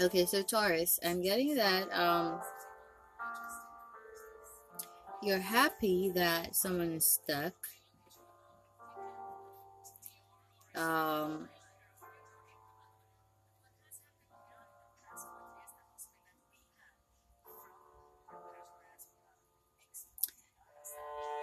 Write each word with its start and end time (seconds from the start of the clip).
Okay, 0.00 0.26
so 0.26 0.42
Taurus, 0.42 0.98
I'm 1.04 1.22
getting 1.22 1.54
that 1.54 1.90
um 1.92 2.40
you're 5.22 5.38
happy 5.38 6.10
that 6.14 6.54
someone 6.54 6.92
is 6.92 7.04
stuck. 7.04 7.54
Um 10.74 11.48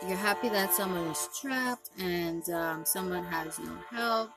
you're 0.07 0.17
happy 0.17 0.49
that 0.49 0.73
someone 0.73 1.07
is 1.07 1.29
trapped 1.39 1.89
and 1.99 2.47
um, 2.49 2.85
someone 2.85 3.23
has 3.23 3.57
no 3.59 3.75
help 3.89 4.29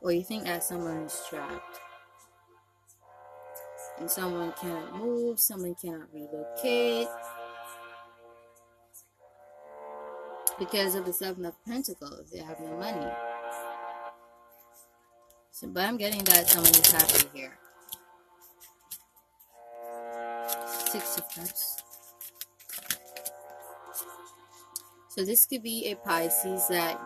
or 0.00 0.12
you 0.12 0.22
think 0.22 0.44
that 0.44 0.62
someone 0.62 0.98
is 0.98 1.20
trapped 1.28 1.80
and 4.00 4.10
someone 4.10 4.52
cannot 4.52 4.96
move, 4.96 5.38
someone 5.38 5.74
cannot 5.74 6.08
relocate 6.12 7.08
because 10.58 10.94
of 10.94 11.04
the 11.04 11.12
Seven 11.12 11.44
of 11.44 11.54
Pentacles. 11.64 12.30
They 12.30 12.40
have 12.40 12.58
no 12.60 12.76
money. 12.78 13.06
So, 15.50 15.68
but 15.68 15.84
I'm 15.84 15.98
getting 15.98 16.24
that 16.24 16.48
someone 16.48 16.72
is 16.72 16.90
happy 16.90 17.28
here. 17.34 17.58
Six 20.66 21.18
of 21.18 21.24
Cups. 21.34 21.82
So 25.08 25.24
this 25.24 25.44
could 25.44 25.62
be 25.62 25.90
a 25.90 25.96
Pisces 25.96 26.68
that 26.68 27.00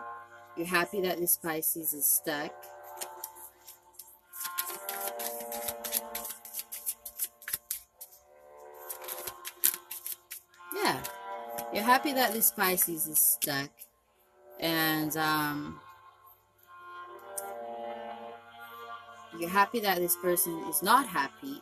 you're 0.55 0.67
happy 0.67 1.01
that 1.01 1.17
this 1.17 1.37
Pisces 1.37 1.93
is 1.93 2.05
stuck. 2.05 2.53
Happy 11.85 12.13
that 12.13 12.33
this 12.33 12.51
Pisces 12.51 13.07
is 13.07 13.19
stuck. 13.19 13.69
And 14.59 15.15
um, 15.17 15.79
you're 19.39 19.49
happy 19.49 19.79
that 19.81 19.97
this 19.97 20.15
person 20.17 20.63
is 20.69 20.81
not 20.81 21.07
happy. 21.07 21.61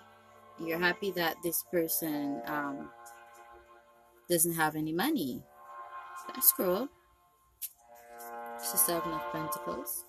You're 0.60 0.80
happy 0.80 1.12
that 1.12 1.36
this 1.44 1.64
person 1.72 2.42
um, 2.46 2.90
doesn't 4.30 4.54
have 4.54 4.76
any 4.76 4.94
money. 4.94 5.44
That's 6.28 6.52
cruel. 6.54 6.88
It's 8.56 8.72
the 8.72 8.78
Seven 8.78 9.12
of 9.12 9.22
Pentacles. 9.32 10.06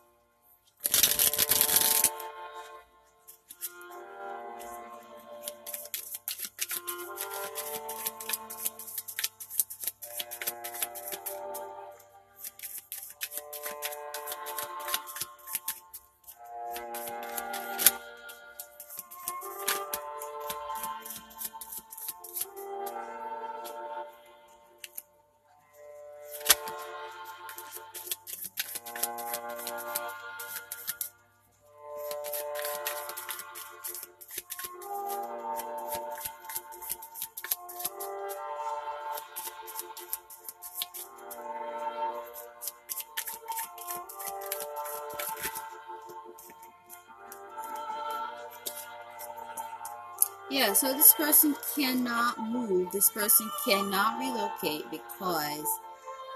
So 50.74 50.92
this 50.92 51.14
person 51.14 51.56
cannot 51.74 52.38
move. 52.38 52.90
This 52.92 53.10
person 53.10 53.50
cannot 53.66 54.18
relocate 54.18 54.90
because 54.90 55.66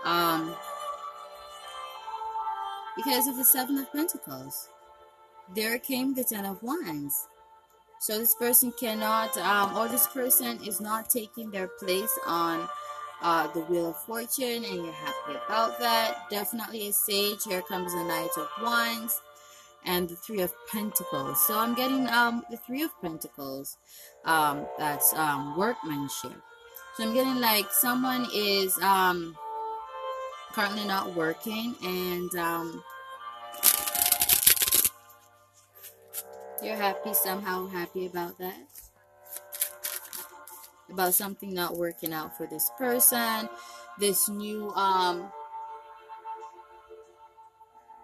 um 0.05 0.55
because 2.97 3.27
of 3.27 3.37
the 3.37 3.45
seven 3.45 3.79
of 3.79 3.93
pentacles. 3.93 4.69
There 5.55 5.79
came 5.79 6.15
the 6.15 6.25
ten 6.25 6.45
of 6.45 6.63
wands. 6.63 7.27
So 8.01 8.19
this 8.19 8.35
person 8.35 8.73
cannot 8.79 9.37
um 9.39 9.77
or 9.77 9.89
this 9.89 10.07
person 10.07 10.59
is 10.67 10.81
not 10.81 11.11
taking 11.11 11.51
their 11.51 11.69
place 11.69 12.19
on 12.27 12.69
uh, 13.21 13.49
the 13.49 13.61
Wheel 13.63 13.91
of 13.91 13.97
Fortune, 14.05 14.65
and 14.65 14.77
you're 14.77 14.93
happy 14.93 15.35
about 15.45 15.81
that. 15.81 16.31
Definitely 16.31 16.89
a 16.89 16.93
sage. 16.93 17.43
Here 17.45 17.63
comes 17.63 17.93
the 17.93 18.05
Knight 18.05 18.31
of 18.37 18.49
Wands 18.63 19.21
and 19.89 20.09
the 20.09 20.15
Three 20.17 20.43
of 20.43 20.53
Pentacles. 20.71 21.45
So 21.47 21.59
I'm 21.59 21.75
getting 21.75 22.07
um 22.09 22.45
the 22.51 22.59
Three 22.59 22.83
of 22.83 22.91
Pentacles. 23.01 23.79
Um, 24.25 24.67
that's 24.79 25.13
um 25.15 25.57
workmanship. 25.57 26.41
So 26.97 27.05
I'm 27.05 27.15
getting 27.15 27.41
like 27.41 27.73
someone 27.73 28.27
is 28.35 28.79
um 28.83 29.37
currently 30.53 30.85
not 30.85 31.15
working 31.15 31.75
and 31.83 32.35
um 32.37 32.85
you're 36.63 36.77
happy 36.77 37.15
somehow 37.15 37.69
happy 37.69 38.07
about 38.07 38.37
that 38.39 38.59
about 40.91 41.15
something 41.15 41.55
not 41.55 41.77
working 41.77 42.13
out 42.13 42.37
for 42.37 42.47
this 42.47 42.71
person 42.77 43.49
this 44.01 44.29
new 44.29 44.71
um 44.71 45.31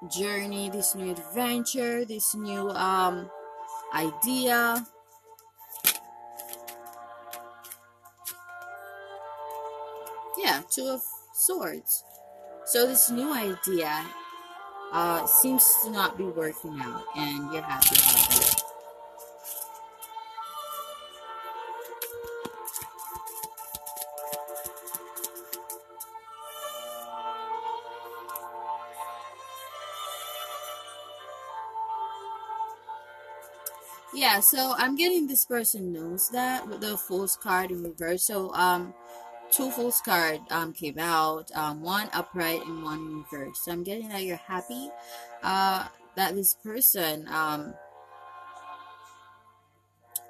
journey, 0.08 0.70
this 0.70 0.94
new 0.94 1.10
adventure, 1.10 2.04
this 2.04 2.34
new 2.34 2.70
um, 2.70 3.30
idea. 3.94 4.86
Yeah, 10.38 10.62
Two 10.70 10.88
of 10.88 11.02
Swords. 11.32 12.04
So 12.66 12.86
this 12.86 13.10
new 13.10 13.32
idea 13.32 14.04
uh, 14.92 15.26
seems 15.26 15.64
to 15.82 15.90
not 15.90 16.16
be 16.16 16.24
working 16.24 16.78
out, 16.80 17.04
and 17.16 17.52
you're 17.52 17.62
happy 17.62 17.96
about 17.96 18.28
that. 18.30 18.73
So 34.44 34.74
I'm 34.76 34.94
getting 34.94 35.26
this 35.26 35.46
person 35.46 35.92
knows 35.92 36.28
that 36.30 36.68
with 36.68 36.80
the 36.80 36.96
Fool's 36.96 37.36
card 37.36 37.70
in 37.70 37.82
reverse. 37.82 38.24
So 38.24 38.52
um, 38.52 38.94
two 39.50 39.70
Fool's 39.70 40.00
card 40.00 40.40
um 40.50 40.72
came 40.72 40.98
out, 40.98 41.50
um 41.54 41.82
one 41.82 42.08
upright 42.12 42.64
and 42.66 42.82
one 42.82 43.24
reverse. 43.24 43.60
So 43.64 43.72
I'm 43.72 43.82
getting 43.82 44.08
that 44.10 44.22
you're 44.22 44.36
happy, 44.36 44.90
uh, 45.42 45.88
that 46.16 46.34
this 46.34 46.54
person 46.62 47.26
um 47.28 47.74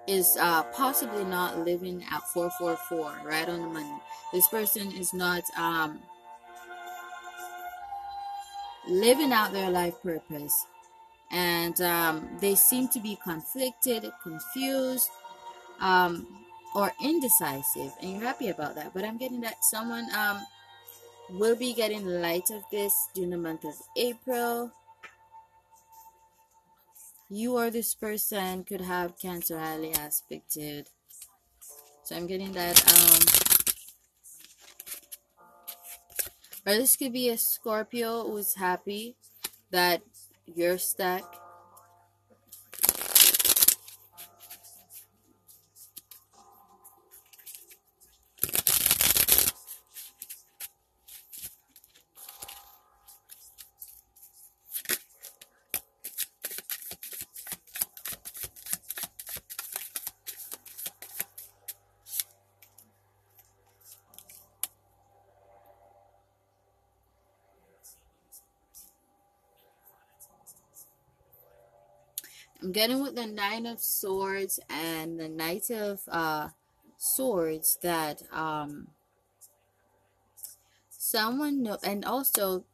is 0.06 0.36
uh 0.40 0.62
possibly 0.64 1.24
not 1.24 1.58
living 1.64 2.04
at 2.10 2.22
444 2.28 3.26
right 3.26 3.48
on 3.48 3.60
the 3.60 3.66
money. 3.68 3.98
This 4.32 4.46
person 4.48 4.92
is 4.92 5.12
not 5.12 5.42
um 5.56 5.98
living 8.86 9.32
out 9.32 9.52
their 9.52 9.70
life 9.70 9.94
purpose 10.02 10.66
and 11.34 11.80
um, 11.80 12.28
they 12.40 12.54
seem 12.54 12.86
to 12.88 13.00
be 13.00 13.18
conflicted, 13.22 14.10
confused, 14.22 15.10
um, 15.80 16.26
or 16.76 16.92
indecisive, 17.02 17.92
and 18.00 18.12
you're 18.12 18.20
happy 18.20 18.50
about 18.50 18.76
that. 18.76 18.94
But 18.94 19.04
I'm 19.04 19.18
getting 19.18 19.40
that 19.40 19.64
someone 19.64 20.06
um, 20.14 20.46
will 21.30 21.56
be 21.56 21.74
getting 21.74 22.06
light 22.06 22.50
of 22.50 22.62
this 22.70 23.08
during 23.14 23.30
the 23.30 23.36
month 23.36 23.64
of 23.64 23.74
April. 23.96 24.70
You 27.28 27.56
or 27.56 27.68
this 27.68 27.94
person 27.94 28.62
could 28.62 28.82
have 28.82 29.18
Cancer 29.18 29.58
highly 29.58 29.90
aspected. 29.90 30.86
So 32.04 32.14
I'm 32.14 32.28
getting 32.28 32.52
that. 32.52 32.78
Um, 32.92 33.20
or 36.66 36.78
this 36.78 36.94
could 36.94 37.12
be 37.12 37.28
a 37.28 37.36
Scorpio 37.36 38.22
who's 38.22 38.54
happy 38.54 39.16
that 39.70 40.02
your 40.46 40.78
stack 40.78 41.24
getting 72.74 73.00
with 73.00 73.14
the 73.14 73.26
Nine 73.26 73.66
of 73.66 73.80
Swords 73.80 74.58
and 74.68 75.18
the 75.18 75.28
Knight 75.28 75.70
of 75.70 76.00
uh, 76.08 76.48
Swords 76.98 77.78
that 77.82 78.22
um, 78.32 78.88
someone 80.90 81.62
know, 81.62 81.78
and 81.84 82.04
also 82.04 82.64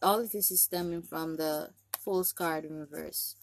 all 0.00 0.20
of 0.20 0.30
this 0.30 0.52
is 0.52 0.62
stemming 0.62 1.02
from 1.02 1.36
the 1.36 1.70
Fool's 1.98 2.32
card 2.32 2.64
in 2.64 2.78
reverse. 2.78 3.34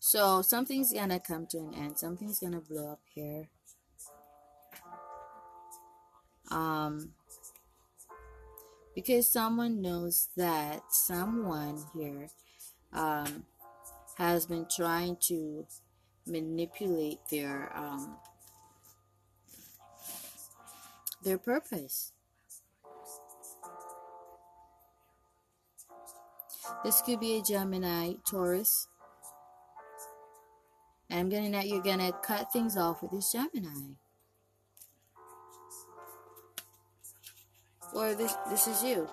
So 0.00 0.42
something's 0.42 0.92
gonna 0.92 1.20
come 1.20 1.46
to 1.46 1.58
an 1.58 1.74
end. 1.74 1.98
Something's 1.98 2.40
gonna 2.40 2.60
blow 2.60 2.90
up 2.90 3.00
here. 3.14 3.48
Um, 6.50 7.12
because 8.94 9.28
someone 9.28 9.80
knows 9.80 10.30
that 10.36 10.82
someone 10.90 11.84
here 11.94 12.28
um, 12.92 13.44
has 14.18 14.46
been 14.46 14.66
trying 14.68 15.16
to 15.16 15.64
manipulate 16.26 17.20
their 17.30 17.72
um, 17.74 18.16
their 21.22 21.38
purpose. 21.38 22.12
This 26.84 27.00
could 27.00 27.20
be 27.20 27.38
a 27.38 27.42
Gemini, 27.42 28.14
Taurus. 28.28 28.88
And 31.08 31.20
I'm 31.20 31.28
getting 31.28 31.52
that 31.52 31.68
you're 31.68 31.82
to 32.00 32.12
cut 32.22 32.52
things 32.52 32.76
off 32.76 33.02
with 33.02 33.12
this 33.12 33.32
Gemini. 33.32 33.94
Or 37.94 38.14
this, 38.14 38.34
this 38.50 38.66
is 38.66 38.82
you. 38.82 39.08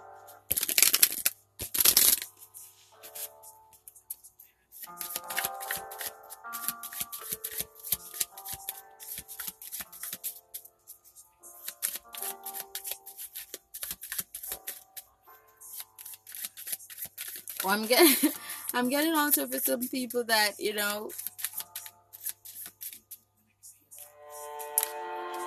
I'm 17.68 17.88
getting, 17.88 18.32
I'm 18.74 18.90
getting 18.90 19.14
also 19.14 19.48
for 19.48 19.60
some 19.60 19.88
people 19.88 20.24
that 20.26 20.60
you 20.60 20.74
know, 20.74 21.10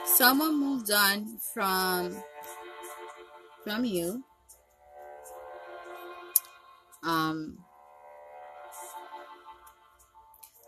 someone 0.05 0.59
moved 0.59 0.91
on 0.91 1.39
from 1.55 2.17
from 3.63 3.85
you. 3.85 4.25
Um, 7.05 7.59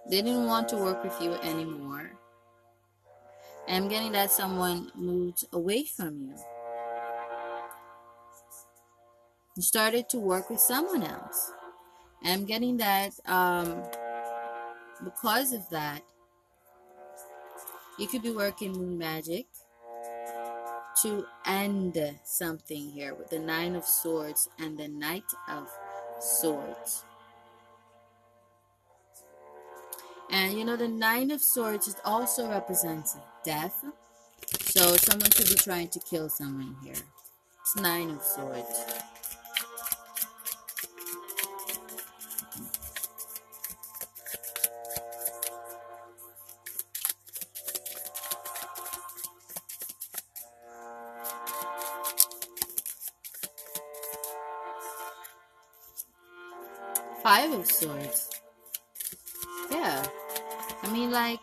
they 0.08 0.22
didn't 0.22 0.46
want 0.46 0.68
to 0.68 0.76
work 0.76 1.02
with 1.02 1.20
you 1.20 1.34
anymore. 1.34 2.12
I'm 3.68 3.88
getting 3.88 4.12
that 4.12 4.30
someone 4.30 4.92
moved 4.94 5.44
away 5.52 5.84
from 5.84 6.20
you 6.20 6.36
and 9.54 9.64
started 9.64 10.08
to 10.10 10.18
work 10.18 10.50
with 10.50 10.60
someone 10.60 11.02
else. 11.02 11.52
And 12.22 12.32
I'm 12.32 12.46
getting 12.46 12.76
that 12.78 13.12
um, 13.26 13.82
because 15.02 15.52
of 15.52 15.68
that, 15.70 16.02
you 17.98 18.06
could 18.06 18.22
be 18.22 18.30
working 18.30 18.72
moon 18.72 18.98
magic 18.98 19.46
to 21.02 21.24
end 21.46 21.98
something 22.24 22.90
here 22.90 23.14
with 23.14 23.30
the 23.30 23.38
Nine 23.38 23.74
of 23.74 23.84
Swords 23.84 24.48
and 24.58 24.78
the 24.78 24.88
Knight 24.88 25.24
of 25.48 25.68
Swords. 26.18 27.04
And 30.30 30.56
you 30.58 30.64
know, 30.64 30.76
the 30.76 30.88
Nine 30.88 31.30
of 31.30 31.42
Swords 31.42 31.88
it 31.88 31.96
also 32.04 32.48
represents 32.48 33.16
death. 33.44 33.84
So 34.60 34.96
someone 34.96 35.30
could 35.30 35.48
be 35.48 35.54
trying 35.54 35.88
to 35.88 36.00
kill 36.00 36.28
someone 36.28 36.76
here. 36.84 36.94
It's 36.94 37.76
Nine 37.76 38.10
of 38.10 38.22
Swords. 38.22 38.84
Swords. 57.80 58.28
Yeah. 59.70 60.06
I 60.82 60.92
mean, 60.92 61.10
like, 61.10 61.40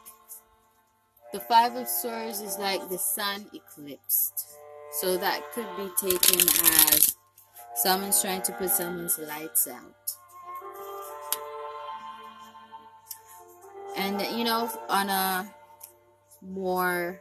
the 1.34 1.40
Five 1.40 1.76
of 1.76 1.88
Swords 1.88 2.42
is 2.42 2.60
like 2.60 2.90
the 2.90 3.00
sun 3.00 3.48
eclipsed. 3.56 4.46
So 5.00 5.18
that 5.18 5.42
could 5.54 5.66
be 5.78 5.90
taken 5.98 6.48
as 6.92 7.16
someone's 7.76 8.22
trying 8.22 8.44
to 8.44 8.52
put 8.52 8.70
someone's 8.70 9.18
lights 9.18 9.68
out. 9.68 10.12
And, 13.96 14.22
you 14.38 14.44
know, 14.44 14.70
on 14.90 15.10
a 15.10 15.52
more 16.44 17.20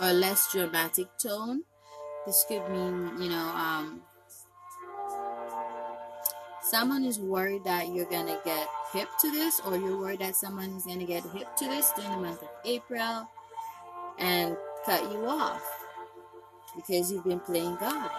or 0.00 0.12
less 0.12 0.52
dramatic 0.52 1.08
tone, 1.18 1.64
this 2.26 2.44
could 2.48 2.70
mean, 2.70 3.20
you 3.20 3.30
know, 3.30 3.48
um, 3.56 4.02
someone 6.70 7.04
is 7.04 7.18
worried 7.18 7.64
that 7.64 7.88
you're 7.88 8.10
going 8.10 8.26
to 8.26 8.38
get 8.44 8.68
hip 8.92 9.08
to 9.20 9.30
this, 9.30 9.60
or 9.60 9.76
you're 9.76 9.98
worried 9.98 10.20
that 10.20 10.36
someone 10.36 10.70
is 10.70 10.84
going 10.84 10.98
to 10.98 11.04
get 11.06 11.22
hip 11.24 11.54
to 11.56 11.66
this 11.66 11.92
during 11.92 12.10
the 12.10 12.16
month 12.18 12.42
of 12.42 12.48
April 12.64 13.28
and 14.18 14.56
cut 14.84 15.02
you 15.12 15.26
off 15.26 15.62
because 16.74 17.10
you've 17.10 17.24
been 17.24 17.40
playing 17.40 17.76
God 17.76 18.10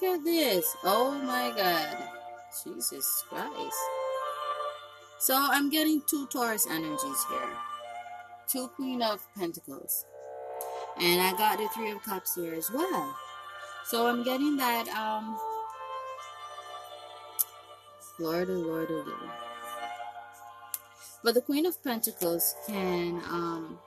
Look 0.00 0.18
at 0.18 0.24
this. 0.24 0.76
Oh 0.84 1.12
my 1.12 1.52
God. 1.56 1.96
Jesus 2.62 3.24
Christ. 3.28 3.76
So 5.18 5.34
I'm 5.36 5.70
getting 5.70 6.02
two 6.08 6.26
Taurus 6.28 6.68
energies 6.70 7.24
here. 7.28 7.50
Two 8.46 8.68
Queen 8.68 9.02
of 9.02 9.26
Pentacles. 9.36 10.04
And 11.00 11.20
I 11.20 11.32
got 11.32 11.58
the 11.58 11.68
Three 11.74 11.90
of 11.90 12.02
Cups 12.02 12.36
here 12.36 12.54
as 12.54 12.70
well. 12.70 13.16
So 13.86 14.06
I'm 14.06 14.22
getting 14.22 14.56
that, 14.58 14.88
um, 14.88 15.36
Lord, 18.20 18.48
oh 18.50 18.52
Lord, 18.52 18.88
oh 18.90 19.04
Lord. 19.06 19.30
But 21.24 21.34
the 21.34 21.40
Queen 21.40 21.66
of 21.66 21.82
Pentacles 21.82 22.54
can, 22.66 23.20
um, 23.28 23.78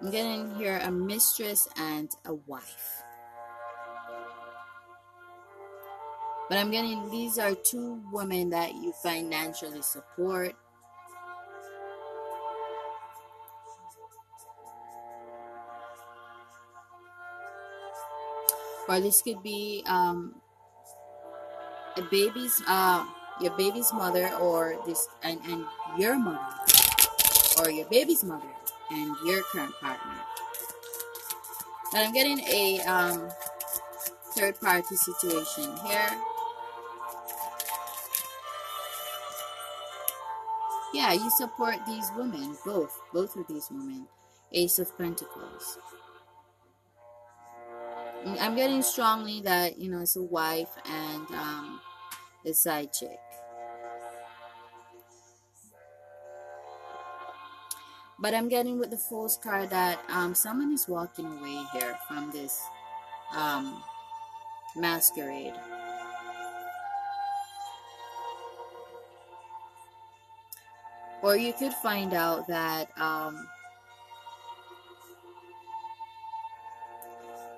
I'm 0.00 0.10
getting 0.10 0.54
here 0.56 0.80
a 0.82 0.90
mistress 0.90 1.68
and 1.76 2.10
a 2.24 2.34
wife. 2.34 3.02
But 6.50 6.58
I'm 6.58 6.72
getting 6.72 7.08
these 7.10 7.38
are 7.38 7.54
two 7.54 8.02
women 8.10 8.50
that 8.50 8.74
you 8.74 8.92
financially 9.04 9.82
support. 9.82 10.56
Or 18.88 18.98
this 18.98 19.22
could 19.22 19.44
be 19.44 19.84
um, 19.86 20.34
a 21.96 22.02
baby's 22.10 22.60
uh, 22.66 23.06
your 23.40 23.56
baby's 23.56 23.92
mother 23.92 24.28
or 24.40 24.74
this 24.84 25.06
and, 25.22 25.38
and 25.46 25.64
your 25.96 26.18
mother 26.18 26.40
or 27.60 27.70
your 27.70 27.86
baby's 27.90 28.24
mother 28.24 28.50
and 28.90 29.14
your 29.24 29.44
current 29.44 29.72
partner. 29.80 30.18
But 31.92 32.06
I'm 32.06 32.12
getting 32.12 32.40
a 32.40 32.80
um, 32.80 33.28
third 34.34 34.60
party 34.60 34.96
situation 34.96 35.76
here. 35.86 36.10
Yeah, 40.92 41.12
you 41.12 41.30
support 41.30 41.76
these 41.86 42.10
women, 42.16 42.56
both, 42.64 43.00
both 43.12 43.36
of 43.36 43.46
these 43.46 43.68
women. 43.70 44.06
Ace 44.52 44.80
of 44.80 44.96
Pentacles. 44.98 45.78
I'm 48.40 48.56
getting 48.56 48.82
strongly 48.82 49.40
that, 49.42 49.78
you 49.78 49.90
know, 49.90 50.00
it's 50.00 50.16
a 50.16 50.22
wife 50.22 50.70
and 50.84 51.26
um, 51.30 51.80
a 52.44 52.52
side 52.52 52.92
chick. 52.92 53.18
But 58.18 58.34
I'm 58.34 58.48
getting 58.48 58.78
with 58.78 58.90
the 58.90 58.98
Fool's 58.98 59.38
card 59.38 59.70
that 59.70 60.00
um, 60.10 60.34
someone 60.34 60.72
is 60.72 60.86
walking 60.86 61.24
away 61.24 61.64
here 61.72 61.96
from 62.06 62.30
this 62.32 62.60
um, 63.34 63.82
masquerade. 64.76 65.54
Or 71.22 71.36
you 71.36 71.52
could 71.52 71.74
find 71.74 72.14
out 72.14 72.46
that 72.48 72.88
um, 72.98 73.46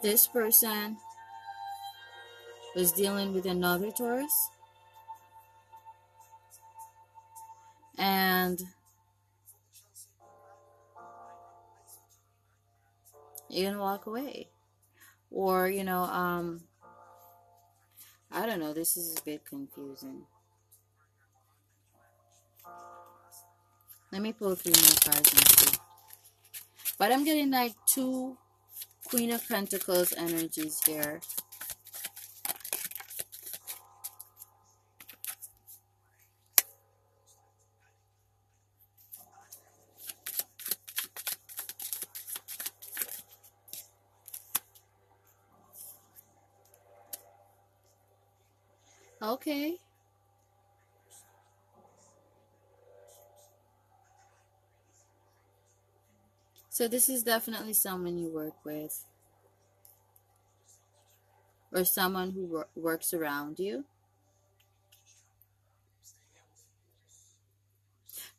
this 0.02 0.26
person 0.26 0.96
was 2.74 2.92
dealing 2.92 3.32
with 3.32 3.46
another 3.46 3.90
Taurus. 3.90 4.50
And 7.98 8.60
you're 13.48 13.70
gonna 13.70 13.80
walk 13.80 14.06
away. 14.06 14.48
Or, 15.30 15.68
you 15.68 15.84
know, 15.84 16.02
um 16.02 16.62
I 18.30 18.46
don't 18.46 18.60
know, 18.60 18.72
this 18.72 18.96
is 18.96 19.18
a 19.18 19.22
bit 19.22 19.44
confusing. 19.44 20.22
Let 24.12 24.20
me 24.20 24.34
pull 24.34 24.54
three 24.54 24.72
more 24.72 25.12
cards. 25.14 25.78
But 26.98 27.12
I'm 27.12 27.24
getting 27.24 27.50
like 27.50 27.72
two 27.86 28.36
Queen 29.06 29.32
of 29.32 29.48
Pentacles 29.48 30.12
energies 30.12 30.82
here. 30.84 31.20
Okay. 49.22 49.78
So 56.82 56.88
this 56.88 57.08
is 57.08 57.22
definitely 57.22 57.74
someone 57.74 58.18
you 58.18 58.28
work 58.28 58.56
with. 58.64 59.04
Or 61.70 61.84
someone 61.84 62.32
who 62.32 62.44
wor 62.44 62.66
works 62.74 63.14
around 63.14 63.60
you. 63.60 63.84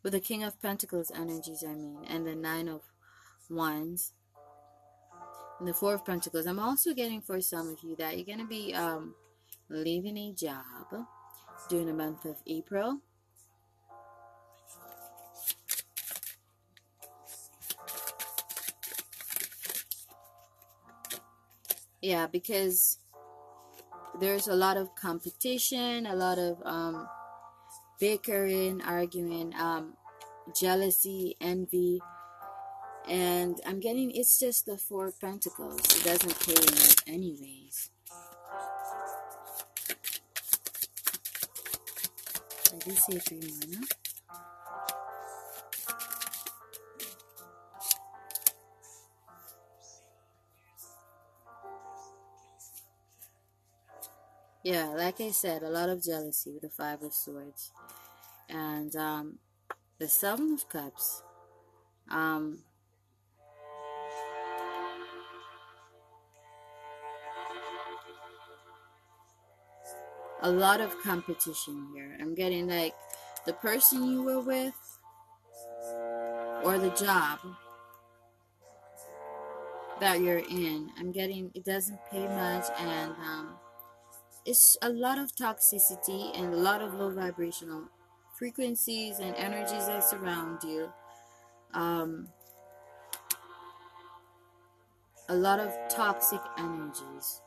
With 0.03 0.11
the 0.11 0.19
King 0.19 0.43
of 0.43 0.61
Pentacles 0.61 1.09
energies, 1.09 1.63
I 1.65 1.73
mean, 1.73 1.99
and 2.09 2.27
the 2.27 2.35
Nine 2.35 2.67
of 2.67 2.81
Wands. 3.49 4.11
And 5.59 5.69
the 5.69 5.73
Four 5.73 5.93
of 5.93 6.05
Pentacles. 6.05 6.45
I'm 6.45 6.59
also 6.59 6.93
getting 6.93 7.21
for 7.21 7.39
some 7.39 7.69
of 7.69 7.81
you 7.81 7.95
that 7.95 8.17
you're 8.17 8.25
going 8.25 8.45
to 8.45 8.45
be 8.59 8.73
um, 8.73 9.15
leaving 9.69 10.17
a 10.17 10.33
job 10.33 11.07
during 11.69 11.87
the 11.87 11.93
month 11.93 12.25
of 12.25 12.35
April 12.45 12.99
yeah 22.03 22.27
because 22.27 22.99
there's 24.19 24.47
a 24.47 24.53
lot 24.53 24.75
of 24.75 24.93
competition 24.93 26.05
a 26.05 26.15
lot 26.15 26.37
of 26.37 26.57
um, 26.65 27.07
bickering 27.99 28.81
arguing 28.81 29.53
um, 29.55 29.93
jealousy 30.53 31.37
envy 31.39 32.01
and 33.07 33.61
i'm 33.65 33.79
getting 33.79 34.11
it's 34.11 34.39
just 34.39 34.65
the 34.65 34.77
four 34.77 35.07
of 35.07 35.19
pentacles. 35.19 35.79
It 35.79 36.03
doesn't 36.03 36.39
pay 36.45 36.53
enough 36.53 36.95
anyways. 37.07 37.89
I 42.73 42.77
did 42.79 42.97
say 42.97 43.19
three 43.19 43.39
more 43.39 44.02
yeah 54.63 54.87
like 54.87 55.19
i 55.21 55.29
said 55.29 55.61
a 55.63 55.69
lot 55.69 55.89
of 55.89 56.03
jealousy 56.03 56.51
with 56.51 56.61
the 56.61 56.69
five 56.69 57.01
of 57.03 57.13
swords. 57.13 57.71
And 58.49 58.95
um, 58.95 59.39
the 59.99 60.07
seven 60.07 60.53
of 60.53 60.67
cups. 60.69 61.23
Um, 62.09 62.59
a 70.41 70.51
lot 70.51 70.81
of 70.81 71.01
competition 71.01 71.87
here. 71.95 72.17
I'm 72.19 72.35
getting 72.35 72.67
like 72.67 72.93
the 73.45 73.53
person 73.53 74.09
you 74.09 74.23
were 74.23 74.41
with 74.41 74.73
or 76.63 76.77
the 76.77 76.91
job 76.91 77.39
that 79.99 80.21
you're 80.21 80.39
in 80.39 80.89
i'm 80.97 81.11
getting 81.11 81.51
it 81.53 81.63
doesn't 81.63 81.99
pay 82.09 82.25
much 82.25 82.65
and 82.79 83.11
um, 83.11 83.55
it's 84.45 84.77
a 84.81 84.89
lot 84.89 85.17
of 85.17 85.35
toxicity 85.35 86.37
and 86.37 86.53
a 86.53 86.57
lot 86.57 86.81
of 86.81 86.93
low 86.95 87.09
vibrational 87.09 87.83
frequencies 88.37 89.19
and 89.19 89.35
energies 89.35 89.87
that 89.87 90.03
surround 90.03 90.63
you. 90.63 90.91
Um, 91.73 92.27
a 95.29 95.35
lot 95.35 95.59
of 95.59 95.73
toxic 95.89 96.41
energies. 96.57 97.41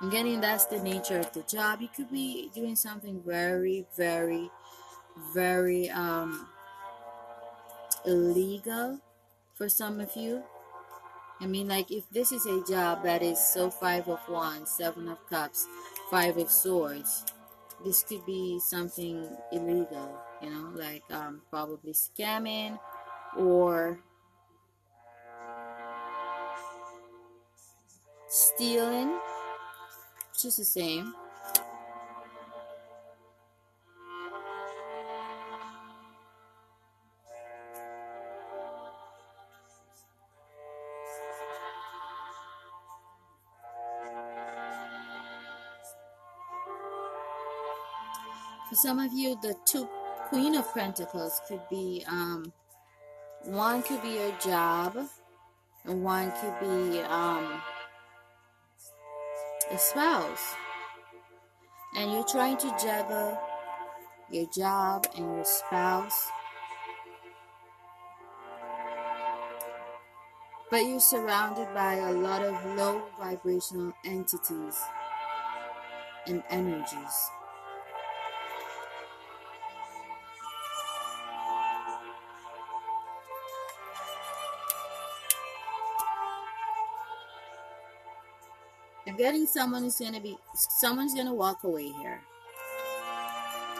I'm 0.00 0.10
getting 0.10 0.40
that's 0.40 0.66
the 0.66 0.80
nature 0.80 1.18
of 1.18 1.32
the 1.32 1.42
job. 1.42 1.80
You 1.80 1.88
could 1.88 2.10
be 2.10 2.50
doing 2.54 2.76
something 2.76 3.20
very, 3.26 3.86
very, 3.96 4.50
very 5.34 5.90
um, 5.90 6.46
illegal 8.06 9.00
for 9.54 9.68
some 9.68 10.00
of 10.00 10.14
you. 10.14 10.42
I 11.40 11.46
mean, 11.46 11.68
like, 11.68 11.90
if 11.90 12.08
this 12.10 12.32
is 12.32 12.46
a 12.46 12.64
job 12.64 13.04
that 13.04 13.22
is 13.22 13.38
so 13.38 13.70
five 13.70 14.08
of 14.08 14.20
wands, 14.28 14.70
seven 14.70 15.08
of 15.08 15.24
cups, 15.28 15.66
five 16.10 16.36
of 16.36 16.50
swords, 16.50 17.24
this 17.84 18.02
could 18.02 18.26
be 18.26 18.58
something 18.58 19.28
illegal, 19.52 20.18
you 20.42 20.50
know, 20.50 20.70
like 20.74 21.04
um, 21.10 21.42
probably 21.48 21.92
scamming 21.92 22.78
or 23.36 24.00
stealing, 28.28 29.16
just 30.40 30.58
the 30.58 30.64
same. 30.64 31.14
Some 48.82 49.00
of 49.00 49.12
you, 49.12 49.36
the 49.42 49.56
two 49.64 49.88
Queen 50.28 50.54
of 50.54 50.72
Pentacles 50.72 51.40
could 51.48 51.62
be 51.68 52.04
um, 52.06 52.52
one 53.44 53.82
could 53.82 54.00
be 54.02 54.10
your 54.10 54.32
job, 54.38 54.96
and 55.84 56.04
one 56.04 56.32
could 56.40 56.60
be 56.60 57.00
um, 57.00 57.60
a 59.70 59.78
spouse. 59.78 60.54
And 61.96 62.12
you're 62.12 62.26
trying 62.26 62.56
to 62.58 62.68
juggle 62.80 63.36
your 64.30 64.46
job 64.54 65.06
and 65.16 65.24
your 65.24 65.44
spouse. 65.44 66.28
But 70.70 70.84
you're 70.84 71.00
surrounded 71.00 71.72
by 71.74 71.94
a 71.94 72.12
lot 72.12 72.44
of 72.44 72.76
low 72.76 73.02
vibrational 73.18 73.92
entities 74.04 74.78
and 76.26 76.44
energies. 76.50 77.30
Getting 89.18 89.46
someone 89.46 89.82
who's 89.82 89.98
gonna 89.98 90.20
be 90.20 90.38
someone's 90.54 91.14
gonna 91.14 91.34
walk 91.34 91.64
away 91.64 91.88
here. 91.88 92.22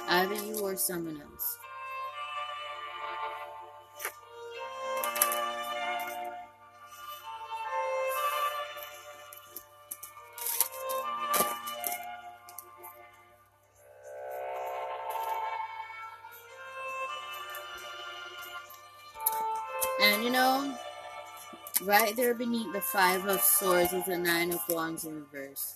Either 0.08 0.34
you 0.34 0.58
or 0.60 0.76
someone 0.76 1.20
else. 1.20 1.58
Right 22.08 22.16
there 22.16 22.32
beneath 22.32 22.72
the 22.72 22.80
Five 22.80 23.26
of 23.26 23.38
Swords 23.42 23.92
is 23.92 24.06
the 24.06 24.16
Nine 24.16 24.50
of 24.50 24.60
Wands 24.70 25.04
in 25.04 25.14
reverse. 25.14 25.74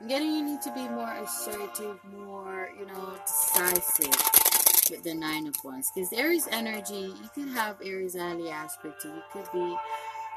I'm 0.00 0.08
getting 0.08 0.32
you 0.32 0.44
need 0.44 0.62
to 0.62 0.74
be 0.74 0.88
more 0.88 1.12
assertive, 1.22 2.00
more, 2.12 2.70
you 2.76 2.86
know, 2.86 3.16
decisive 3.24 4.90
with 4.90 5.04
the 5.04 5.14
Nine 5.14 5.46
of 5.46 5.54
Wands. 5.62 5.92
Because 5.94 6.12
Aries 6.12 6.48
energy, 6.50 7.14
you 7.22 7.30
could 7.32 7.48
have 7.50 7.76
Aries 7.80 8.16
ally 8.16 8.50
aspect 8.50 9.02
to 9.02 9.08
you. 9.08 9.22
could 9.32 9.46
be 9.52 9.76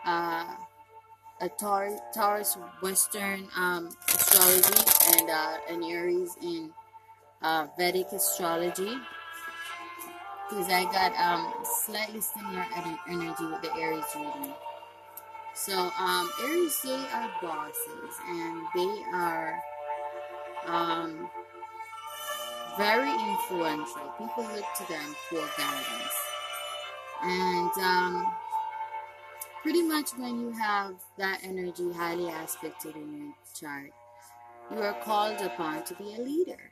uh, 0.06 0.54
a 1.42 1.50
Taurus, 1.60 2.00
Taurus 2.14 2.58
Western 2.84 3.48
um, 3.58 3.90
astrology 4.08 4.84
and 5.18 5.32
uh, 5.32 5.58
an 5.68 5.84
Aries 5.84 6.38
in 6.44 6.72
uh, 7.42 7.66
Vedic 7.76 8.12
astrology. 8.12 9.00
Because 10.50 10.68
I 10.70 10.84
got 10.86 11.16
um, 11.20 11.54
slightly 11.64 12.22
similar 12.22 12.66
energy 13.08 13.46
with 13.46 13.62
the 13.62 13.72
Aries 13.76 14.04
reading. 14.16 14.54
So, 15.54 15.92
um, 16.00 16.30
Aries, 16.42 16.80
they 16.84 16.96
are 16.96 17.32
bosses 17.42 18.16
and 18.28 18.62
they 18.74 19.04
are 19.14 19.62
um, 20.66 21.30
very 22.78 23.12
influential. 23.12 24.14
People 24.18 24.44
look 24.56 24.66
to 24.78 24.88
them 24.88 25.16
for 25.30 25.48
guidance. 25.58 26.16
And 27.22 27.72
um, 27.82 28.34
pretty 29.62 29.84
much 29.84 30.12
when 30.12 30.40
you 30.40 30.52
have 30.52 30.94
that 31.18 31.42
energy 31.44 31.92
highly 31.92 32.30
aspected 32.30 32.96
in 32.96 33.18
your 33.18 33.34
chart, 33.60 33.92
you 34.72 34.78
are 34.80 34.98
called 35.04 35.42
upon 35.42 35.84
to 35.84 35.94
be 35.96 36.16
a 36.16 36.22
leader. 36.22 36.72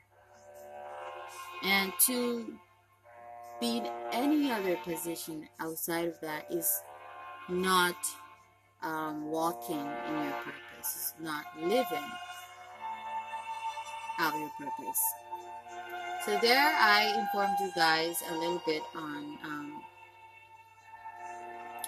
And 1.63 1.91
to 2.05 2.57
be 3.59 3.77
in 3.77 3.87
any 4.11 4.51
other 4.51 4.75
position 4.77 5.47
outside 5.59 6.05
of 6.05 6.19
that 6.21 6.45
is 6.51 6.81
not 7.49 7.95
um, 8.81 9.29
walking 9.31 9.79
in 9.79 10.13
your 10.13 10.33
purpose, 10.43 11.13
not 11.19 11.45
living 11.61 12.11
out 14.19 14.33
your 14.35 14.51
purpose. 14.59 15.01
So 16.25 16.37
there 16.41 16.59
I 16.59 17.13
informed 17.19 17.55
you 17.61 17.71
guys 17.75 18.21
a 18.29 18.35
little 18.35 18.61
bit 18.65 18.83
on 18.95 19.37
um, 19.45 19.81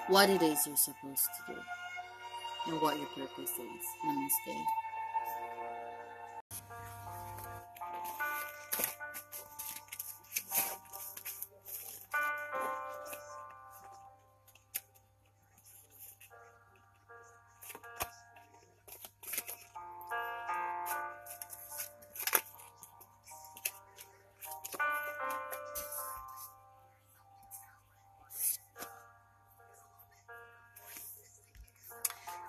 what 0.07 0.29
it 0.29 0.41
is 0.41 0.65
you're 0.65 0.77
supposed 0.77 1.27
to 1.47 1.53
do 1.53 1.59
and 2.67 2.81
what 2.81 2.97
your 2.97 3.07
purpose 3.07 3.51
is. 3.51 3.85
Namaste. 4.05 4.88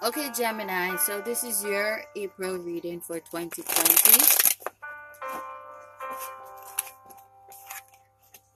Okay, 0.02 0.30
Gemini, 0.34 0.96
so 0.96 1.20
this 1.20 1.44
is 1.44 1.62
your 1.62 2.00
April 2.16 2.56
reading 2.56 3.02
for 3.02 3.20
2020. 3.20 3.68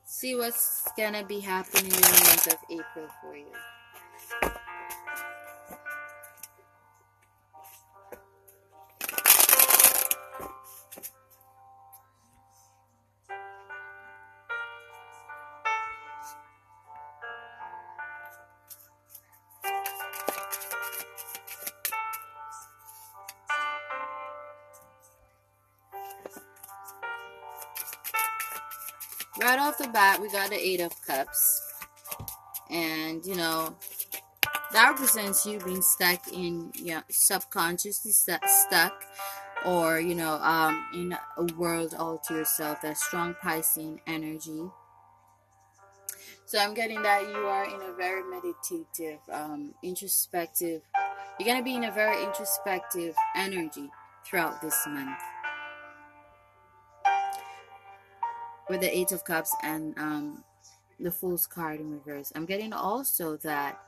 See 0.07 0.35
what's 0.35 0.89
gonna 0.97 1.23
be 1.23 1.41
happening 1.41 1.93
in 1.93 2.01
the 2.01 2.25
month 2.25 2.47
of 2.47 2.59
April 2.71 3.09
for 3.21 3.37
you. 3.37 3.53
We 29.95 30.29
got 30.29 30.51
the 30.51 30.59
Eight 30.59 30.81
of 30.81 30.93
Cups. 31.07 31.63
And, 32.69 33.25
you 33.25 33.37
know, 33.37 33.77
that 34.73 34.91
represents 34.91 35.47
you 35.47 35.61
being 35.61 35.83
stuck 35.83 36.33
in, 36.33 36.73
you 36.75 36.95
know, 36.95 37.03
subconsciously 37.09 38.11
st 38.11 38.41
stuck 38.45 39.05
or, 39.65 40.01
you 40.01 40.17
know, 40.17 40.35
um, 40.43 40.85
in 40.93 41.17
a 41.37 41.45
world 41.55 41.95
all 41.97 42.19
to 42.27 42.35
yourself, 42.35 42.81
that 42.83 42.99
strong 42.99 43.35
Piscean 43.43 44.01
energy. 44.07 44.69
So 46.47 46.59
I'm 46.59 46.75
getting 46.75 47.03
that 47.03 47.29
you 47.29 47.47
are 47.47 47.65
in 47.65 47.81
a 47.81 47.95
very 47.97 48.23
meditative, 48.25 49.21
um, 49.31 49.75
introspective, 49.85 50.83
you're 51.39 51.47
going 51.47 51.59
to 51.59 51.65
be 51.65 51.75
in 51.75 51.85
a 51.85 51.93
very 51.93 52.23
introspective 52.23 53.15
energy 53.37 53.91
throughout 54.27 54.61
this 54.61 54.77
month. 54.89 55.21
With 58.69 58.81
the 58.81 58.97
Eight 58.97 59.13
of 59.13 59.25
Cups 59.25 59.55
and 59.63 59.97
um, 59.99 60.45
the 60.99 61.11
Fool's 61.11 61.47
card 61.47 61.81
in 61.81 61.91
reverse. 61.91 62.33
I'm 62.35 62.47
getting 62.47 62.73
also 62.73 63.37
that 63.39 63.81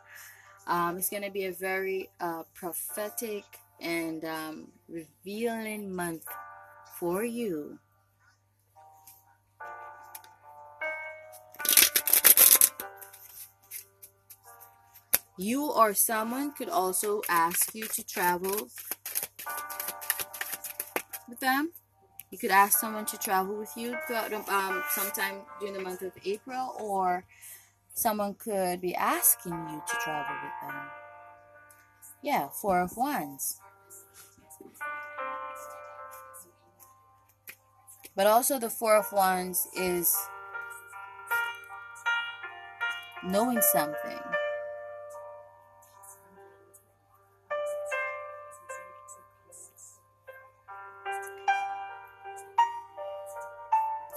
um, 0.66 0.98
it's 0.98 1.10
going 1.10 1.22
to 1.22 1.30
be 1.30 1.46
a 1.46 1.52
very 1.52 2.10
uh, 2.20 2.42
prophetic 2.54 3.44
and 3.80 4.24
um, 4.24 4.68
revealing 4.88 5.94
month 5.94 6.24
for 6.98 7.24
you. 7.24 7.78
You 15.38 15.66
or 15.66 15.92
someone 15.92 16.52
could 16.52 16.70
also 16.70 17.20
ask 17.28 17.74
you 17.74 17.84
to 17.84 18.06
travel 18.06 18.68
with 21.28 21.40
them 21.40 21.72
you 22.30 22.38
could 22.38 22.50
ask 22.50 22.78
someone 22.78 23.06
to 23.06 23.18
travel 23.18 23.56
with 23.56 23.72
you 23.76 23.96
throughout 24.06 24.32
um, 24.32 24.82
sometime 24.90 25.36
during 25.60 25.74
the 25.74 25.80
month 25.80 26.02
of 26.02 26.12
April, 26.24 26.74
or 26.80 27.24
someone 27.94 28.34
could 28.34 28.80
be 28.80 28.94
asking 28.94 29.52
you 29.52 29.82
to 29.86 29.96
travel 30.02 30.36
with 30.42 30.52
them. 30.68 30.80
Yeah, 32.22 32.48
Four 32.48 32.80
of 32.80 32.96
Wands. 32.96 33.60
But 38.16 38.26
also, 38.26 38.58
the 38.58 38.70
Four 38.70 38.96
of 38.96 39.12
Wands 39.12 39.68
is 39.76 40.14
knowing 43.22 43.60
something. 43.60 44.25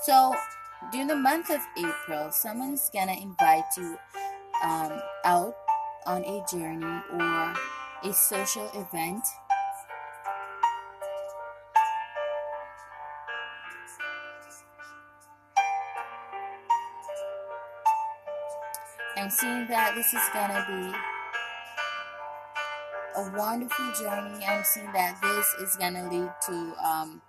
So 0.10 0.34
during 0.92 1.06
the 1.06 1.16
month 1.16 1.52
of 1.52 1.62
April, 1.78 2.32
someone's 2.32 2.90
gonna 2.92 3.14
invite 3.14 3.66
you 3.78 3.96
um, 4.64 5.00
out 5.24 5.54
on 6.08 6.24
a 6.24 6.44
journey 6.50 7.04
or 7.14 7.54
a 8.04 8.12
social 8.12 8.72
event. 8.74 9.22
I'm 19.16 19.30
seeing 19.30 19.68
that 19.68 19.94
this 19.94 20.12
is 20.12 20.24
gonna 20.34 20.66
be 20.66 20.92
a 23.16 23.38
wonderful 23.38 23.94
journey. 23.94 24.44
I'm 24.44 24.64
seeing 24.64 24.92
that 24.92 25.22
this 25.22 25.70
is 25.70 25.76
gonna 25.76 26.10
lead 26.10 26.32
to 26.48 26.74
um, 26.84 27.22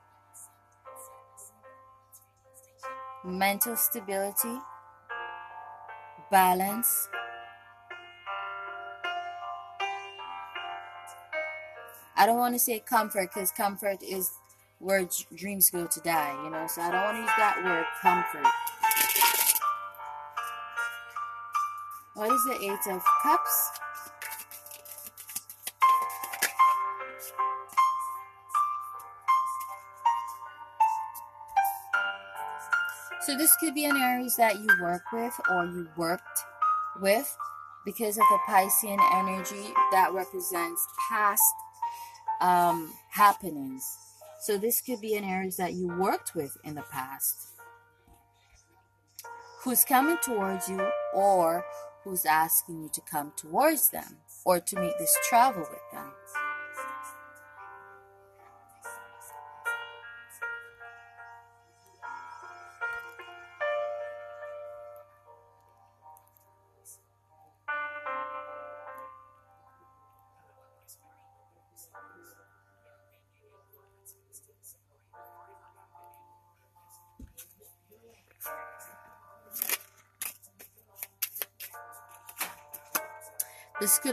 mental 3.24 3.76
stability, 3.76 4.58
balance, 6.30 7.08
I 12.16 12.26
don't 12.26 12.36
want 12.36 12.54
to 12.54 12.58
say 12.58 12.80
comfort 12.80 13.30
because 13.32 13.50
comfort 13.50 14.02
is 14.02 14.30
where 14.78 15.08
dreams 15.34 15.70
go 15.70 15.86
to 15.86 16.00
die, 16.00 16.34
you 16.44 16.50
know, 16.50 16.66
so 16.66 16.82
I 16.82 16.90
don't 16.90 17.02
want 17.02 17.16
to 17.16 17.20
use 17.22 17.30
that 17.38 17.64
word 17.64 17.86
comfort. 18.02 18.46
What 22.14 22.30
is 22.30 22.44
the 22.44 22.62
Eight 22.62 22.94
of 22.94 23.02
Cups? 23.22 23.70
So 33.22 33.36
this 33.36 33.54
could 33.56 33.74
be 33.74 33.84
an 33.84 33.96
Aries 33.96 34.36
that 34.36 34.58
you 34.58 34.68
work 34.80 35.02
with 35.12 35.34
or 35.50 35.66
you 35.66 35.88
worked 35.96 36.40
with 37.00 37.36
because 37.84 38.16
of 38.16 38.24
the 38.30 38.38
Piscean 38.48 38.98
energy 39.14 39.72
that 39.92 40.12
represents 40.12 40.86
past 41.08 41.42
um, 42.40 42.92
happenings. 43.10 43.84
So 44.40 44.56
this 44.56 44.80
could 44.80 45.00
be 45.00 45.14
an 45.16 45.24
Aries 45.24 45.56
that 45.56 45.74
you 45.74 45.88
worked 45.88 46.34
with 46.34 46.56
in 46.64 46.74
the 46.74 46.84
past 46.90 47.50
who's 49.62 49.84
coming 49.84 50.16
towards 50.22 50.68
you 50.68 50.90
or 51.12 51.64
who's 52.04 52.24
asking 52.24 52.82
you 52.82 52.90
to 52.94 53.00
come 53.02 53.32
towards 53.36 53.90
them 53.90 54.16
or 54.44 54.58
to 54.58 54.76
make 54.76 54.96
this 54.98 55.14
travel 55.28 55.60
with 55.60 55.92
them. 55.92 56.10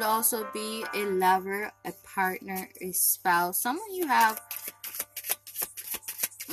Also 0.07 0.47
be 0.53 0.83
a 0.95 1.05
lover, 1.05 1.71
a 1.85 1.91
partner, 2.15 2.69
a 2.81 2.91
spouse, 2.91 3.61
someone 3.61 3.93
you 3.93 4.07
have 4.07 4.41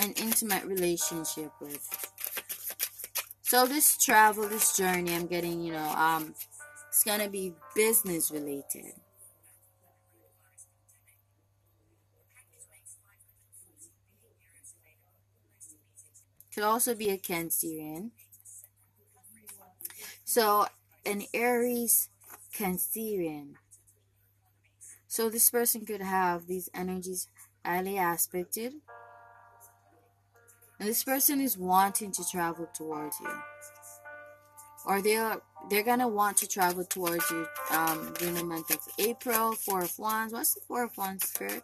an 0.01 0.13
intimate 0.13 0.65
relationship 0.65 1.51
with. 1.61 1.89
So 3.43 3.67
this 3.67 3.97
travel, 4.05 4.49
this 4.49 4.77
journey, 4.77 5.15
I'm 5.15 5.27
getting, 5.27 5.63
you 5.63 5.73
know, 5.73 5.89
um, 5.97 6.35
it's 6.89 7.05
gonna 7.05 7.29
be 7.29 7.55
business 7.75 8.31
related. 8.31 8.95
Could 16.53 16.65
also 16.65 16.95
be 16.95 17.11
a 17.11 17.19
Cancerian. 17.19 18.11
So 20.25 20.67
an 21.05 21.25
Aries 21.35 22.09
Cancerian. 22.57 23.55
So 25.07 25.29
this 25.29 25.51
person 25.51 25.85
could 25.85 26.01
have 26.01 26.47
these 26.47 26.71
energies 26.75 27.29
highly 27.65 27.99
aspected. 27.99 28.75
And 30.79 30.89
this 30.89 31.05
person 31.05 31.41
is 31.41 31.57
wanting 31.57 32.13
to 32.13 32.25
travel 32.31 32.69
towards 32.75 33.19
you. 33.21 33.31
Or 34.87 35.01
they're 35.01 35.41
they're 35.71 35.83
gonna 35.83 36.09
want 36.09 36.37
to 36.39 36.47
travel 36.47 36.85
towards 36.85 37.31
you 37.31 37.47
um, 37.71 38.13
during 38.19 38.35
the 38.35 38.45
month 38.45 38.71
of 38.71 38.81
April, 38.99 39.53
Four 39.53 39.83
of 39.83 39.99
Wands. 39.99 40.33
What's 40.33 40.55
the 40.55 40.61
Four 40.67 40.85
of 40.85 40.97
Wands 40.99 41.29
spirit? 41.29 41.63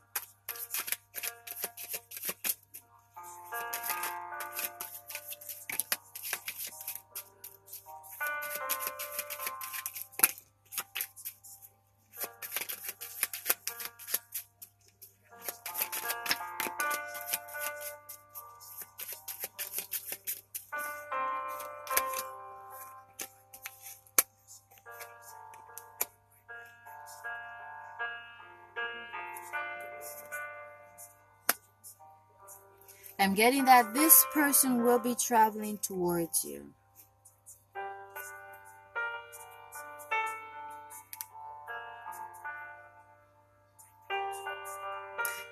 Getting 33.40 33.64
that 33.64 33.94
this 33.94 34.26
person 34.34 34.84
will 34.84 34.98
be 34.98 35.14
traveling 35.14 35.78
towards 35.78 36.44
you. 36.44 36.74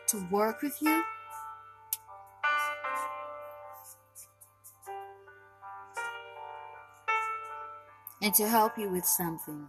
To 0.09 0.29
work 0.31 0.61
with 0.61 0.77
you. 0.83 1.03
And 8.21 8.35
to 8.35 8.47
help 8.47 8.77
you 8.77 8.91
with 8.91 9.07
something. 9.07 9.69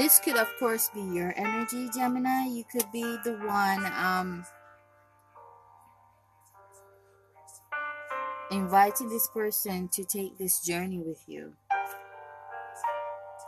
This 0.00 0.18
could, 0.18 0.38
of 0.38 0.48
course, 0.58 0.88
be 0.94 1.02
your 1.02 1.34
energy, 1.36 1.90
Gemini. 1.94 2.46
You 2.46 2.64
could 2.72 2.90
be 2.90 3.02
the 3.22 3.34
one 3.44 3.84
um, 3.84 4.46
inviting 8.50 9.10
this 9.10 9.28
person 9.28 9.88
to 9.88 10.02
take 10.02 10.38
this 10.38 10.64
journey 10.64 11.00
with 11.00 11.22
you, 11.26 11.52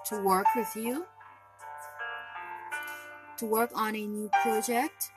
to 0.04 0.22
work 0.22 0.44
with 0.54 0.76
you, 0.76 1.06
to 3.38 3.46
work 3.46 3.70
on 3.74 3.96
a 3.96 4.06
new 4.06 4.28
project. 4.42 5.10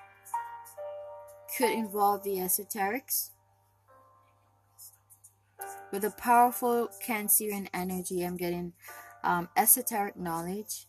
Could 1.57 1.71
involve 1.71 2.23
the 2.23 2.37
esoterics. 2.37 3.31
With 5.91 6.05
a 6.05 6.11
powerful 6.11 6.87
Cancerian 7.05 7.67
energy, 7.73 8.23
I'm 8.23 8.37
getting 8.37 8.71
um, 9.21 9.49
esoteric 9.57 10.15
knowledge 10.15 10.85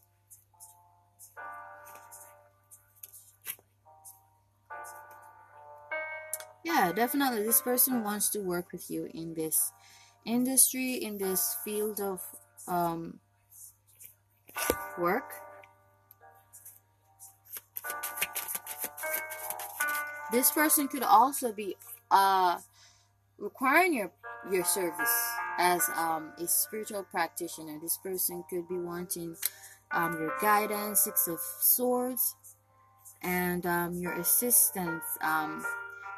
yeah 6.77 6.93
definitely. 6.93 7.43
This 7.43 7.61
person 7.61 8.03
wants 8.05 8.29
to 8.31 8.41
work 8.41 8.73
with 8.73 8.91
you 8.91 9.09
in 9.15 9.35
this 9.35 9.73
industry 10.25 10.95
in 10.95 11.19
this 11.19 11.57
field 11.65 12.01
of 12.01 12.21
um, 12.69 13.21
work. 14.99 15.33
This 20.33 20.51
person 20.51 20.89
could 20.89 21.05
also 21.05 21.53
be 21.53 21.77
uh, 22.11 22.59
requiring 23.39 23.95
your 23.95 24.13
your 24.51 24.65
service 24.65 25.17
as 25.59 25.89
um, 25.97 26.33
a 26.39 26.47
spiritual 26.47 27.05
practitioner. 27.05 27.79
This 27.81 27.97
person 27.97 28.45
could 28.51 28.69
be 28.69 28.77
wanting 28.77 29.37
um, 29.93 30.13
your 30.21 30.35
guidance 30.43 31.01
six 31.01 31.27
of 31.29 31.39
swords 31.41 32.37
and 33.23 33.65
um, 33.65 33.95
your 33.95 34.13
assistance 34.13 35.05
um, 35.23 35.65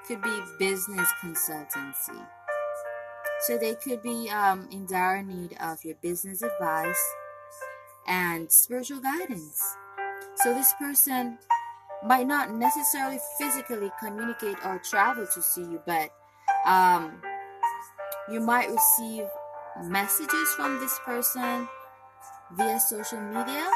could 0.08 0.22
be 0.22 0.40
business 0.58 1.06
consultancy. 1.22 2.26
So 3.42 3.58
they 3.58 3.74
could 3.74 4.02
be 4.02 4.30
um, 4.30 4.66
in 4.72 4.86
dire 4.86 5.22
need 5.22 5.54
of 5.60 5.84
your 5.84 5.96
business 6.02 6.42
advice 6.42 7.14
and 8.06 8.50
spiritual 8.50 9.00
guidance. 9.00 9.62
So 10.36 10.54
this 10.54 10.72
person 10.80 11.38
might 12.04 12.26
not 12.26 12.54
necessarily 12.54 13.18
physically 13.38 13.90
communicate 14.02 14.56
or 14.64 14.78
travel 14.78 15.26
to 15.26 15.42
see 15.42 15.60
you, 15.60 15.80
but 15.84 16.10
um, 16.64 17.20
you 18.32 18.40
might 18.40 18.70
receive 18.70 19.24
messages 19.84 20.54
from 20.56 20.80
this 20.80 20.98
person 21.04 21.68
via 22.56 22.80
social 22.80 23.20
media 23.20 23.70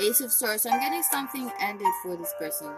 Ace 0.00 0.20
of 0.20 0.32
Swords. 0.32 0.66
I'm 0.66 0.80
getting 0.80 1.02
something 1.02 1.50
ended 1.60 1.86
for 2.02 2.16
this 2.16 2.32
person. 2.38 2.72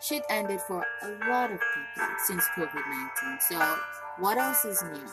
Shit 0.00 0.22
ended 0.30 0.60
for 0.62 0.84
a 1.02 1.08
lot 1.28 1.52
of 1.52 1.58
people 1.58 2.08
since 2.26 2.44
COVID-19. 2.56 3.42
So 3.48 3.76
what 4.18 4.38
else 4.38 4.64
is 4.64 4.82
new? 4.82 5.06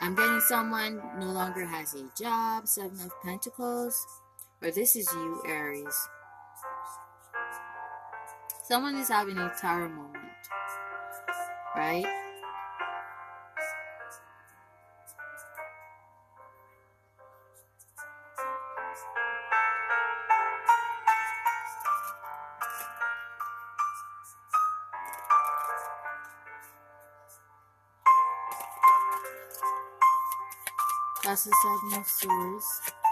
I'm 0.00 0.14
getting 0.14 0.40
someone 0.40 1.00
no 1.18 1.26
longer 1.26 1.64
has 1.64 1.94
a 1.94 2.04
job, 2.20 2.68
Seven 2.68 3.00
of 3.00 3.10
Pentacles, 3.22 3.96
or 4.62 4.70
this 4.70 4.96
is 4.96 5.08
you, 5.12 5.42
Aries. 5.46 5.96
Someone 8.64 8.96
is 8.96 9.08
having 9.08 9.38
a 9.38 9.52
tower 9.60 9.88
moment, 9.88 10.24
right? 11.76 12.23
That's 31.44 31.60
the 31.60 31.78
seven 31.90 32.00
of 32.00 32.08
swords. 32.08 33.03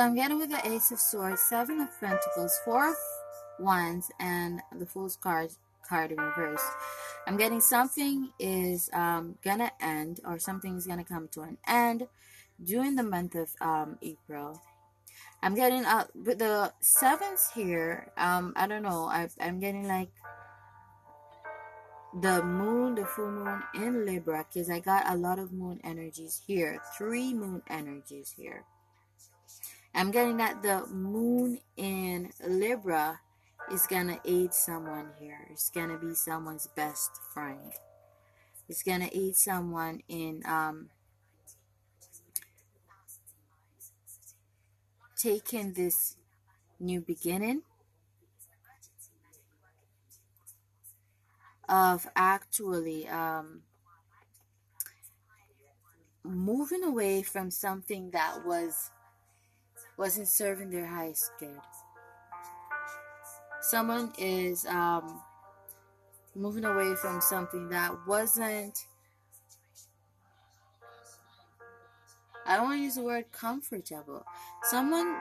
So 0.00 0.06
I'm 0.06 0.14
getting 0.14 0.38
with 0.38 0.48
the 0.48 0.66
Ace 0.66 0.92
of 0.92 0.98
Swords, 0.98 1.42
Seven 1.42 1.78
of 1.78 1.88
Pentacles, 2.00 2.58
Four 2.64 2.88
of 2.88 2.96
Wands, 3.58 4.10
and 4.18 4.62
the 4.78 4.86
Fool's 4.86 5.14
card 5.14 5.50
card 5.86 6.10
in 6.10 6.16
reverse. 6.16 6.66
I'm 7.26 7.36
getting 7.36 7.60
something 7.60 8.30
is 8.38 8.88
um, 8.94 9.36
gonna 9.44 9.70
end 9.78 10.20
or 10.24 10.38
something 10.38 10.74
is 10.74 10.86
gonna 10.86 11.04
come 11.04 11.28
to 11.32 11.42
an 11.42 11.58
end 11.68 12.08
during 12.64 12.96
the 12.96 13.02
month 13.02 13.34
of 13.34 13.50
um, 13.60 13.98
April. 14.00 14.62
I'm 15.42 15.54
getting 15.54 15.84
uh 15.84 16.06
with 16.14 16.38
the 16.38 16.72
sevens 16.80 17.50
here. 17.54 18.10
Um, 18.16 18.54
I 18.56 18.68
don't 18.68 18.82
know. 18.82 19.04
I 19.04 19.28
I'm 19.38 19.60
getting 19.60 19.86
like 19.86 20.12
the 22.18 22.42
moon, 22.42 22.94
the 22.94 23.04
full 23.04 23.30
moon 23.30 23.62
in 23.74 24.06
Libra 24.06 24.46
because 24.48 24.70
I 24.70 24.80
got 24.80 25.10
a 25.10 25.14
lot 25.18 25.38
of 25.38 25.52
moon 25.52 25.78
energies 25.84 26.40
here. 26.46 26.80
Three 26.96 27.34
moon 27.34 27.60
energies 27.68 28.32
here. 28.34 28.64
I'm 29.94 30.10
getting 30.10 30.36
that 30.38 30.62
the 30.62 30.86
moon 30.86 31.58
in 31.76 32.30
Libra 32.46 33.20
is 33.72 33.86
gonna 33.86 34.18
aid 34.24 34.54
someone 34.54 35.10
here. 35.18 35.48
It's 35.50 35.70
gonna 35.70 35.98
be 35.98 36.14
someone's 36.14 36.68
best 36.76 37.10
friend. 37.34 37.72
It's 38.68 38.82
gonna 38.82 39.10
aid 39.12 39.36
someone 39.36 40.02
in 40.08 40.42
um, 40.46 40.90
taking 45.20 45.72
this 45.72 46.16
new 46.78 47.00
beginning 47.00 47.62
of 51.68 52.06
actually 52.16 53.06
um, 53.08 53.62
moving 56.24 56.82
away 56.84 57.22
from 57.22 57.50
something 57.50 58.10
that 58.10 58.44
was 58.44 58.90
wasn't 60.00 60.26
serving 60.26 60.70
their 60.70 60.86
highest 60.86 61.30
good. 61.38 61.60
Someone 63.60 64.10
is 64.16 64.64
um, 64.64 65.20
moving 66.34 66.64
away 66.64 66.94
from 66.94 67.20
something 67.20 67.68
that 67.68 67.94
wasn't. 68.06 68.86
I 72.46 72.56
don't 72.56 72.64
want 72.64 72.78
to 72.78 72.82
use 72.82 72.94
the 72.94 73.02
word 73.02 73.26
comfortable. 73.30 74.24
Someone, 74.62 75.16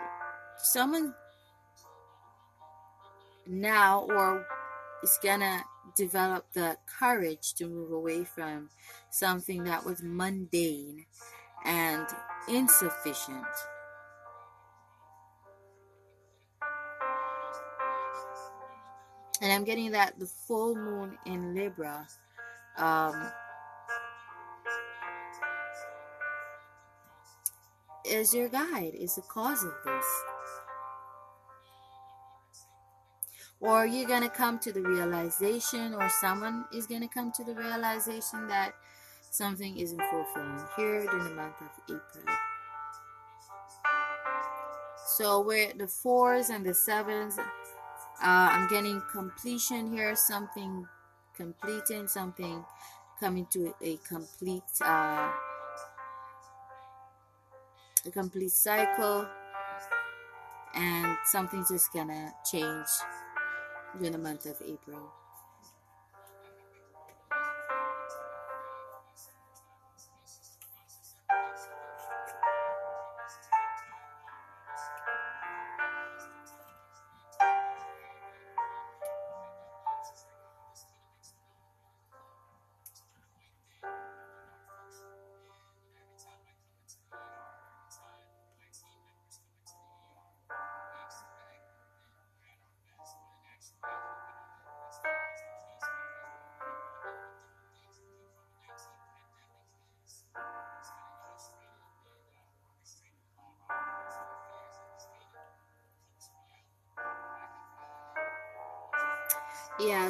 someone 0.57 1.13
now 3.45 4.07
or 4.09 4.47
is 5.03 5.19
gonna 5.21 5.61
develop 5.97 6.45
the 6.53 6.77
courage 6.97 7.53
to 7.55 7.67
move 7.67 7.91
away 7.91 8.23
from 8.23 8.69
something 9.11 9.65
that 9.65 9.85
was 9.85 10.01
mundane 10.01 11.05
and 11.65 12.07
insufficient. 12.47 13.45
And 19.41 19.51
I'm 19.51 19.63
getting 19.63 19.91
that 19.91 20.19
the 20.19 20.25
full 20.25 20.75
moon 20.75 21.17
in 21.25 21.55
Libra 21.55 22.07
um, 22.77 23.31
is 28.05 28.33
your 28.33 28.49
guide, 28.49 28.93
is 28.95 29.15
the 29.15 29.21
cause 29.21 29.63
of 29.63 29.73
this. 29.85 30.05
Or 33.61 33.85
you're 33.85 34.07
going 34.07 34.23
to 34.23 34.29
come 34.29 34.57
to 34.59 34.71
the 34.71 34.81
realization, 34.81 35.93
or 35.93 36.09
someone 36.09 36.65
is 36.73 36.87
going 36.87 37.01
to 37.01 37.07
come 37.07 37.31
to 37.33 37.43
the 37.43 37.53
realization 37.53 38.47
that 38.47 38.73
something 39.31 39.77
isn't 39.77 40.01
fulfilling 40.09 40.59
here 40.77 41.05
during 41.05 41.23
the 41.25 41.35
month 41.35 41.55
of 41.61 41.69
April. 41.85 42.35
So, 45.05 45.41
where 45.41 45.73
the 45.77 45.87
fours 45.87 46.49
and 46.49 46.65
the 46.65 46.73
sevens 46.73 47.37
uh, 48.21 48.49
I'm 48.51 48.67
getting 48.67 49.01
completion 49.11 49.91
here, 49.91 50.15
something 50.15 50.85
completing, 51.35 52.07
something 52.07 52.65
coming 53.19 53.45
to 53.51 53.73
a 53.81 53.97
complete 54.07 54.63
uh, 54.81 55.31
a 58.05 58.11
complete 58.11 58.51
cycle, 58.51 59.25
and 60.75 61.17
something's 61.25 61.69
just 61.69 61.93
gonna 61.93 62.33
change 62.49 62.87
during 63.97 64.11
the 64.11 64.17
month 64.17 64.45
of 64.45 64.61
April. 64.65 65.18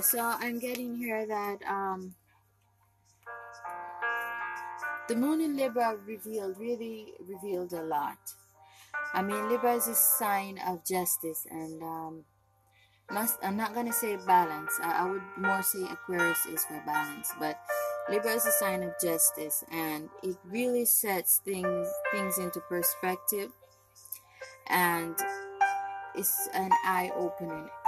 So 0.01 0.19
i'm 0.39 0.59
getting 0.59 0.95
here 0.95 1.25
that 1.27 1.57
um 1.67 2.15
the 5.07 5.15
moon 5.15 5.41
in 5.41 5.57
libra 5.57 5.97
revealed 6.05 6.57
really 6.59 7.13
revealed 7.27 7.73
a 7.73 7.81
lot. 7.81 8.17
I 9.13 9.23
mean 9.23 9.49
libra 9.49 9.73
is 9.73 9.87
a 9.87 9.95
sign 9.95 10.59
of 10.67 10.85
justice 10.85 11.47
and 11.49 11.81
um 11.81 12.25
i'm 13.41 13.57
not 13.57 13.73
gonna 13.73 13.91
say 13.91 14.17
balance. 14.27 14.71
I, 14.83 15.03
I 15.03 15.09
would 15.09 15.23
more 15.37 15.63
say 15.63 15.83
aquarius 15.83 16.45
is 16.45 16.63
for 16.65 16.81
balance 16.85 17.33
but 17.39 17.59
libra 18.09 18.33
is 18.33 18.45
a 18.45 18.51
sign 18.51 18.83
of 18.83 18.93
justice 19.01 19.63
and 19.71 20.09
it 20.21 20.37
really 20.45 20.85
sets 20.85 21.41
things 21.43 21.87
things 22.11 22.37
into 22.37 22.59
perspective 22.61 23.51
and 24.67 25.15
it's 26.15 26.47
an 26.53 26.71
eye-opening 26.85 27.51
um, 27.51 27.78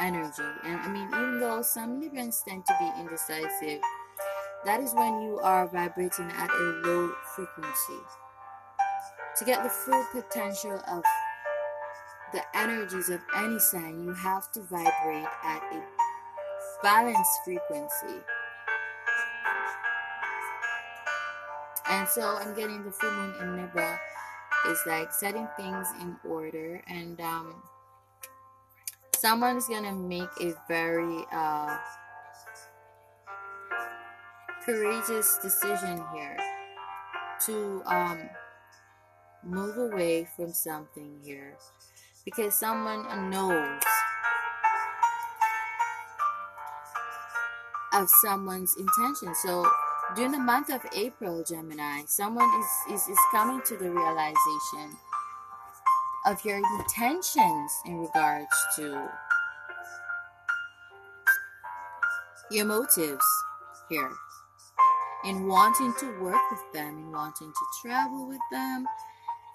energy. 0.00 0.42
And 0.64 0.80
I 0.80 0.88
mean, 0.88 1.08
even 1.08 1.40
though 1.40 1.62
some 1.62 2.00
Librans 2.00 2.44
tend 2.44 2.66
to 2.66 2.74
be 2.78 3.00
indecisive, 3.00 3.80
that 4.64 4.80
is 4.80 4.94
when 4.94 5.22
you 5.22 5.38
are 5.38 5.68
vibrating 5.68 6.30
at 6.30 6.50
a 6.50 6.80
low 6.84 7.12
frequency. 7.34 8.00
To 9.38 9.44
get 9.44 9.62
the 9.62 9.70
full 9.70 10.04
potential 10.12 10.80
of 10.88 11.02
the 12.32 12.42
energies 12.54 13.08
of 13.08 13.20
any 13.36 13.58
sign, 13.58 14.02
you 14.02 14.12
have 14.12 14.50
to 14.52 14.62
vibrate 14.62 15.28
at 15.44 15.62
a 15.72 15.82
balanced 16.82 17.30
frequency. 17.44 18.20
And 21.88 22.06
so 22.08 22.36
I'm 22.40 22.54
getting 22.54 22.84
the 22.84 22.90
full 22.90 23.12
moon 23.12 23.34
in 23.40 23.56
Libra 23.56 23.98
is 24.68 24.80
like 24.86 25.12
setting 25.12 25.48
things 25.56 25.88
in 26.00 26.16
order 26.28 26.82
and 26.88 27.20
um 27.20 27.62
someone's 29.18 29.66
gonna 29.66 29.94
make 29.94 30.28
a 30.40 30.54
very 30.68 31.24
uh, 31.32 31.76
courageous 34.64 35.38
decision 35.42 36.02
here 36.14 36.36
to 37.46 37.82
um, 37.86 38.18
move 39.44 39.76
away 39.76 40.28
from 40.36 40.52
something 40.52 41.18
here 41.24 41.56
because 42.24 42.54
someone 42.54 43.30
knows 43.30 43.82
of 47.94 48.08
someone's 48.22 48.74
intention. 48.78 49.34
So 49.42 49.68
during 50.14 50.32
the 50.32 50.38
month 50.38 50.70
of 50.70 50.82
April, 50.94 51.42
Gemini, 51.42 52.02
someone 52.06 52.48
is, 52.60 52.94
is, 52.94 53.08
is 53.08 53.18
coming 53.32 53.62
to 53.66 53.76
the 53.76 53.90
realization 53.90 54.96
of 56.28 56.44
your 56.44 56.60
intentions 56.78 57.72
in 57.86 57.98
regards 57.98 58.54
to 58.76 59.08
your 62.50 62.66
motives 62.66 63.24
here 63.88 64.10
in 65.24 65.46
wanting 65.46 65.94
to 65.98 66.06
work 66.20 66.40
with 66.50 66.72
them, 66.72 66.98
in 66.98 67.10
wanting 67.12 67.50
to 67.50 67.66
travel 67.82 68.28
with 68.28 68.40
them, 68.52 68.86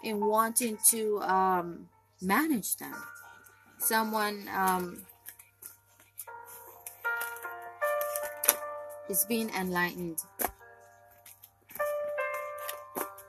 in 0.03 0.19
wanting 0.19 0.77
to 0.89 1.21
um, 1.21 1.87
manage 2.21 2.75
them. 2.77 2.93
Someone 3.77 4.49
um, 4.53 5.03
is 9.09 9.25
being 9.25 9.49
enlightened 9.51 10.17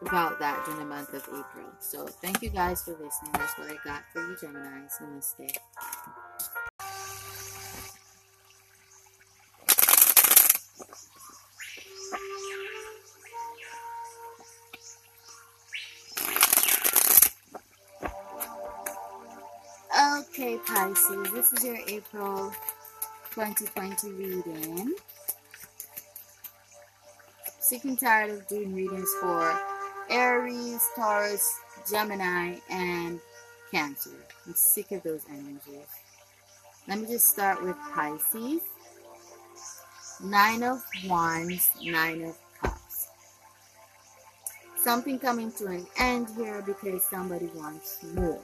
about 0.07 0.39
that 0.39 0.65
during 0.65 0.81
the 0.81 0.87
month 0.87 1.13
of 1.15 1.23
April. 1.29 1.67
So 1.81 2.07
thank 2.07 2.43
you 2.43 2.51
guys 2.51 2.83
for 2.83 2.93
listening. 2.93 3.33
That's 3.33 3.57
what 3.59 3.71
I 3.71 3.77
got 3.85 4.03
for 4.13 4.21
you, 4.21 4.37
Geminis. 4.37 5.01
Namaste. 5.01 5.57
Okay, 20.29 20.59
Pisces, 20.67 21.33
this 21.33 21.53
is 21.53 21.65
your 21.65 21.79
April 21.87 22.53
2020 23.35 24.11
reading. 24.13 24.95
Sick 27.61 27.85
and 27.85 27.99
tired 27.99 28.31
of 28.31 28.47
doing 28.49 28.75
readings 28.75 29.09
for 29.21 29.59
Aries, 30.15 30.89
Taurus, 30.95 31.61
Gemini, 31.91 32.57
and 32.71 33.21
Cancer. 33.71 34.11
I'm 34.47 34.55
sick 34.55 34.93
of 34.93 35.03
those 35.03 35.25
energies. 35.29 35.89
Let 36.87 37.01
me 37.01 37.07
just 37.07 37.29
start 37.29 37.63
with 37.63 37.77
Pisces. 37.93 38.63
Nine 40.23 40.63
of 40.63 40.83
Wands, 41.07 41.69
Nine 41.83 42.23
of 42.23 42.39
Cups. 42.63 43.09
Something 44.77 45.19
coming 45.19 45.51
to 45.53 45.67
an 45.67 45.87
end 45.99 46.29
here 46.37 46.63
because 46.65 47.03
somebody 47.03 47.51
wants 47.55 48.05
more 48.15 48.41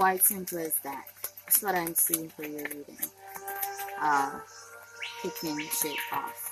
quite 0.00 0.24
simple 0.24 0.56
as 0.56 0.76
that. 0.78 1.04
That's 1.44 1.62
what 1.62 1.74
I'm 1.74 1.94
seeing 1.94 2.30
for 2.30 2.42
your 2.42 2.62
reading. 2.62 2.96
Uh, 4.00 4.40
kicking 5.20 5.60
shit 5.60 5.94
off. 6.10 6.49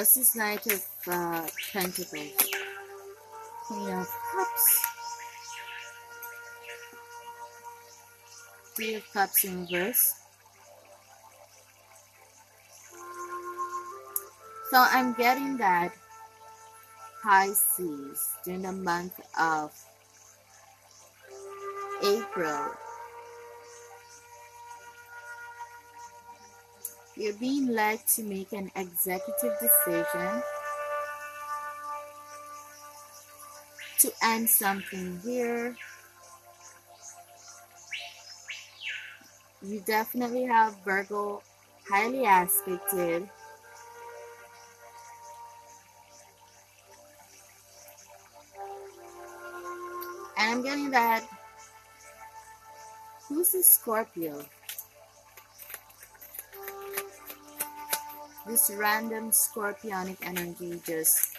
What's 0.00 0.14
this 0.14 0.34
Knight 0.34 0.66
of 0.66 0.82
uh, 1.08 1.46
Pentacles? 1.74 2.32
Queen 3.66 3.90
of 3.90 4.08
Cups. 4.32 4.82
Three 8.74 8.94
of 8.94 9.02
Cups 9.12 9.44
in 9.44 9.66
reverse. 9.66 10.14
So 14.70 14.86
I'm 14.88 15.12
getting 15.12 15.58
that 15.58 15.92
Pisces 17.22 18.26
during 18.42 18.62
the 18.62 18.72
month 18.72 19.20
of 19.38 19.70
April 22.02 22.72
You're 27.20 27.34
being 27.34 27.66
led 27.66 28.06
to 28.14 28.22
make 28.22 28.50
an 28.52 28.70
executive 28.74 29.52
decision 29.60 30.42
to 33.98 34.10
end 34.22 34.48
something 34.48 35.20
here. 35.22 35.76
You 39.60 39.80
definitely 39.80 40.44
have 40.44 40.82
Virgo 40.82 41.42
highly 41.86 42.24
aspected. 42.24 43.28
And 50.38 50.54
I'm 50.54 50.62
getting 50.62 50.90
that. 50.92 51.22
Who's 53.28 53.50
the 53.50 53.62
Scorpio? 53.62 54.42
This 58.50 58.70
random 58.76 59.30
scorpionic 59.30 60.16
energy 60.24 60.80
just 60.84 61.36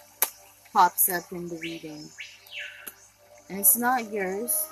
pops 0.72 1.10
up 1.10 1.30
in 1.34 1.50
the 1.50 1.60
reading. 1.62 2.08
And 3.50 3.60
it's 3.60 3.76
not 3.76 4.14
yours. 4.14 4.66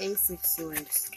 Ace 0.00 0.30
of 0.30 0.44
Swords? 0.44 1.10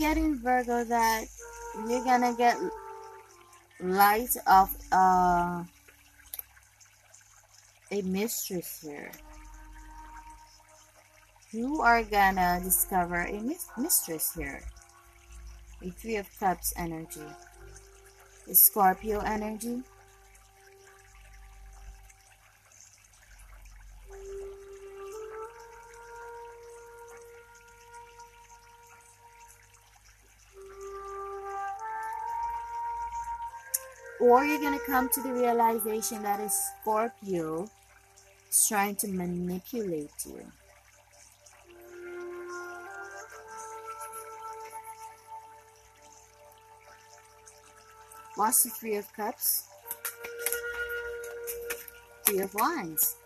Getting 0.00 0.38
Virgo 0.38 0.82
that 0.82 1.26
you're 1.86 2.02
gonna 2.02 2.34
get 2.34 2.56
light 3.80 4.34
of 4.46 4.74
uh, 4.90 5.62
a 7.90 8.02
mistress 8.02 8.80
here. 8.82 9.12
You 11.52 11.82
are 11.82 12.02
gonna 12.02 12.60
discover 12.64 13.26
a 13.28 13.40
mis 13.40 13.66
mistress 13.76 14.32
here. 14.34 14.62
A 15.82 15.90
Three 15.90 16.16
of 16.16 16.26
Cups 16.38 16.72
energy. 16.78 17.28
A 18.48 18.54
Scorpio 18.54 19.20
energy. 19.20 19.82
Or 34.30 34.44
you're 34.44 34.60
going 34.60 34.78
to 34.78 34.86
come 34.86 35.08
to 35.08 35.20
the 35.22 35.32
realization 35.32 36.22
that 36.22 36.38
a 36.38 36.48
Scorpio 36.48 37.68
is 38.48 38.68
trying 38.68 38.94
to 38.94 39.08
manipulate 39.08 40.12
you. 40.24 40.46
What's 48.36 48.62
the 48.62 48.70
Three 48.70 48.94
of 48.94 49.12
Cups? 49.14 49.64
Three 52.24 52.38
of 52.38 52.54
Wands. 52.54 53.16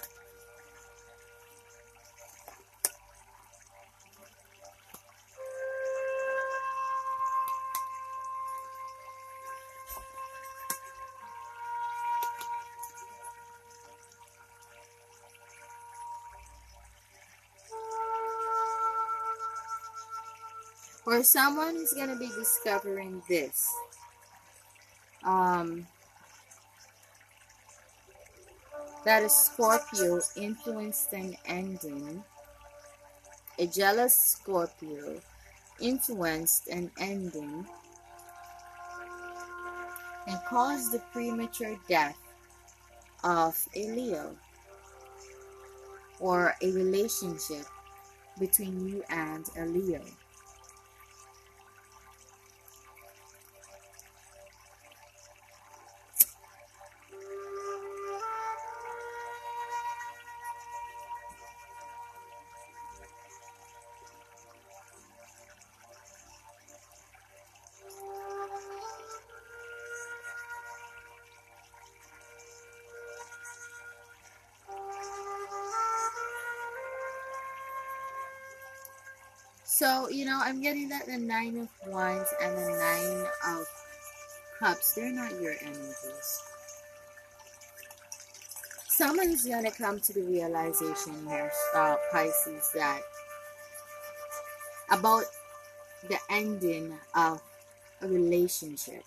Or 21.15 21.23
someone 21.23 21.77
is 21.77 21.93
going 21.93 22.09
to 22.09 22.17
be 22.17 22.29
discovering 22.37 23.23
this. 23.29 23.73
Um, 25.23 25.87
that 29.05 29.23
a 29.23 29.29
Scorpio 29.29 30.21
influenced 30.37 31.13
an 31.13 31.37
ending. 31.47 32.25
A 33.61 33.67
jealous 33.67 34.15
Scorpio 34.15 35.21
influenced 35.81 36.67
an 36.67 36.91
ending 36.99 37.65
and 40.27 40.39
caused 40.49 40.93
the 40.93 40.99
premature 41.13 41.79
death 41.89 42.19
of 43.23 43.57
a 43.77 43.87
Leo 43.91 44.35
or 46.19 46.57
a 46.61 46.73
relationship 46.73 47.67
between 48.41 48.89
you 48.89 49.05
and 49.11 49.49
a 49.57 49.67
Leo. 49.67 50.03
Getting 80.65 80.89
that 80.89 81.05
the 81.05 81.19
Nine 81.19 81.59
of 81.59 81.69
Wands 81.93 82.33
and 82.43 82.57
the 82.57 82.71
Nine 82.71 83.27
of 83.55 83.67
Cups, 84.59 84.95
they're 84.95 85.13
not 85.13 85.39
your 85.39 85.53
energies. 85.61 86.43
Someone 88.89 89.29
is 89.29 89.45
going 89.45 89.65
to 89.65 89.71
come 89.71 90.01
to 90.01 90.15
the 90.15 90.23
realization 90.23 91.13
here, 91.29 91.53
uh, 91.75 91.97
Pisces, 92.11 92.71
that 92.73 93.03
about 94.91 95.25
the 96.09 96.17
ending 96.31 96.95
of 97.15 97.43
a 98.01 98.09
relationship 98.09 99.05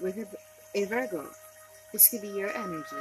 with 0.00 0.18
a, 0.18 0.26
a 0.74 0.84
Virgo. 0.86 1.30
This 1.92 2.08
could 2.08 2.22
be 2.22 2.28
your 2.28 2.50
energy. 2.56 2.96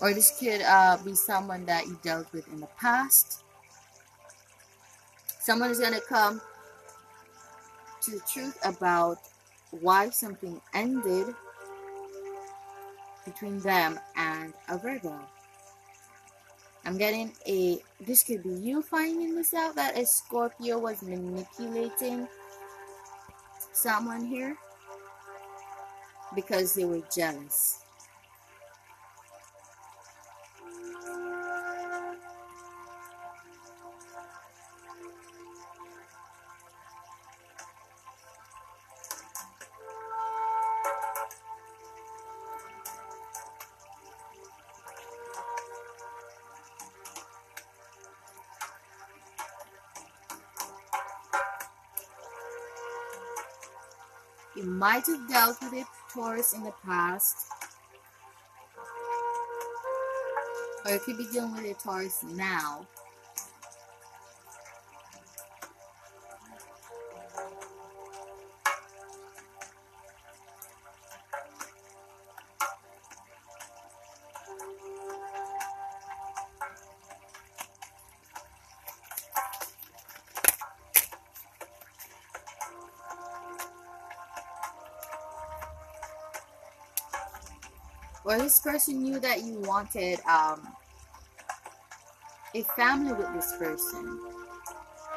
Or 0.00 0.14
this 0.14 0.36
could 0.38 0.62
uh, 0.62 0.98
be 1.04 1.14
someone 1.14 1.64
that 1.66 1.86
you 1.86 1.98
dealt 2.02 2.32
with 2.32 2.46
in 2.52 2.60
the 2.60 2.68
past. 2.78 3.42
Someone 5.40 5.70
is 5.70 5.80
going 5.80 5.94
to 5.94 6.00
come 6.00 6.40
to 8.02 8.10
the 8.12 8.20
truth 8.32 8.58
about 8.64 9.18
why 9.70 10.10
something 10.10 10.60
ended 10.74 11.34
between 13.24 13.58
them 13.60 13.98
and 14.16 14.54
a 14.68 14.78
Virgo. 14.78 15.18
I'm 16.84 16.96
getting 16.96 17.32
a, 17.46 17.78
this 18.00 18.22
could 18.22 18.42
be 18.42 18.50
you 18.50 18.82
finding 18.82 19.34
this 19.34 19.52
out 19.52 19.74
that 19.74 19.98
a 19.98 20.06
Scorpio 20.06 20.78
was 20.78 21.02
manipulating 21.02 22.28
someone 23.72 24.24
here 24.24 24.56
because 26.34 26.74
they 26.74 26.84
were 26.84 27.02
jealous. 27.14 27.84
Might 54.98 55.06
have 55.06 55.28
dealt 55.28 55.62
with 55.62 55.72
a 55.74 55.86
Taurus 56.12 56.54
in 56.54 56.64
the 56.64 56.72
past. 56.84 57.46
Or 60.84 60.92
you 60.92 60.98
could 60.98 61.18
be 61.18 61.26
dealing 61.32 61.52
with 61.52 61.64
a 61.66 61.74
Taurus 61.74 62.24
now. 62.24 62.84
This 88.58 88.72
person 88.72 89.02
knew 89.02 89.20
that 89.20 89.44
you 89.44 89.60
wanted 89.60 90.18
um, 90.28 90.66
a 92.54 92.62
family 92.76 93.12
with 93.12 93.32
this 93.34 93.54
person, 93.56 94.20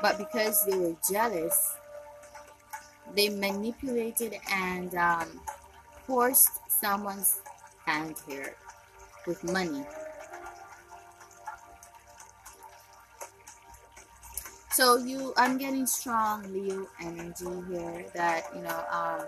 but 0.01 0.17
because 0.17 0.63
they 0.65 0.77
were 0.77 0.95
jealous, 1.09 1.75
they 3.15 3.29
manipulated 3.29 4.35
and 4.53 4.93
um, 4.95 5.39
forced 6.05 6.59
someone's 6.69 7.41
hand 7.85 8.15
here 8.27 8.55
with 9.25 9.43
money. 9.51 9.83
So 14.71 14.97
you, 14.97 15.33
I'm 15.35 15.57
getting 15.57 15.85
strong 15.87 16.43
Leo 16.53 16.87
energy 17.01 17.45
here 17.69 18.05
that 18.13 18.45
you 18.55 18.61
know. 18.61 18.83
Um, 18.91 19.25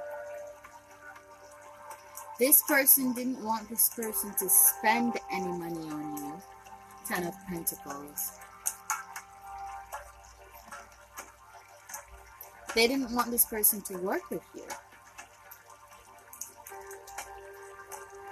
this 2.44 2.62
person 2.64 3.14
didn't 3.14 3.41
want 3.41 3.70
this 3.70 3.88
person 3.96 4.34
to 4.38 4.50
spend 4.50 5.14
any 5.32 5.48
money 5.48 5.89
on 5.89 6.18
you. 6.18 6.41
Ten 7.08 7.24
of 7.26 7.34
Pentacles. 7.48 8.32
They 12.76 12.88
didn't 12.88 13.12
want 13.12 13.32
this 13.32 13.46
person 13.46 13.80
to 13.84 13.98
work 14.00 14.30
with 14.30 14.41
you. 14.54 14.66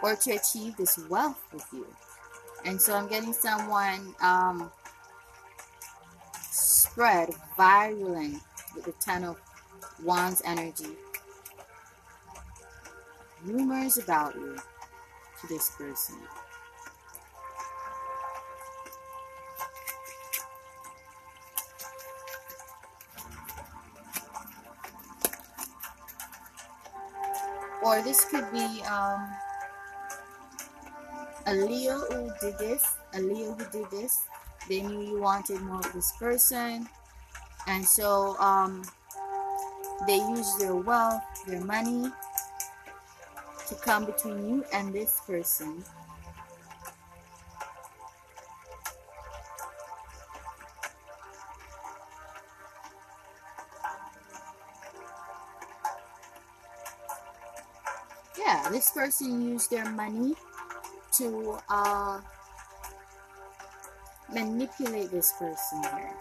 Or 0.04 0.18
to 0.18 0.32
achieve 0.32 0.76
this 0.76 1.00
wealth 1.08 1.42
with 1.54 1.66
you. 1.72 1.88
And 2.66 2.82
so 2.82 2.94
I'm 2.96 3.08
getting 3.08 3.32
someone 3.32 4.14
um, 4.22 4.70
spread, 6.42 7.30
virulent 7.56 8.42
with 8.76 8.84
the 8.84 8.94
Ten 9.00 9.24
of 9.24 9.40
Wands 10.04 10.42
energy 10.44 10.98
rumors 13.44 13.98
about 13.98 14.36
you 14.36 14.56
to 15.42 15.48
this 15.48 15.72
person. 15.72 16.16
Or 27.84 28.02
this 28.04 28.26
could 28.26 28.52
be 28.52 28.84
um, 28.84 29.28
a 31.48 31.56
Leo 31.56 32.00
who 32.00 32.32
did 32.40 32.58
this, 32.60 32.86
a 33.16 33.22
Leo 33.22 33.54
who 33.54 33.66
did 33.72 33.90
this. 33.90 34.24
They 34.70 34.82
knew 34.82 35.02
you 35.02 35.20
wanted 35.20 35.62
more 35.62 35.80
of 35.80 35.92
this 35.92 36.12
person. 36.20 36.88
And 37.68 37.84
so 37.84 38.38
um, 38.38 38.84
they 40.06 40.18
used 40.18 40.60
their 40.60 40.76
wealth, 40.76 41.24
their 41.48 41.62
money, 41.62 42.12
to 43.72 43.78
come 43.78 44.04
between 44.06 44.50
you 44.50 44.66
and 44.74 44.94
this 44.94 45.22
person. 45.26 45.82
Yeah, 58.38 58.68
this 58.70 58.92
person 58.92 59.42
used 59.54 59.72
their 59.72 59.90
money 59.90 60.34
to 61.14 61.58
uh, 61.70 62.20
manipulate 64.34 65.12
this 65.12 65.32
person 65.40 65.82
here. 65.84 66.14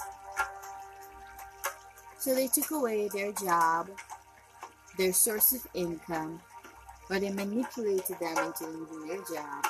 So 2.18 2.32
they 2.32 2.46
took 2.46 2.70
away 2.70 3.08
their 3.08 3.32
job, 3.32 3.88
their 4.96 5.12
source 5.12 5.52
of 5.52 5.66
income, 5.74 6.40
but 7.10 7.22
they 7.22 7.30
manipulated 7.30 8.16
them 8.20 8.38
into 8.38 8.68
leaving 8.68 9.08
their 9.08 9.16
job, 9.34 9.66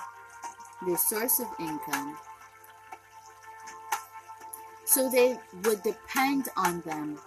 their 0.87 0.99
source 0.99 1.41
of 1.41 1.47
income. 1.59 2.19
So 4.85 5.09
they 5.09 5.39
would 5.65 5.83
depend 5.83 6.51
on 6.59 6.83
them 6.83 7.19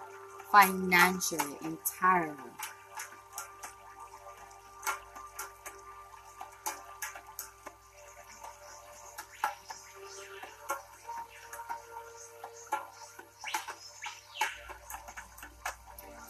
financially 0.52 1.56
entirely. 1.64 2.36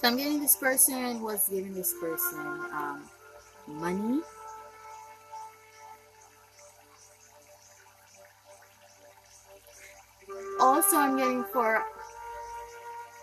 So 0.00 0.08
I'm 0.08 0.16
getting 0.16 0.40
this 0.40 0.56
person, 0.56 1.20
was 1.20 1.48
giving 1.50 1.74
this 1.74 1.92
person 2.00 2.40
um, 2.72 3.10
money. 3.66 4.20
Also, 10.60 10.96
I'm 10.96 11.16
getting 11.16 11.44
for 11.44 11.82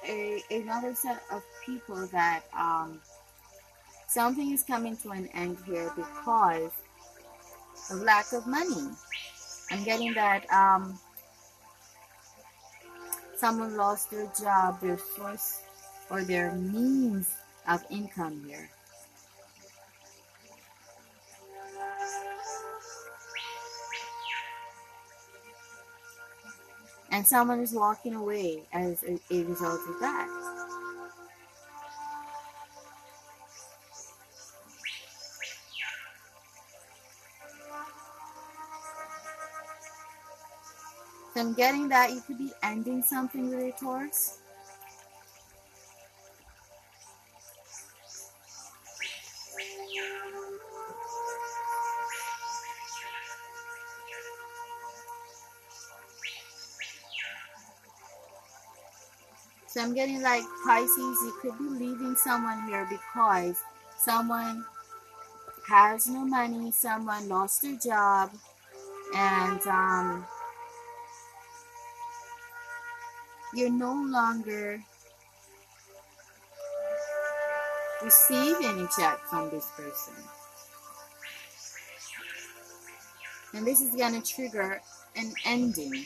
a 0.07 0.43
another 0.51 0.93
set 0.95 1.21
of 1.31 1.43
people 1.65 2.07
that 2.07 2.43
um, 2.57 2.99
something 4.07 4.51
is 4.51 4.63
coming 4.63 4.97
to 4.97 5.11
an 5.11 5.27
end 5.33 5.57
here 5.65 5.91
because 5.95 6.71
of 7.89 8.01
lack 8.01 8.31
of 8.33 8.45
money. 8.47 8.89
I'm 9.71 9.83
getting 9.83 10.13
that 10.13 10.51
um, 10.51 10.99
someone 13.37 13.75
lost 13.75 14.11
their 14.11 14.31
job, 14.39 14.81
their 14.81 14.99
source 15.15 15.61
or 16.09 16.23
their 16.23 16.51
means 16.53 17.29
of 17.67 17.83
income 17.89 18.43
here. 18.47 18.69
And 27.11 27.27
someone 27.27 27.59
is 27.59 27.73
walking 27.73 28.15
away 28.15 28.63
as 28.73 29.03
a, 29.03 29.19
a 29.29 29.43
result 29.43 29.81
of 29.89 29.99
that. 29.99 30.27
So 41.33 41.41
I'm 41.41 41.53
getting 41.53 41.87
that 41.89 42.11
you 42.11 42.21
could 42.21 42.37
be 42.37 42.51
ending 42.63 43.03
something 43.03 43.49
with 43.49 43.59
a 43.59 43.71
Taurus. 43.79 44.40
I'm 59.81 59.95
getting 59.95 60.21
like 60.21 60.43
Pisces, 60.63 60.95
you 60.95 61.33
could 61.41 61.57
be 61.57 61.63
leaving 61.63 62.15
someone 62.15 62.67
here 62.67 62.87
because 62.87 63.59
someone 63.97 64.63
has 65.67 66.07
no 66.07 66.23
money, 66.23 66.69
someone 66.69 67.27
lost 67.27 67.63
their 67.63 67.77
job, 67.77 68.29
and 69.15 69.59
um, 69.65 70.25
you're 73.55 73.71
no 73.71 73.93
longer 73.93 74.79
receiving 78.03 78.63
any 78.63 78.87
check 78.95 79.17
from 79.31 79.49
this 79.49 79.67
person. 79.75 80.13
And 83.55 83.65
this 83.65 83.81
is 83.81 83.95
going 83.95 84.21
to 84.21 84.31
trigger 84.31 84.79
an 85.15 85.33
ending. 85.43 86.05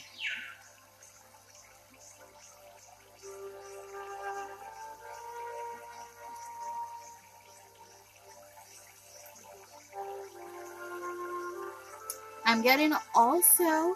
Getting 12.65 12.93
also 13.13 13.95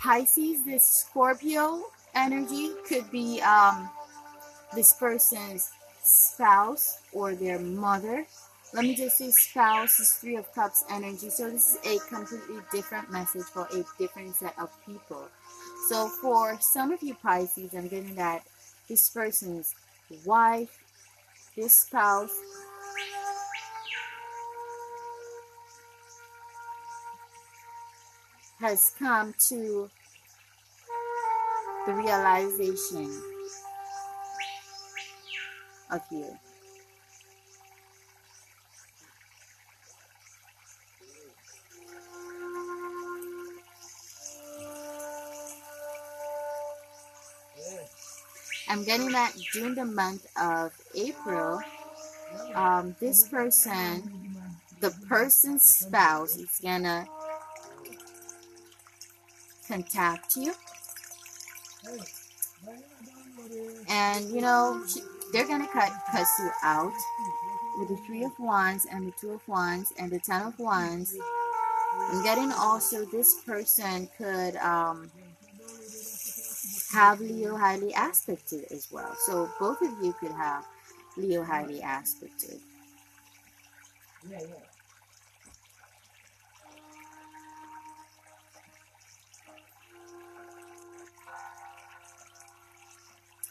Pisces, 0.00 0.64
this 0.64 0.84
Scorpio 0.84 1.84
energy 2.16 2.72
could 2.88 3.08
be 3.12 3.40
um, 3.42 3.88
this 4.74 4.92
person's 4.94 5.70
spouse 6.02 6.98
or 7.12 7.36
their 7.36 7.60
mother. 7.60 8.26
Let 8.74 8.82
me 8.82 8.96
just 8.96 9.18
say 9.18 9.30
spouse 9.30 10.00
is 10.00 10.14
Three 10.14 10.34
of 10.34 10.52
Cups 10.52 10.84
energy. 10.90 11.30
So 11.30 11.48
this 11.48 11.76
is 11.76 11.78
a 11.86 12.08
completely 12.08 12.56
different 12.72 13.12
message 13.12 13.44
for 13.54 13.68
a 13.72 13.84
different 14.00 14.34
set 14.34 14.58
of 14.58 14.68
people. 14.84 15.28
So 15.88 16.08
for 16.08 16.58
some 16.60 16.90
of 16.90 17.00
you 17.04 17.14
Pisces, 17.14 17.72
I'm 17.72 17.86
getting 17.86 18.16
that 18.16 18.42
this 18.88 19.08
person's 19.10 19.76
wife, 20.24 20.76
this 21.56 21.76
spouse, 21.76 22.36
has 28.60 28.92
come 28.98 29.34
to 29.48 29.90
the 31.86 31.94
realization 31.94 33.22
of 35.90 36.00
you. 36.10 36.36
I'm 48.68 48.84
getting 48.84 49.12
that 49.12 49.32
during 49.52 49.74
the 49.74 49.84
month 49.84 50.26
of 50.36 50.72
April, 50.94 51.60
um, 52.54 52.96
this 53.00 53.28
person, 53.28 54.34
the 54.80 54.90
person's 55.08 55.62
spouse, 55.62 56.36
is 56.36 56.58
gonna 56.62 57.06
contact 59.68 60.36
you. 60.36 60.52
And 63.88 64.28
you 64.30 64.40
know, 64.40 64.84
they're 65.32 65.46
gonna 65.46 65.68
cut 65.68 65.92
cuss 66.10 66.28
you 66.38 66.50
out 66.62 66.92
with 67.78 67.88
the 67.88 67.96
three 68.06 68.24
of 68.24 68.32
wands 68.38 68.86
and 68.90 69.06
the 69.06 69.12
two 69.20 69.32
of 69.32 69.46
wands 69.48 69.92
and 69.98 70.10
the 70.10 70.18
ten 70.18 70.42
of 70.42 70.58
wands. 70.58 71.16
I'm 71.98 72.22
getting 72.22 72.52
also 72.52 73.04
this 73.06 73.42
person 73.44 74.08
could 74.18 74.56
um, 74.56 75.10
have 76.92 77.20
Leo 77.20 77.56
highly 77.56 77.92
aspected 77.96 78.64
as 78.70 78.88
well. 78.90 79.14
So 79.26 79.50
both 79.58 79.80
of 79.82 79.92
you 80.02 80.14
could 80.20 80.32
have 80.32 80.64
Leo 81.16 81.42
highly 81.42 81.80
aspected. 81.80 82.60
Yeah, 84.28 84.40
yeah. 84.40 84.75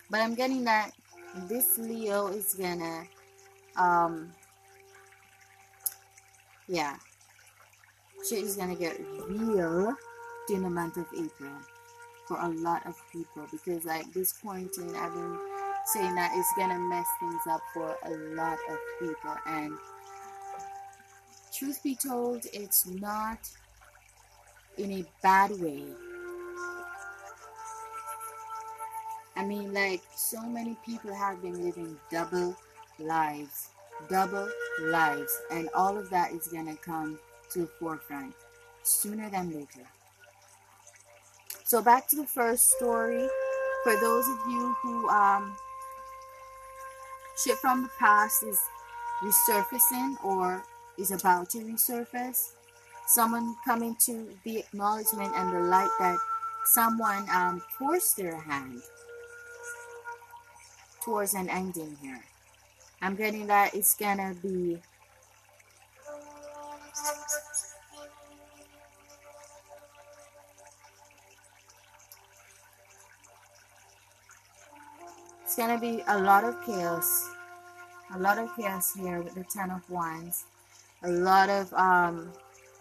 But 0.09 0.21
I'm 0.21 0.35
getting 0.35 0.63
that 0.65 0.91
this 1.47 1.77
Leo 1.77 2.27
is 2.27 2.53
gonna, 2.53 3.03
um, 3.75 4.31
yeah, 6.67 6.95
shit 8.27 8.43
is 8.43 8.55
gonna 8.55 8.75
get 8.75 8.99
real 9.27 9.95
during 10.47 10.63
the 10.63 10.69
month 10.69 10.97
of 10.97 11.07
April 11.13 11.51
for 12.27 12.37
a 12.39 12.49
lot 12.49 12.85
of 12.85 12.95
people 13.11 13.47
because 13.51 13.85
like 13.85 14.11
this 14.13 14.33
quarantine, 14.33 14.95
I've 14.95 15.13
been 15.13 15.39
saying 15.85 16.15
that 16.15 16.31
it's 16.35 16.53
gonna 16.57 16.79
mess 16.79 17.07
things 17.19 17.41
up 17.49 17.61
for 17.73 17.95
a 18.05 18.11
lot 18.35 18.57
of 18.69 18.77
people. 18.99 19.35
And 19.45 19.73
truth 21.53 21.81
be 21.83 21.95
told, 21.95 22.45
it's 22.53 22.85
not 22.85 23.39
in 24.77 24.91
a 24.91 25.05
bad 25.21 25.51
way 25.59 25.83
I 29.35 29.43
mean, 29.43 29.73
like, 29.73 30.01
so 30.15 30.41
many 30.41 30.77
people 30.85 31.13
have 31.13 31.41
been 31.41 31.63
living 31.63 31.97
double 32.09 32.55
lives, 32.99 33.69
double 34.09 34.49
lives, 34.81 35.37
and 35.51 35.69
all 35.75 35.97
of 35.97 36.09
that 36.09 36.31
is 36.31 36.47
going 36.47 36.67
to 36.67 36.81
come 36.81 37.19
to 37.51 37.59
the 37.59 37.69
forefront 37.79 38.33
sooner 38.83 39.29
than 39.29 39.51
later. 39.51 39.87
So, 41.65 41.81
back 41.81 42.07
to 42.09 42.15
the 42.15 42.25
first 42.25 42.71
story. 42.77 43.27
For 43.83 43.95
those 43.99 44.27
of 44.27 44.37
you 44.49 44.75
who, 44.81 45.09
um, 45.09 45.55
shit 47.43 47.57
from 47.57 47.83
the 47.83 47.89
past 47.99 48.43
is 48.43 48.59
resurfacing 49.21 50.15
or 50.23 50.63
is 50.97 51.11
about 51.11 51.49
to 51.51 51.59
resurface, 51.59 52.53
someone 53.07 53.55
coming 53.65 53.95
to 54.05 54.29
the 54.43 54.57
acknowledgement 54.57 55.33
and 55.35 55.53
the 55.53 55.59
light 55.59 55.89
that 55.99 56.17
someone 56.65 57.27
um, 57.29 57.61
forced 57.77 58.17
their 58.17 58.39
hand 58.39 58.81
towards 61.05 61.35
an 61.35 61.49
ending 61.49 61.97
here. 62.01 62.23
I'm 63.01 63.15
getting 63.15 63.47
that 63.47 63.75
it's 63.75 63.95
gonna 63.95 64.35
be 64.41 64.79
it's 75.43 75.55
gonna 75.55 75.79
be 75.79 76.03
a 76.07 76.17
lot 76.19 76.43
of 76.43 76.55
chaos 76.65 77.29
a 78.15 78.19
lot 78.19 78.37
of 78.37 78.49
chaos 78.55 78.93
here 78.95 79.21
with 79.21 79.35
the 79.35 79.43
ten 79.45 79.71
of 79.71 79.87
wands 79.89 80.45
a 81.03 81.09
lot 81.11 81.49
of 81.49 81.73
um 81.73 82.31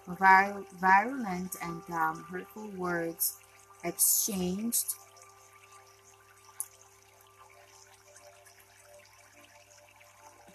vir- 0.08 0.64
virulent 0.80 1.56
and 1.62 1.82
um, 1.92 2.24
hurtful 2.30 2.68
words 2.76 3.36
exchanged 3.84 4.94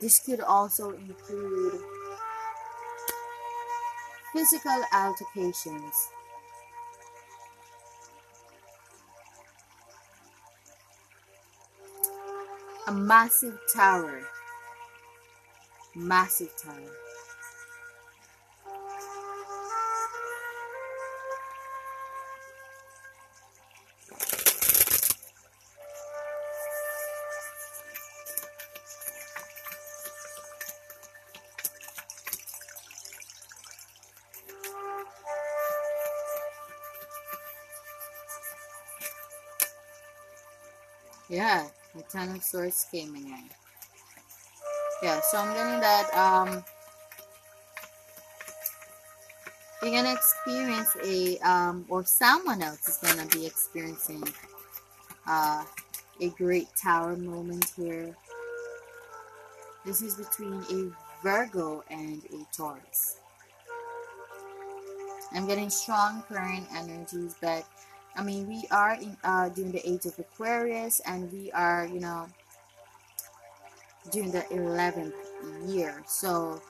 This 0.01 0.19
could 0.19 0.39
also 0.39 0.91
include 0.91 1.81
physical 4.31 4.81
altercations. 4.93 6.09
A 12.87 12.91
massive 12.93 13.59
tower. 13.75 14.21
Massive 15.95 16.51
tower. 16.63 17.08
Yeah, 41.39 41.69
the 41.95 42.03
Ten 42.03 42.35
of 42.35 42.43
Swords 42.43 42.85
came 42.91 43.15
again. 43.15 43.49
Yeah, 45.01 45.21
so 45.21 45.37
I'm 45.37 45.53
getting 45.53 45.79
that 45.79 46.13
um 46.13 46.65
you're 49.81 49.93
gonna 49.93 50.13
experience 50.13 50.89
a 51.01 51.37
um 51.37 51.85
or 51.87 52.03
someone 52.03 52.61
else 52.61 52.89
is 52.89 52.97
gonna 52.97 53.25
be 53.27 53.45
experiencing 53.45 54.21
uh 55.29 55.63
a 56.19 56.27
great 56.31 56.67
tower 56.75 57.15
moment 57.15 57.71
here. 57.77 58.13
This 59.85 60.01
is 60.01 60.15
between 60.15 60.61
a 60.69 60.91
Virgo 61.23 61.85
and 61.89 62.21
a 62.33 62.53
Taurus. 62.53 63.15
I'm 65.31 65.47
getting 65.47 65.69
strong 65.69 66.21
current 66.23 66.67
energies, 66.75 67.33
but 67.39 67.63
I 68.15 68.23
mean, 68.23 68.47
we 68.47 68.65
are 68.71 68.95
in 68.95 69.15
uh, 69.23 69.49
during 69.49 69.71
the 69.71 69.87
age 69.87 70.05
of 70.05 70.17
Aquarius, 70.19 70.99
and 71.05 71.31
we 71.31 71.51
are, 71.51 71.87
you 71.87 71.99
know, 71.99 72.27
during 74.11 74.31
the 74.31 74.41
11th 74.51 75.13
year. 75.67 76.03
So, 76.07 76.61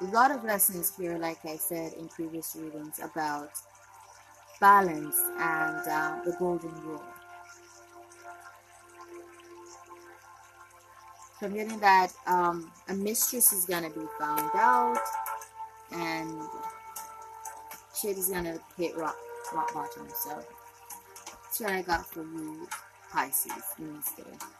a 0.00 0.04
lot 0.06 0.30
of 0.30 0.44
lessons 0.44 0.92
here, 0.96 1.16
like 1.18 1.44
I 1.44 1.56
said 1.56 1.94
in 1.94 2.08
previous 2.08 2.56
readings, 2.58 3.00
about 3.02 3.50
balance 4.60 5.18
and 5.38 5.88
uh, 5.88 6.20
the 6.24 6.36
golden 6.38 6.74
rule. 6.82 7.02
So 11.38 11.46
I'm 11.46 11.54
getting 11.54 11.78
that 11.80 12.12
um, 12.26 12.72
a 12.88 12.94
mistress 12.94 13.52
is 13.52 13.66
gonna 13.66 13.90
be 13.90 14.06
found 14.18 14.50
out, 14.54 14.98
and 15.92 16.40
shit 17.94 18.16
is 18.16 18.28
gonna 18.28 18.58
hit 18.78 18.96
rock 18.96 19.16
rock 19.52 19.72
bottom. 19.74 20.08
So 20.14 20.30
that's 21.30 21.60
what 21.60 21.70
I 21.70 21.82
got 21.82 22.06
for 22.06 22.22
you, 22.22 22.68
Pisces, 23.12 23.52
Wednesday. 23.78 24.55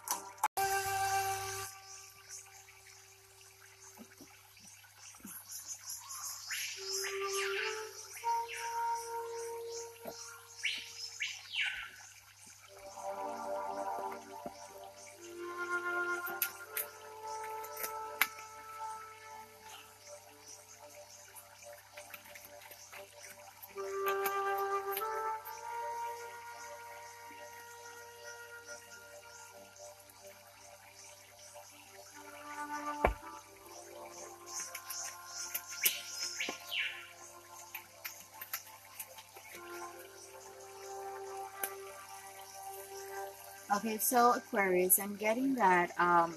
Okay, 43.77 43.99
so 43.99 44.33
Aquarius, 44.33 44.99
I'm 44.99 45.17
getting 45.17 45.55
that 45.57 45.91
um 45.99 46.35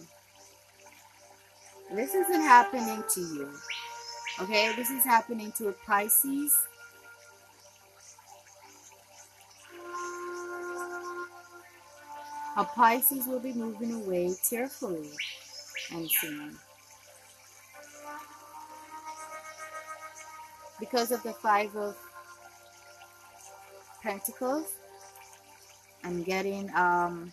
this 1.95 2.13
isn't 2.13 2.41
happening 2.41 3.01
to 3.13 3.21
you. 3.21 3.49
Okay, 4.41 4.73
this 4.75 4.89
is 4.89 5.05
happening 5.05 5.53
to 5.53 5.69
a 5.69 5.71
Pisces. 5.71 6.53
A 12.57 12.65
Pisces 12.65 13.25
will 13.25 13.39
be 13.39 13.53
moving 13.53 13.93
away 13.93 14.33
tearfully, 14.49 15.09
I'm 15.93 16.09
seeing. 16.09 16.55
Because 20.77 21.11
of 21.11 21.23
the 21.23 21.33
Five 21.33 21.73
of 21.77 21.95
Pentacles, 24.03 24.78
I'm 26.03 26.23
getting 26.23 26.69
um, 26.75 27.31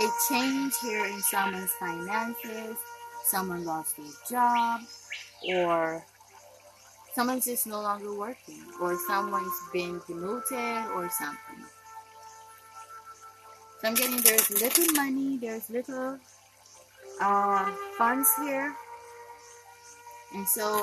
a 0.00 0.08
change 0.28 0.74
here 0.82 1.06
in 1.06 1.20
someone's 1.20 1.70
finances, 1.80 2.76
someone 3.24 3.64
lost 3.64 3.96
their 3.96 4.06
job, 4.28 4.80
or 5.48 6.04
someone's 7.14 7.46
just 7.46 7.66
no 7.66 7.80
longer 7.80 8.14
working, 8.14 8.62
or 8.80 8.96
someone's 9.06 9.58
been 9.72 10.00
demoted, 10.06 10.90
or 10.94 11.08
something. 11.08 11.64
So 13.80 13.88
I'm 13.88 13.94
getting 13.94 14.20
there's 14.20 14.50
little 14.50 14.94
money, 14.94 15.38
there's 15.38 15.70
little 15.70 16.18
uh, 17.20 17.70
funds 17.96 18.28
here, 18.42 18.74
and 20.34 20.46
so, 20.46 20.82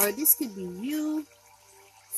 or 0.00 0.12
this 0.12 0.36
could 0.36 0.54
be 0.54 0.62
you 0.62 1.26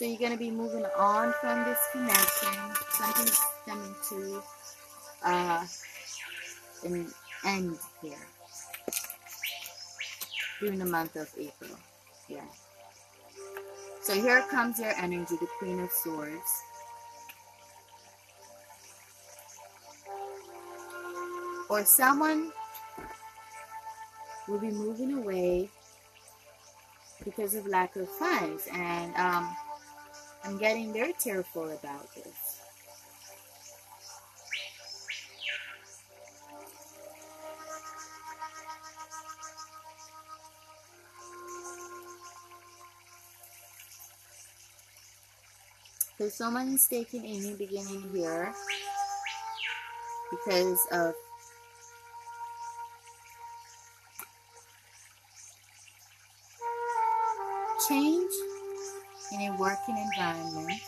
so 0.02 0.08
you're 0.08 0.18
going 0.18 0.32
to 0.32 0.36
be 0.36 0.50
moving 0.50 0.84
on 0.98 1.32
from 1.40 1.62
this 1.62 1.78
connection. 1.92 2.52
Something's 2.90 3.40
coming 3.64 3.94
to 4.08 4.42
uh, 5.24 5.64
an 6.84 7.06
end 7.46 7.78
here 8.02 8.18
during 10.58 10.80
the 10.80 10.86
month 10.86 11.14
of 11.14 11.30
April. 11.38 11.78
Yeah. 12.28 12.40
So 14.00 14.14
here 14.14 14.44
comes 14.50 14.80
your 14.80 14.92
energy, 14.98 15.36
the 15.40 15.46
Queen 15.60 15.78
of 15.78 15.90
Swords. 15.92 16.62
Or 21.70 21.84
someone 21.84 22.50
will 24.48 24.58
be 24.58 24.72
moving 24.72 25.12
away 25.12 25.70
because 27.24 27.54
of 27.54 27.68
lack 27.68 27.94
of 27.94 28.08
funds 28.08 28.66
and 28.72 29.14
um, 29.14 29.56
I'm 30.44 30.58
getting 30.58 30.92
very 30.92 31.12
tearful 31.12 31.70
about 31.70 32.12
this. 32.14 32.60
There's 46.18 46.34
so 46.34 46.44
someone 46.44 46.78
taking 46.88 47.24
a 47.24 47.38
new 47.40 47.56
beginning 47.56 48.10
here 48.12 48.52
because 50.30 50.78
of 50.92 51.14
change 57.88 58.30
in 59.32 59.52
a 59.52 59.56
working 59.56 59.96
environment. 59.96 60.80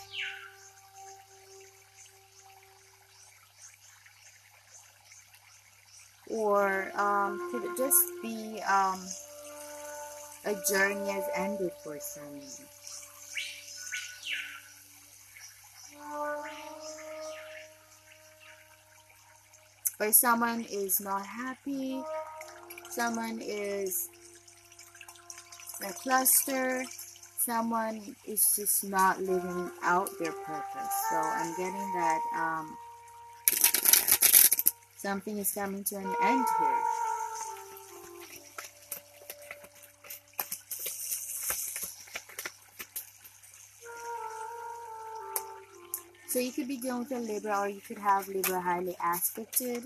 Or 6.29 6.91
um, 6.99 7.49
could 7.51 7.63
it 7.63 7.77
just 7.77 8.03
be 8.21 8.61
um, 8.61 8.99
a 10.45 10.55
journey 10.69 11.11
has 11.11 11.25
ended 11.35 11.71
for 11.83 11.97
someone? 11.99 12.41
Or 19.99 20.11
someone 20.11 20.65
is 20.69 20.99
not 20.99 21.25
happy, 21.25 22.03
someone 22.89 23.39
is 23.41 24.09
a 25.87 25.93
cluster, 25.93 26.83
someone 27.45 28.15
is 28.27 28.43
just 28.55 28.83
not 28.83 29.21
living 29.21 29.69
out 29.83 30.09
their 30.19 30.31
purpose. 30.31 30.93
So 31.11 31.17
I'm 31.17 31.51
getting 31.55 31.93
that 31.93 32.19
um, 32.35 32.77
Something 35.05 35.37
is 35.37 35.51
coming 35.51 35.83
to 35.83 35.97
an 35.97 36.15
end 36.23 36.45
here. 36.57 36.83
So 46.27 46.39
you 46.39 46.51
could 46.51 46.67
be 46.67 46.77
dealing 46.77 47.01
with 47.01 47.11
a 47.11 47.19
Libra 47.19 47.59
or 47.59 47.69
you 47.69 47.81
could 47.81 47.99
have 47.99 48.27
Libra 48.27 48.59
highly 48.59 48.97
aspected. 49.05 49.83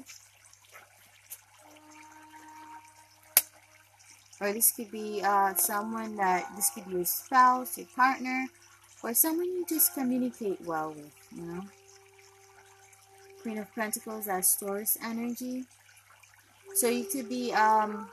Or 4.42 4.54
this 4.54 4.72
could 4.72 4.92
be 4.92 5.22
uh, 5.24 5.54
someone 5.56 6.16
that, 6.16 6.50
this 6.56 6.70
could 6.70 6.86
be 6.86 6.94
your 6.96 7.06
spouse, 7.06 7.78
your 7.78 7.88
partner, 7.96 8.46
or 9.04 9.14
someone 9.14 9.46
you 9.46 9.66
just 9.68 9.94
communicate 9.94 10.62
well 10.62 10.90
with, 10.92 11.12
you 11.36 11.44
know. 11.44 11.64
Queen 13.42 13.58
of 13.58 13.74
Pentacles 13.74 14.26
that 14.26 14.46
stores 14.46 14.98
energy. 15.04 15.66
So 16.76 16.90
you 16.90 17.06
could 17.06 17.30
be 17.30 17.54
um 17.54 18.10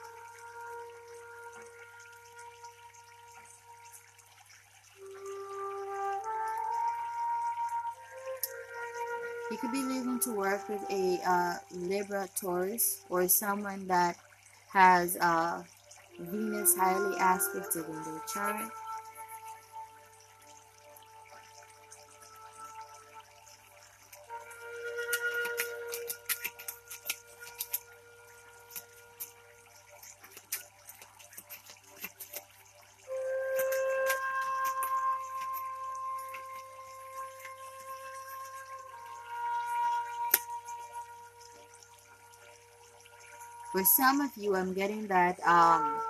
you 9.50 9.56
could 9.58 9.72
be 9.72 9.82
leaving 9.82 10.20
to 10.20 10.30
work 10.34 10.68
with 10.68 10.82
a 10.90 11.18
uh, 11.26 11.54
Libra 11.72 12.28
Taurus 12.38 13.04
or 13.08 13.26
someone 13.28 13.86
that 13.86 14.16
has 14.72 15.16
uh, 15.16 15.62
Venus 16.18 16.76
highly 16.76 17.16
aspected 17.20 17.84
in 17.86 18.04
their 18.04 18.22
chart. 18.32 18.70
for 43.72 43.84
some 43.84 44.22
of 44.22 44.30
you 44.36 44.54
i'm 44.56 44.72
getting 44.72 45.06
that 45.06 45.38
um 45.40 46.00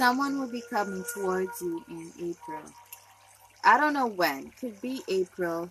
someone 0.00 0.40
will 0.40 0.48
be 0.48 0.62
coming 0.70 1.04
towards 1.12 1.60
you 1.60 1.84
in 1.90 2.10
april. 2.18 2.62
I 3.62 3.76
don't 3.76 3.92
know 3.92 4.06
when. 4.06 4.50
Could 4.58 4.80
be 4.80 5.02
april. 5.08 5.68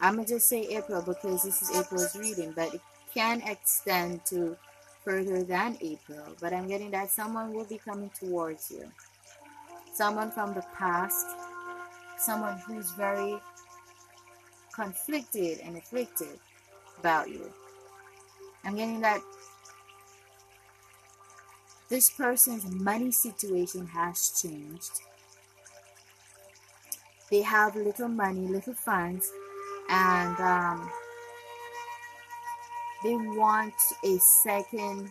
I'm 0.00 0.14
gonna 0.14 0.26
just 0.26 0.48
say 0.48 0.62
april 0.62 1.02
because 1.02 1.42
this 1.42 1.60
is 1.60 1.76
april's 1.76 2.16
reading 2.16 2.54
but 2.56 2.72
it 2.72 2.80
can 3.12 3.42
extend 3.42 4.24
to 4.30 4.56
further 5.04 5.42
than 5.42 5.76
april. 5.82 6.24
But 6.40 6.54
i'm 6.54 6.68
getting 6.68 6.90
that 6.92 7.10
someone 7.10 7.52
will 7.52 7.66
be 7.66 7.76
coming 7.76 8.10
towards 8.18 8.70
you. 8.70 8.90
Someone 9.92 10.30
from 10.30 10.54
the 10.54 10.64
past. 10.74 11.26
Someone 12.16 12.56
who's 12.66 12.92
very 12.92 13.36
conflicted 14.74 15.60
and 15.60 15.76
afflicted 15.76 16.40
about 16.98 17.28
you. 17.28 17.52
I'm 18.64 18.74
getting 18.74 19.02
that 19.02 19.20
this 21.88 22.10
person's 22.10 22.70
money 22.70 23.10
situation 23.10 23.86
has 23.86 24.40
changed. 24.42 25.00
They 27.30 27.42
have 27.42 27.76
little 27.76 28.08
money, 28.08 28.46
little 28.46 28.74
funds, 28.74 29.30
and 29.88 30.38
um, 30.40 30.90
they 33.02 33.14
want 33.14 33.74
a 34.04 34.18
second 34.18 35.10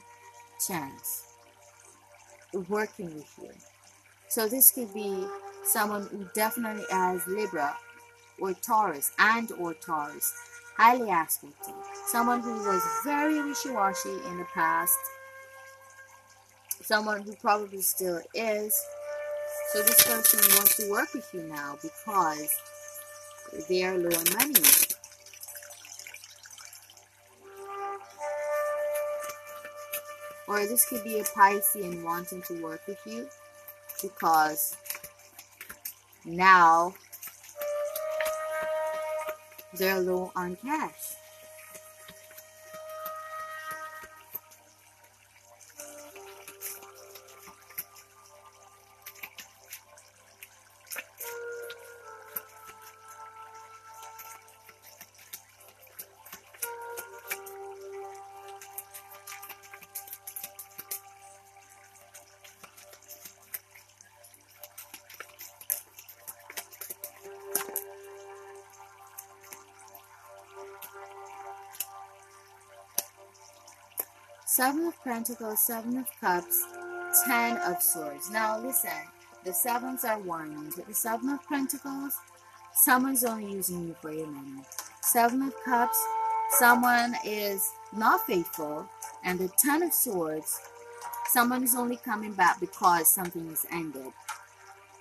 chance 0.67 1.23
working 2.69 3.13
with 3.13 3.31
you. 3.41 3.51
So 4.29 4.47
this 4.47 4.71
could 4.71 4.93
be 4.93 5.25
someone 5.63 6.07
who 6.07 6.27
definitely 6.33 6.85
has 6.91 7.25
Libra 7.27 7.75
or 8.39 8.53
Taurus 8.53 9.11
and 9.19 9.51
or 9.53 9.73
Taurus 9.73 10.33
highly 10.75 11.09
aspected, 11.09 11.73
someone 12.05 12.41
who 12.41 12.53
was 12.53 12.83
very 13.03 13.41
wishy-washy 13.41 14.11
in 14.29 14.37
the 14.37 14.45
past, 14.53 14.97
someone 16.87 17.21
who 17.21 17.35
probably 17.35 17.81
still 17.81 18.21
is. 18.33 18.81
So 19.73 19.81
this 19.81 20.03
person 20.07 20.39
wants 20.55 20.77
to 20.77 20.89
work 20.89 21.13
with 21.13 21.29
you 21.33 21.41
now 21.43 21.77
because 21.81 22.49
they 23.67 23.83
are 23.83 23.97
low 23.97 24.17
on 24.17 24.23
money. 24.37 24.61
Or 30.47 30.59
this 30.65 30.87
could 30.87 31.03
be 31.03 31.19
a 31.19 31.23
Piscean 31.23 32.05
wanting 32.05 32.41
to 32.43 32.63
work 32.63 32.81
with 32.87 32.99
you 33.05 33.27
because 34.01 34.77
now 36.23 36.93
they're 39.73 39.99
low 39.99 40.31
on 40.37 40.55
cash. 40.55 41.17
Pentacles, 75.07 75.61
Seven 75.61 75.97
of 75.99 76.07
Cups, 76.19 76.65
Ten 77.25 77.55
of 77.59 77.81
Swords. 77.81 78.29
Now 78.29 78.59
listen, 78.59 78.91
the 79.45 79.53
sevens 79.53 80.03
are 80.03 80.19
warnings. 80.19 80.75
The 80.75 80.93
Seven 80.93 81.29
of 81.29 81.47
Pentacles, 81.47 82.17
someone's 82.73 83.23
only 83.23 83.53
using 83.53 83.87
you 83.87 83.95
for 84.01 84.11
your 84.11 84.27
money. 84.27 84.63
Seven 85.01 85.43
of 85.43 85.53
Cups, 85.63 85.97
someone 86.59 87.15
is 87.25 87.71
not 87.95 88.27
faithful. 88.27 88.89
And 89.23 89.39
the 89.39 89.49
Ten 89.57 89.81
of 89.81 89.93
Swords, 89.93 90.59
someone 91.27 91.63
is 91.63 91.73
only 91.73 91.95
coming 91.95 92.33
back 92.33 92.59
because 92.59 93.07
something 93.07 93.47
is 93.49 93.65
ended 93.71 94.11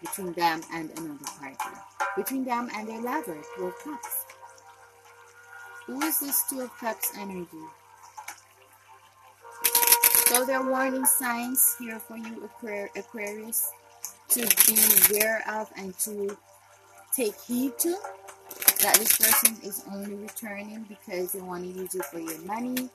between 0.01 0.35
them 0.35 0.61
and 0.73 0.89
another 0.91 1.25
party. 1.37 1.77
Between 2.17 2.45
them 2.45 2.71
and 2.77 2.89
their 2.89 3.03
lover, 3.03 3.39
Two 3.57 3.65
of 3.65 3.75
Cups. 3.83 4.25
Who 5.87 6.01
is 6.03 6.21
this 6.21 6.45
Two 6.49 6.61
of 6.61 6.71
Cups 6.79 7.11
energy? 7.19 7.67
So 10.27 10.45
there 10.45 10.59
are 10.59 10.69
warning 10.69 11.05
signs 11.05 11.77
here 11.79 12.01
for 12.01 12.17
you, 12.17 12.51
Aquarius, 12.97 13.71
to 14.31 14.41
be 14.41 14.77
aware 15.09 15.45
of 15.49 15.71
and 15.77 15.97
to 16.01 16.37
take 17.15 17.41
heed 17.43 17.79
to. 17.79 17.97
That 18.83 18.97
this 18.97 19.17
person 19.17 19.57
is 19.63 19.85
only 19.91 20.15
returning 20.17 20.85
because 20.89 21.31
they 21.31 21.41
want 21.41 21.63
to 21.63 21.81
use 21.81 21.95
it 21.95 22.05
for 22.07 22.19
your 22.19 22.41
money. 22.41 22.91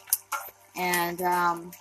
And 0.75 1.21
um, 1.21 1.71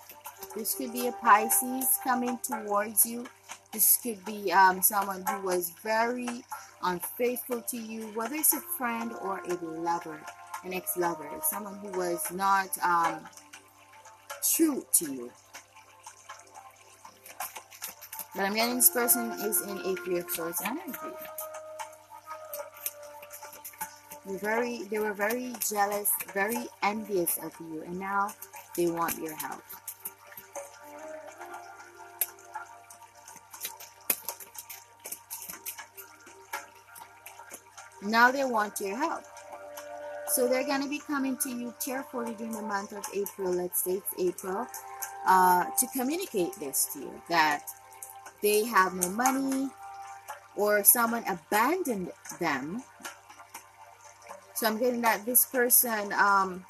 this 0.55 0.77
could 0.77 0.93
be 0.93 1.09
a 1.09 1.13
Pisces 1.13 1.99
coming 2.05 2.39
towards 2.45 3.05
you. 3.05 3.27
This 3.73 3.99
could 4.01 4.25
be 4.25 4.53
um, 4.53 4.81
someone 4.83 5.25
who 5.29 5.43
was 5.45 5.73
very 5.83 6.45
unfaithful 6.85 7.61
to 7.63 7.77
you, 7.77 8.07
whether 8.15 8.37
it's 8.37 8.55
a 8.55 8.61
friend 8.61 9.13
or 9.21 9.41
a 9.41 9.55
lover, 9.65 10.21
an 10.65 10.75
ex-lover, 10.75 11.29
someone 11.43 11.75
who 11.79 11.91
was 11.99 12.31
not 12.31 12.69
um, 12.85 13.19
true 14.55 14.85
to 14.93 15.13
you. 15.13 15.31
But 18.35 18.45
I'm 18.45 18.55
getting 18.55 18.77
this 18.77 18.91
person 18.91 19.33
is 19.33 19.61
in 19.63 19.79
a 19.79 19.97
three 19.97 20.19
of 20.19 20.31
swords 20.31 20.63
energy. 20.65 21.17
You're 24.29 24.39
very, 24.39 24.85
they 24.85 24.99
were 24.99 25.13
very 25.13 25.53
jealous, 25.69 26.11
very 26.33 26.67
envious 26.83 27.39
of 27.39 27.53
you, 27.61 27.83
and 27.83 27.99
now 27.99 28.29
they 28.77 28.87
want 28.87 29.19
your 29.19 29.35
help. 29.35 29.63
Now 38.03 38.31
they 38.31 38.45
want 38.45 38.81
your 38.81 38.97
help. 38.97 39.25
So 40.31 40.47
they're 40.47 40.65
going 40.65 40.83
to 40.83 40.89
be 40.89 41.01
coming 41.01 41.37
to 41.39 41.51
you 41.51 41.75
carefully 41.85 42.35
during 42.35 42.53
the 42.53 42.63
month 42.63 42.93
of 42.93 43.05
April, 43.13 43.53
let's 43.53 43.83
say 43.83 43.95
it's 43.95 44.15
April, 44.17 44.65
uh, 45.27 45.65
to 45.65 45.87
communicate 45.89 46.55
this 46.61 46.89
to 46.93 47.01
you 47.01 47.23
that 47.29 47.67
they 48.41 48.65
have 48.65 48.95
no 48.95 49.09
money 49.09 49.69
or 50.55 50.85
someone 50.85 51.25
abandoned 51.29 52.13
them. 52.39 52.81
So 54.55 54.69
I'm 54.69 54.79
getting 54.79 55.01
that 55.01 55.27
this 55.27 55.47
person 55.47 56.13
um, 56.13 56.65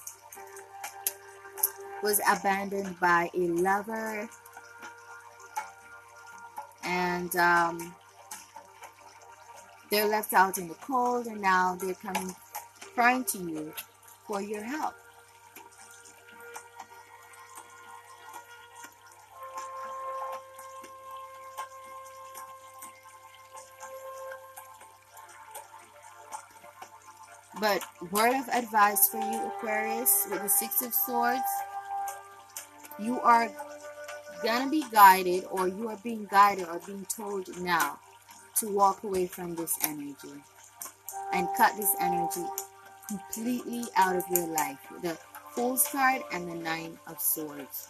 was 2.03 2.19
abandoned 2.31 2.99
by 2.99 3.29
a 3.35 3.41
lover 3.41 4.27
and 6.83 7.37
um, 7.37 7.95
they're 9.91 10.09
left 10.09 10.33
out 10.33 10.57
in 10.57 10.67
the 10.67 10.75
cold 10.75 11.27
and 11.27 11.43
now 11.43 11.77
they're 11.79 11.93
coming 11.95 12.35
crying 13.01 13.25
to 13.25 13.39
you 13.39 13.73
for 14.27 14.43
your 14.43 14.63
help. 14.63 14.93
But 27.59 27.83
word 28.11 28.35
of 28.35 28.47
advice 28.53 29.09
for 29.09 29.17
you, 29.17 29.47
Aquarius, 29.47 30.27
with 30.31 30.43
the 30.43 30.49
Six 30.51 30.83
of 30.83 30.93
Swords, 30.93 31.41
you 32.99 33.19
are 33.21 33.51
gonna 34.45 34.69
be 34.69 34.85
guided, 34.93 35.47
or 35.51 35.69
you 35.69 35.89
are 35.89 35.99
being 36.05 36.29
guided, 36.31 36.69
or 36.69 36.79
being 36.85 37.07
told 37.07 37.49
now 37.63 37.99
to 38.57 38.69
walk 38.69 39.05
away 39.05 39.27
from 39.27 39.55
this 39.55 39.79
energy 39.85 40.45
and 41.33 41.49
cut 41.57 41.75
this 41.79 41.95
energy 41.99 42.45
completely 43.11 43.85
out 43.97 44.17
of 44.17 44.25
your 44.31 44.47
life. 44.47 44.79
The 45.03 45.19
Fool's 45.51 45.87
card 45.89 46.23
and 46.33 46.49
the 46.49 46.55
Nine 46.55 46.99
of 47.09 47.21
Swords. 47.21 47.89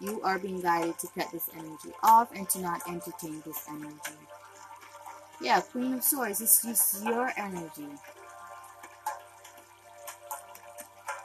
You 0.00 0.20
are 0.22 0.38
being 0.38 0.60
guided 0.60 0.98
to 0.98 1.06
cut 1.16 1.30
this 1.32 1.48
energy 1.56 1.94
off 2.02 2.34
and 2.34 2.48
to 2.50 2.60
not 2.60 2.82
entertain 2.88 3.42
this 3.46 3.64
energy. 3.68 4.18
Yeah, 5.40 5.60
Queen 5.60 5.94
of 5.94 6.02
Swords, 6.02 6.40
this 6.40 6.64
is 6.64 7.02
your 7.04 7.30
energy. 7.36 7.86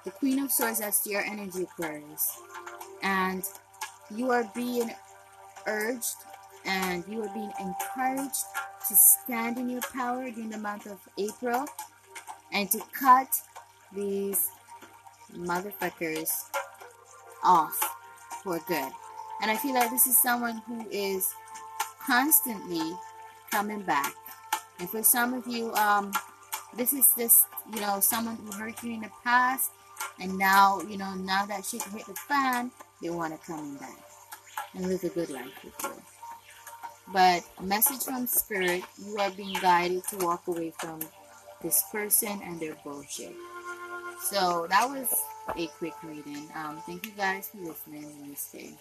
The 0.05 0.11
Queen 0.11 0.43
of 0.43 0.51
Swords, 0.51 0.79
that's 0.79 1.05
your 1.07 1.21
energy, 1.21 1.63
Aquarius. 1.63 2.39
And 3.01 3.43
you 4.15 4.29
are 4.31 4.49
being 4.53 4.91
urged 5.65 6.15
and 6.65 7.03
you 7.07 7.23
are 7.23 7.33
being 7.33 7.51
encouraged 7.59 8.43
to 8.87 8.95
stand 8.95 9.57
in 9.57 9.69
your 9.69 9.81
power 9.93 10.29
during 10.29 10.49
the 10.49 10.57
month 10.57 10.85
of 10.85 10.99
April 11.17 11.65
and 12.53 12.69
to 12.71 12.79
cut 12.93 13.41
these 13.93 14.49
motherfuckers 15.35 16.29
off 17.43 17.79
for 18.43 18.59
good. 18.67 18.91
And 19.41 19.49
I 19.49 19.55
feel 19.55 19.73
like 19.73 19.89
this 19.89 20.07
is 20.07 20.21
someone 20.21 20.61
who 20.67 20.85
is 20.89 21.33
constantly 22.05 22.91
coming 23.51 23.81
back. 23.81 24.13
And 24.79 24.89
for 24.89 25.03
some 25.03 25.33
of 25.33 25.47
you, 25.47 25.73
um, 25.73 26.11
this 26.75 26.93
is 26.93 27.11
just, 27.17 27.47
you 27.73 27.81
know, 27.81 27.99
someone 27.99 28.35
who 28.37 28.51
hurt 28.57 28.81
you 28.83 28.93
in 28.93 29.01
the 29.01 29.11
past 29.23 29.71
and 30.19 30.37
now, 30.37 30.81
you 30.81 30.97
know, 30.97 31.13
now 31.15 31.45
that 31.45 31.65
shit 31.65 31.83
hit 31.83 32.05
the 32.05 32.13
fan, 32.13 32.71
they 33.01 33.09
want 33.09 33.39
to 33.39 33.47
come 33.47 33.77
back 33.77 33.97
and 34.73 34.87
live 34.87 35.03
a 35.03 35.09
good 35.09 35.29
life 35.29 35.63
with 35.63 35.73
you. 35.83 36.01
But 37.11 37.43
message 37.61 38.03
from 38.03 38.27
spirit, 38.27 38.83
you 39.03 39.17
are 39.17 39.31
being 39.31 39.57
guided 39.61 40.03
to 40.09 40.17
walk 40.17 40.47
away 40.47 40.73
from 40.77 40.99
this 41.61 41.83
person 41.91 42.41
and 42.43 42.59
their 42.59 42.75
bullshit. 42.83 43.35
So 44.21 44.67
that 44.69 44.89
was 44.89 45.13
a 45.55 45.67
quick 45.77 45.93
reading. 46.03 46.49
Um, 46.55 46.81
thank 46.85 47.05
you 47.05 47.11
guys 47.13 47.49
for 47.49 47.57
listening. 47.57 48.03
Namaste. 48.03 48.73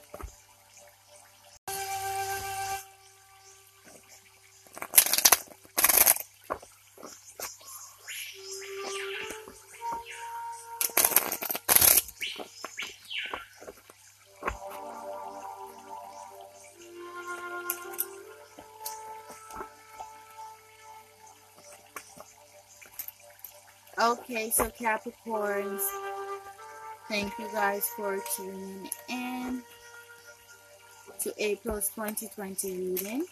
Okay, 24.09 24.49
so 24.49 24.65
Capricorns, 24.71 25.83
thank 27.11 27.31
you 27.39 27.47
guys 27.53 27.87
for 27.95 28.19
tuning 28.35 28.89
in 29.11 29.63
to 31.21 31.35
April's 31.37 31.91
2020 31.91 32.71
reading. 32.73 33.27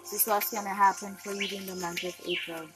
This 0.00 0.22
is 0.22 0.26
what's 0.26 0.50
going 0.50 0.64
to 0.64 0.70
happen 0.70 1.16
for 1.16 1.34
you 1.34 1.58
in 1.58 1.66
the 1.66 1.74
month 1.74 2.02
of 2.04 2.16
April. 2.26 2.66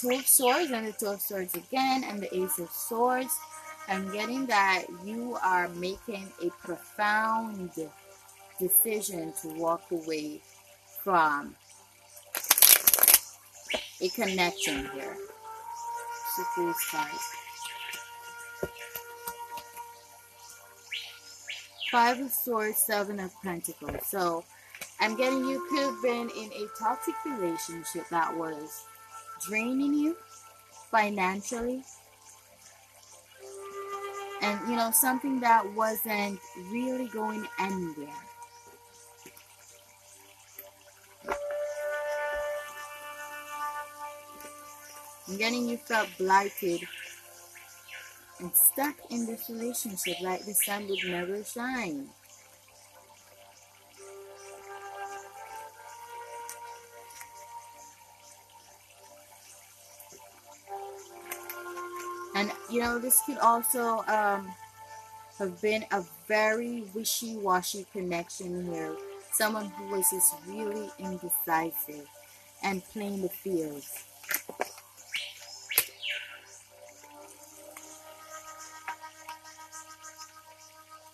Two 0.00 0.10
of 0.10 0.28
Swords 0.28 0.70
and 0.70 0.86
the 0.86 0.92
Two 0.92 1.06
of 1.06 1.20
Swords 1.20 1.54
again 1.54 2.04
and 2.04 2.22
the 2.22 2.32
Ace 2.36 2.60
of 2.60 2.70
Swords, 2.70 3.36
I'm 3.88 4.12
getting 4.12 4.46
that 4.46 4.84
you 5.04 5.36
are 5.42 5.68
making 5.70 6.30
a 6.40 6.50
profound 6.64 7.70
decision 8.60 9.32
to 9.42 9.48
walk 9.54 9.82
away 9.90 10.40
from 11.02 11.56
a 14.00 14.08
connection 14.10 14.88
here. 14.94 15.16
The 16.36 16.44
Fool's 16.54 16.76
card. 16.92 17.10
Five 21.90 22.20
of 22.20 22.30
Swords, 22.30 22.78
Seven 22.78 23.18
of 23.18 23.32
Pentacles. 23.42 24.06
So 24.06 24.44
I'm 25.00 25.16
getting 25.16 25.44
you 25.44 25.66
could 25.68 25.86
have 25.86 26.02
been 26.02 26.30
in 26.30 26.52
a 26.52 26.66
toxic 26.78 27.16
relationship 27.24 28.08
that 28.10 28.36
was 28.36 28.84
draining 29.40 29.94
you 29.94 30.16
financially. 30.90 31.82
And, 34.40 34.60
you 34.68 34.76
know, 34.76 34.90
something 34.92 35.40
that 35.40 35.72
wasn't 35.74 36.38
really 36.70 37.08
going 37.08 37.46
anywhere. 37.58 38.14
I'm 45.28 45.36
getting 45.36 45.68
you 45.68 45.76
felt 45.76 46.08
blighted 46.16 46.80
and 48.40 48.50
stuck 48.54 48.94
in 49.10 49.26
this 49.26 49.50
relationship 49.50 50.20
like 50.22 50.44
the 50.44 50.54
sun 50.54 50.88
would 50.88 51.00
never 51.04 51.44
shine. 51.44 52.08
You 62.70 62.80
know, 62.80 62.98
this 62.98 63.22
could 63.24 63.38
also 63.38 64.04
um, 64.06 64.52
have 65.38 65.60
been 65.62 65.84
a 65.90 66.02
very 66.26 66.84
wishy-washy 66.94 67.86
connection 67.92 68.70
here. 68.70 68.94
Someone 69.32 69.66
who 69.66 69.88
was 69.88 70.10
just 70.10 70.34
really 70.46 70.90
indecisive 70.98 72.06
and 72.62 72.84
playing 72.92 73.22
the 73.22 73.28
fields. 73.28 74.04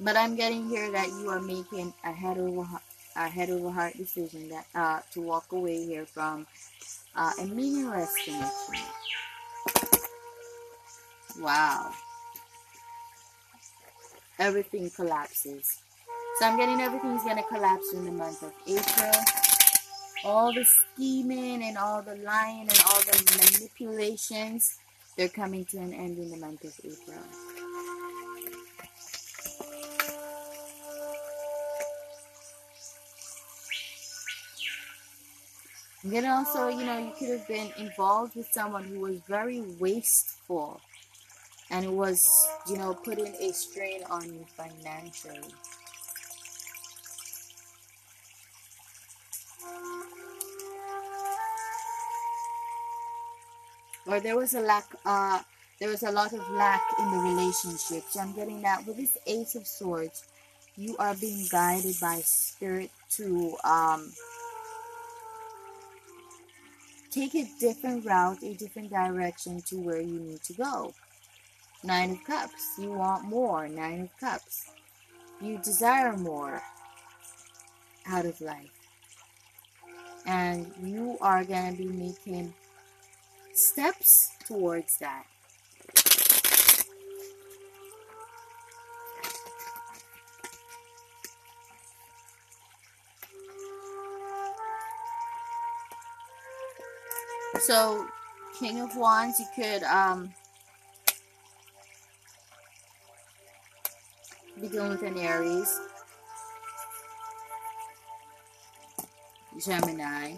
But 0.00 0.16
I'm 0.16 0.34
getting 0.36 0.68
here 0.68 0.90
that 0.90 1.08
you 1.08 1.30
are 1.30 1.40
making 1.40 1.94
a 2.04 2.12
head 2.12 2.38
over 2.38 2.66
a 3.16 3.28
head 3.28 3.48
over 3.48 3.70
heart 3.70 3.96
decision 3.96 4.48
that 4.48 4.66
uh, 4.74 5.00
to 5.12 5.20
walk 5.20 5.52
away 5.52 5.86
here 5.86 6.04
from 6.04 6.46
uh, 7.14 7.30
a 7.40 7.46
meaningless 7.46 8.12
connection. 8.24 8.84
Wow. 11.40 11.90
Everything 14.38 14.90
collapses. 14.90 15.80
So 16.38 16.46
I'm 16.46 16.56
getting 16.56 16.80
everything's 16.80 17.22
going 17.22 17.36
to 17.36 17.42
collapse 17.44 17.92
in 17.92 18.04
the 18.04 18.10
month 18.10 18.42
of 18.42 18.52
April. 18.66 19.12
All 20.24 20.52
the 20.52 20.64
scheming 20.64 21.62
and 21.62 21.76
all 21.76 22.02
the 22.02 22.16
lying 22.16 22.62
and 22.68 22.82
all 22.86 23.00
the 23.00 23.58
manipulations, 23.60 24.78
they're 25.16 25.28
coming 25.28 25.64
to 25.66 25.78
an 25.78 25.92
end 25.92 26.18
in 26.18 26.30
the 26.30 26.36
month 26.36 26.64
of 26.64 26.74
April. 26.84 27.22
And 36.02 36.12
then 36.12 36.26
also, 36.26 36.68
you 36.68 36.84
know, 36.84 36.98
you 36.98 37.12
could 37.18 37.30
have 37.30 37.48
been 37.48 37.72
involved 37.78 38.36
with 38.36 38.46
someone 38.52 38.84
who 38.84 39.00
was 39.00 39.20
very 39.26 39.62
wasteful 39.80 40.80
and 41.74 41.84
it 41.84 41.92
was, 41.92 42.48
you 42.68 42.78
know, 42.78 42.94
putting 42.94 43.34
a 43.40 43.52
strain 43.52 44.00
on 44.08 44.22
you 44.22 44.46
financially. 44.56 45.40
Or 54.06 54.20
there 54.20 54.36
was 54.36 54.54
a 54.54 54.60
lack, 54.60 54.84
uh, 55.04 55.40
there 55.80 55.88
was 55.88 56.04
a 56.04 56.12
lot 56.12 56.32
of 56.32 56.48
lack 56.50 56.80
in 57.00 57.10
the 57.10 57.18
relationship. 57.18 58.04
So 58.08 58.20
I'm 58.20 58.32
getting 58.34 58.62
that 58.62 58.86
with 58.86 58.96
this 58.96 59.18
Ace 59.26 59.56
of 59.56 59.66
Swords, 59.66 60.28
you 60.76 60.96
are 60.98 61.16
being 61.16 61.44
guided 61.50 61.96
by 62.00 62.20
Spirit 62.22 62.90
to 63.16 63.56
um, 63.64 64.12
take 67.10 67.34
a 67.34 67.48
different 67.58 68.06
route, 68.06 68.44
a 68.44 68.54
different 68.54 68.90
direction 68.90 69.60
to 69.62 69.80
where 69.80 70.00
you 70.00 70.20
need 70.20 70.42
to 70.44 70.52
go. 70.52 70.94
Nine 71.84 72.12
of 72.12 72.24
Cups, 72.24 72.78
you 72.78 72.92
want 72.92 73.24
more. 73.24 73.68
Nine 73.68 74.00
of 74.00 74.18
Cups, 74.18 74.70
you 75.38 75.58
desire 75.58 76.16
more 76.16 76.62
out 78.06 78.24
of 78.24 78.40
life. 78.40 78.70
And 80.24 80.72
you 80.82 81.18
are 81.20 81.44
going 81.44 81.76
to 81.76 81.82
be 81.82 81.88
making 81.90 82.54
steps 83.52 84.30
towards 84.46 84.96
that. 84.96 85.26
So, 97.60 98.06
King 98.58 98.80
of 98.80 98.96
Wands, 98.96 99.38
you 99.38 99.46
could 99.54 99.82
um, 99.82 100.32
be 104.64 104.70
dealing 104.70 104.90
with 104.90 105.02
an 105.02 105.18
Aries, 105.18 105.78
Gemini. 109.62 110.36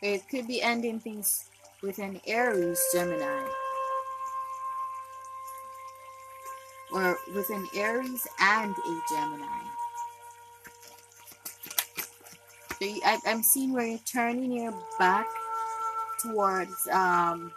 It 0.00 0.22
could 0.30 0.48
be 0.48 0.62
ending 0.62 0.98
things 0.98 1.50
with 1.82 1.98
an 1.98 2.20
Aries, 2.26 2.80
Gemini. 2.94 3.46
or 6.92 7.16
with 7.34 7.48
an 7.50 7.68
Aries 7.76 8.26
and 8.40 8.72
a 8.74 9.00
Gemini. 9.10 9.60
So 12.78 12.84
you, 12.84 13.00
I, 13.04 13.18
am 13.26 13.44
seeing 13.44 13.72
where 13.72 13.86
you're 13.86 13.98
turning 13.98 14.50
your 14.50 14.74
back 14.98 15.26
towards, 16.22 16.86
um, 16.88 17.52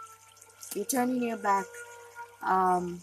you're 0.74 0.84
turning 0.84 1.22
your 1.22 1.36
back 1.36 1.66
um, 2.42 3.00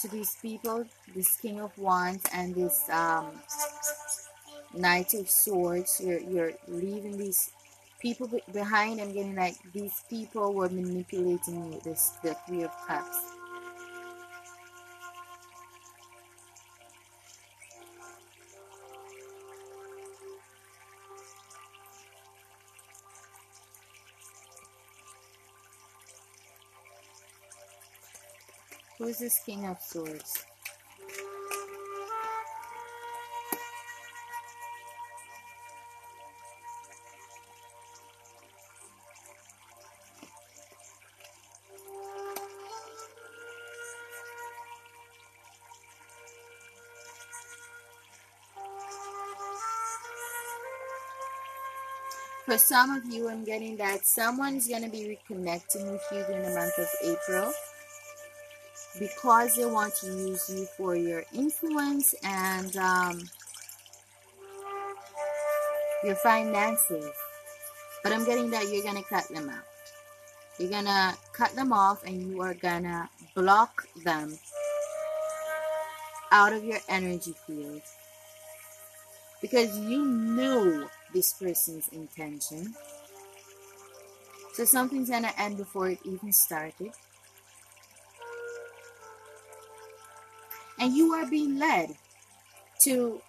to 0.00 0.08
these 0.08 0.36
people, 0.40 0.84
this 1.14 1.36
King 1.36 1.60
of 1.60 1.76
Wands 1.78 2.24
and 2.32 2.54
this 2.54 2.88
um, 2.90 3.26
Knight 4.74 5.14
of 5.14 5.28
Swords. 5.28 6.00
You're, 6.04 6.20
you're 6.20 6.52
leaving 6.68 7.18
these 7.18 7.52
people 8.00 8.30
behind. 8.52 9.00
I'm 9.00 9.12
getting 9.12 9.34
like 9.34 9.56
these 9.72 10.04
people 10.08 10.52
were 10.52 10.68
manipulating 10.68 11.72
you, 11.72 11.80
this, 11.84 12.10
the 12.22 12.36
Three 12.46 12.62
of 12.62 12.70
Cups. 12.86 13.37
Who's 29.08 29.20
this 29.20 29.40
King 29.46 29.64
of 29.64 29.80
Swords? 29.80 30.44
For 52.44 52.58
some 52.58 52.90
of 52.90 53.06
you, 53.06 53.30
I'm 53.30 53.44
getting 53.44 53.78
that 53.78 54.04
someone's 54.04 54.68
going 54.68 54.82
to 54.82 54.90
be 54.90 55.18
reconnecting 55.30 55.90
with 55.90 56.02
you 56.12 56.24
during 56.26 56.42
the 56.42 56.54
month 56.54 56.78
of 56.78 56.88
April 57.02 57.54
because 58.98 59.56
they 59.56 59.64
want 59.64 59.94
to 59.96 60.06
use 60.06 60.48
you 60.50 60.66
for 60.76 60.96
your 60.96 61.24
influence 61.32 62.14
and 62.22 62.76
um, 62.76 63.20
your 66.04 66.14
finances. 66.16 67.12
But 68.02 68.12
I'm 68.12 68.24
getting 68.24 68.50
that 68.50 68.68
you're 68.68 68.82
going 68.82 69.02
to 69.02 69.08
cut 69.08 69.28
them 69.28 69.48
out. 69.48 69.64
You're 70.58 70.70
going 70.70 70.84
to 70.86 71.14
cut 71.32 71.54
them 71.54 71.72
off 71.72 72.04
and 72.04 72.30
you 72.30 72.42
are 72.42 72.54
going 72.54 72.84
to 72.84 73.08
block 73.34 73.86
them 74.04 74.38
out 76.30 76.52
of 76.52 76.64
your 76.64 76.78
energy 76.88 77.34
field. 77.46 77.82
Because 79.40 79.78
you 79.78 80.04
knew 80.04 80.88
this 81.14 81.32
person's 81.32 81.88
intention. 81.88 82.74
So 84.54 84.64
something's 84.64 85.10
going 85.10 85.22
to 85.22 85.40
end 85.40 85.56
before 85.56 85.90
it 85.90 86.00
even 86.04 86.32
started. 86.32 86.90
And 90.80 90.94
you 90.94 91.12
are 91.12 91.26
being 91.28 91.58
led 91.58 91.94
to 92.82 93.20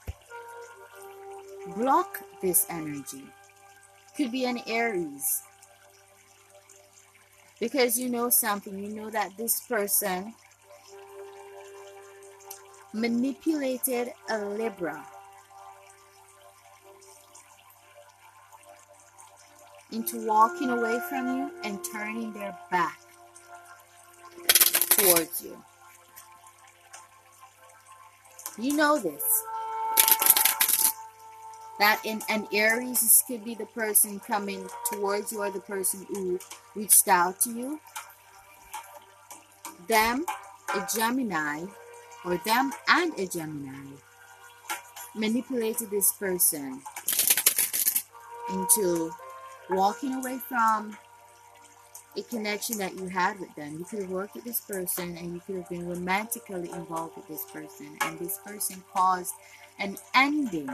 block 1.76 2.22
this 2.42 2.66
energy. 2.70 3.24
Could 4.16 4.32
be 4.32 4.46
an 4.46 4.62
Aries. 4.68 5.44
Because 7.60 8.00
you 8.00 8.10
know 8.10 8.30
something, 8.30 8.78
you 8.78 8.90
know 8.90 9.10
that 9.10 9.36
this 9.38 9.62
person 9.68 10.34
manipulated 12.94 14.14
a 14.30 14.40
Libra 14.46 15.06
into 19.92 20.26
walking 20.26 20.70
away 20.70 21.00
from 21.10 21.38
you 21.38 21.52
and 21.64 21.80
turning 21.92 22.32
their 22.34 22.58
back 22.72 23.00
towards 24.92 25.44
you. 25.44 25.58
You 28.60 28.76
know 28.76 29.00
this. 29.00 29.24
That 31.80 32.02
in 32.04 32.22
an 32.28 32.46
Aries, 32.52 33.00
this 33.00 33.24
could 33.26 33.46
be 33.46 33.56
the 33.56 33.66
person 33.68 34.20
coming 34.20 34.68
towards 34.92 35.32
you 35.32 35.42
or 35.42 35.50
the 35.50 35.62
person 35.62 36.06
who 36.10 36.40
reached 36.76 37.08
out 37.08 37.40
to 37.42 37.52
you. 37.52 37.80
Them, 39.88 40.26
a 40.76 40.86
Gemini, 40.94 41.64
or 42.26 42.38
them 42.46 42.74
and 42.90 43.18
a 43.18 43.26
Gemini 43.28 43.96
manipulated 45.16 45.90
this 45.90 46.12
person 46.12 46.82
into 48.52 49.12
walking 49.70 50.16
away 50.16 50.38
from 50.38 50.98
a 52.18 52.24
connection 52.24 52.78
that 52.78 52.96
you 52.96 53.08
had 53.08 53.40
with 53.40 53.54
them. 53.56 53.78
You 53.78 53.86
could 53.86 54.00
have 54.00 54.12
worked 54.12 54.36
with 54.36 54.44
this 54.44 54.62
person 54.62 55.16
and 55.18 55.34
you 55.34 55.42
could 55.46 55.56
have 55.56 55.70
been 55.70 55.88
romantically 55.88 56.70
involved 56.72 57.16
with 57.16 57.28
this 57.28 57.46
person, 57.52 57.98
and 58.02 58.20
this 58.20 58.40
person 58.46 58.84
caused 58.94 59.34
an 59.80 59.98
ending. 60.14 60.70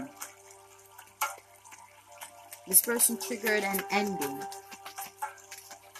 This 2.68 2.82
person 2.82 3.18
triggered 3.18 3.64
an 3.64 3.84
ending. 3.92 4.40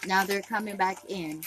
Now 0.08 0.24
they're 0.26 0.42
coming 0.42 0.78
back 0.78 1.00
in 1.08 1.42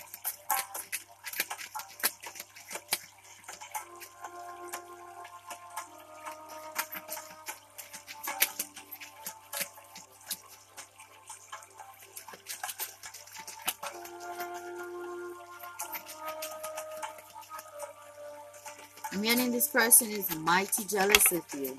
person 19.79 20.11
is 20.11 20.37
mighty 20.39 20.85
jealous 20.87 21.31
of 21.31 21.45
you. 21.55 21.76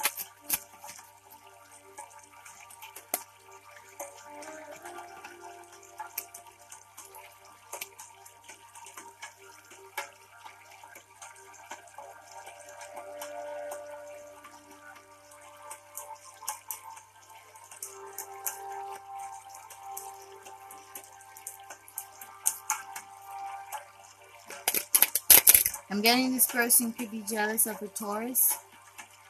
I'm 25.91 26.01
getting 26.01 26.33
this 26.33 26.45
person 26.45 26.93
could 26.93 27.09
be 27.09 27.23
jealous 27.27 27.65
of 27.65 27.81
a 27.81 27.87
Taurus. 27.87 28.53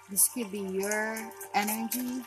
This 0.10 0.28
could 0.28 0.52
be 0.52 0.60
your 0.60 1.18
energy. 1.54 2.22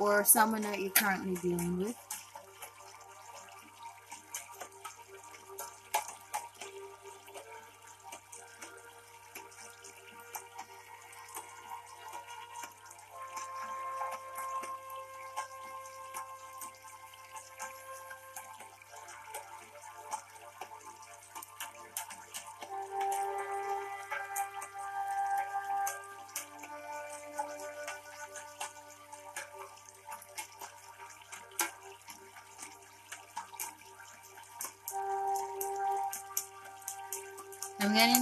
Or 0.00 0.24
someone 0.24 0.62
that 0.62 0.80
you're 0.80 0.90
currently 0.90 1.36
dealing 1.36 1.78
with. 1.78 2.03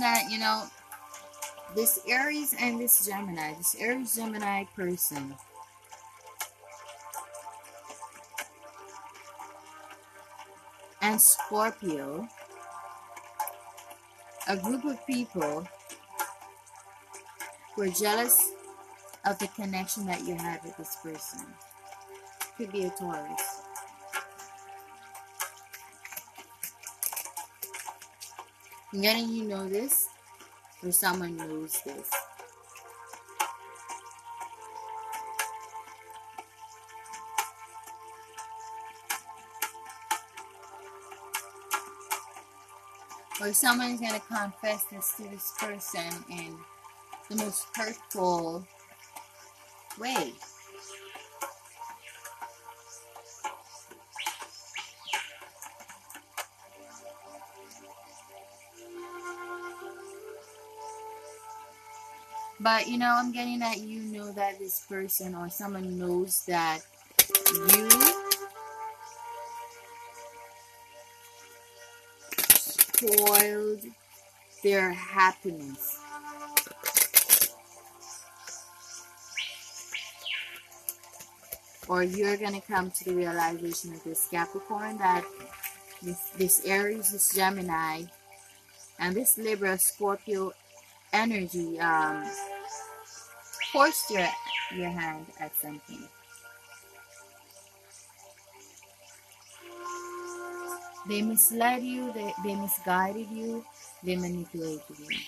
That, 0.02 0.28
you 0.28 0.38
know, 0.38 0.64
this 1.76 2.00
Aries 2.08 2.54
and 2.58 2.80
this 2.80 3.06
Gemini, 3.06 3.54
this 3.54 3.76
Aries 3.78 4.16
Gemini 4.16 4.64
person. 4.74 5.34
And 11.00 11.20
Scorpio, 11.20 12.26
a 14.48 14.56
group 14.56 14.84
of 14.84 15.04
people 15.06 15.66
who 17.74 17.82
are 17.82 17.88
jealous 17.88 18.52
of 19.24 19.38
the 19.38 19.46
connection 19.48 20.04
that 20.06 20.26
you 20.26 20.34
have 20.34 20.64
with 20.64 20.76
this 20.76 20.96
person. 20.96 21.46
Could 22.56 22.72
be 22.72 22.86
a 22.86 22.90
Taurus. 22.90 23.51
I'm 28.92 29.00
getting 29.00 29.30
you 29.30 29.44
know 29.44 29.66
this, 29.66 30.08
or 30.82 30.92
someone 30.92 31.36
knows 31.38 31.80
this. 31.86 32.10
Or 43.40 43.52
someone 43.54 43.92
is 43.92 44.00
going 44.00 44.12
to 44.12 44.20
confess 44.20 44.84
this 44.84 45.14
to 45.16 45.22
this 45.22 45.52
person 45.58 46.12
in 46.30 46.54
the 47.30 47.36
most 47.36 47.66
hurtful 47.74 48.66
way. 49.98 50.34
But 62.62 62.86
you 62.86 62.96
know, 62.96 63.12
I'm 63.18 63.32
getting 63.32 63.58
that 63.58 63.78
you 63.78 64.00
know 64.00 64.30
that 64.32 64.60
this 64.60 64.86
person 64.88 65.34
or 65.34 65.48
someone 65.48 65.98
knows 65.98 66.44
that 66.46 66.78
you 67.74 67.90
spoiled 72.54 73.80
their 74.62 74.92
happiness. 74.92 75.98
Or 81.88 82.04
you're 82.04 82.36
going 82.36 82.54
to 82.54 82.60
come 82.60 82.92
to 82.92 83.04
the 83.04 83.16
realization 83.16 83.92
of 83.92 84.04
this 84.04 84.28
Capricorn 84.28 84.98
that 84.98 85.24
this, 86.00 86.30
this 86.36 86.64
Aries, 86.64 87.10
this 87.10 87.34
Gemini, 87.34 88.04
and 89.00 89.16
this 89.16 89.36
Libra, 89.36 89.76
Scorpio 89.78 90.52
energy 91.12 91.78
um, 91.80 92.24
force 93.72 94.10
your, 94.10 94.28
your 94.74 94.90
hand 94.90 95.26
at 95.40 95.54
something. 95.56 96.04
They 101.08 101.22
misled 101.22 101.82
you, 101.82 102.12
they, 102.12 102.32
they 102.44 102.54
misguided 102.54 103.28
you, 103.30 103.64
they 104.04 104.16
manipulated 104.16 104.82
you. 104.98 105.18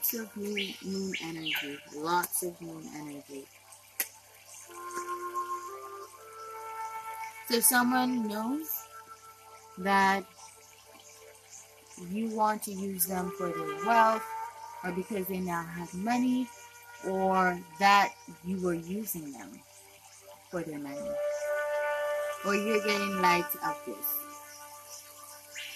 Lots 0.00 0.14
of 0.14 0.34
moon, 0.34 0.74
moon 0.82 1.12
energy. 1.22 1.78
Lots 1.94 2.42
of 2.42 2.58
moon 2.62 2.82
energy. 2.96 3.44
So 7.50 7.60
someone 7.60 8.26
knows 8.26 8.66
that 9.78 10.24
you 12.10 12.28
want 12.28 12.62
to 12.62 12.72
use 12.72 13.04
them 13.04 13.30
for 13.36 13.48
their 13.48 13.86
wealth 13.86 14.24
or 14.84 14.92
because 14.92 15.26
they 15.26 15.40
now 15.40 15.64
have 15.64 15.92
money 15.92 16.48
or 17.06 17.60
that 17.78 18.14
you 18.42 18.58
were 18.62 18.74
using 18.74 19.32
them 19.32 19.50
for 20.50 20.62
their 20.62 20.78
money 20.78 20.96
or 22.46 22.54
you're 22.54 22.82
getting 22.86 23.20
light 23.20 23.44
of 23.66 23.76
this. 23.86 24.06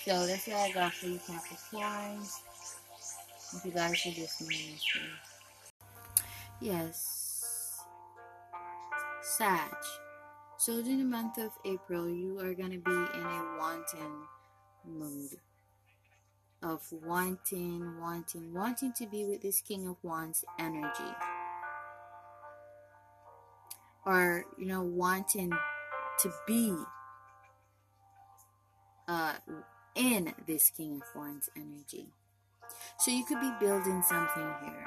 So 0.06 0.26
that's 0.26 0.46
what 0.46 0.56
I 0.56 0.72
got 0.72 0.94
for 0.94 1.08
you 1.08 1.18
Capricorns. 1.18 2.40
If 3.56 3.64
you 3.64 3.70
guys 3.70 4.02
just 4.02 4.40
ministry. 4.40 5.02
Yes. 6.60 7.80
Sag. 9.22 9.74
So 10.56 10.78
in 10.78 10.98
the 10.98 11.04
month 11.04 11.38
of 11.38 11.50
April, 11.64 12.08
you 12.08 12.38
are 12.40 12.54
going 12.54 12.70
to 12.70 12.78
be 12.78 12.90
in 12.90 13.24
a 13.24 13.56
wanting 13.58 14.26
mood. 14.86 15.38
Of 16.62 16.82
wanting, 16.90 18.00
wanting, 18.00 18.54
wanting 18.54 18.92
to 18.94 19.06
be 19.06 19.26
with 19.26 19.42
this 19.42 19.60
King 19.60 19.86
of 19.86 19.96
Wands 20.02 20.44
energy. 20.58 21.14
Or, 24.06 24.44
you 24.58 24.66
know, 24.66 24.82
wanting 24.82 25.52
to 26.20 26.32
be 26.46 26.74
uh, 29.06 29.34
in 29.94 30.32
this 30.46 30.70
King 30.70 31.02
of 31.02 31.14
Wands 31.14 31.50
energy. 31.56 32.08
So 32.98 33.10
you 33.10 33.24
could 33.24 33.40
be 33.40 33.52
building 33.60 34.02
something 34.02 34.54
here. 34.64 34.86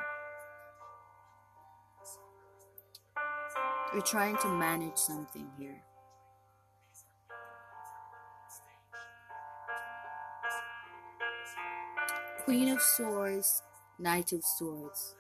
You're 3.94 4.02
trying 4.02 4.38
to 4.38 4.48
manage 4.50 4.98
something 4.98 5.48
here. 5.58 5.82
Queen 12.44 12.70
of 12.70 12.82
Swords, 12.82 13.62
Knight 14.00 14.32
of 14.32 14.44
Swords, 14.44 15.16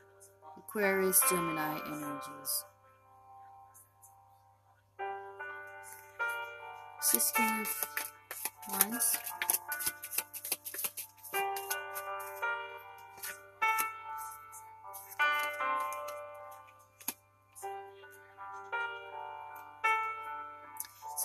Aquarius, 0.58 1.22
Gemini 1.30 1.80
energies. 1.88 2.64
This 7.14 7.32
King 7.32 7.62
of 7.62 7.86
Wands. 8.72 9.18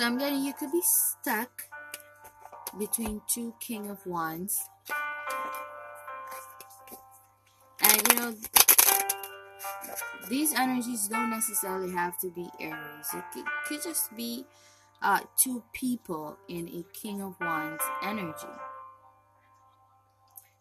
So 0.03 0.09
I'm 0.09 0.19
getting 0.19 0.43
you 0.43 0.53
could 0.53 0.73
be 0.73 0.83
stuck 0.83 1.63
between 2.77 3.23
two 3.33 3.55
King 3.61 3.89
of 3.89 4.05
Wands. 4.05 4.69
And 7.81 8.09
you 8.09 8.17
know, 8.17 8.35
these 10.29 10.55
energies 10.55 11.07
don't 11.07 11.31
necessarily 11.31 11.93
have 11.93 12.19
to 12.19 12.31
be 12.31 12.49
Aries. 12.59 13.15
It 13.15 13.23
could, 13.33 13.45
could 13.69 13.83
just 13.85 14.17
be 14.17 14.45
uh, 15.03 15.21
two 15.41 15.63
people 15.73 16.37
in 16.49 16.67
a 16.67 16.85
King 16.99 17.23
of 17.23 17.37
Wands 17.41 17.85
energy. 18.03 18.59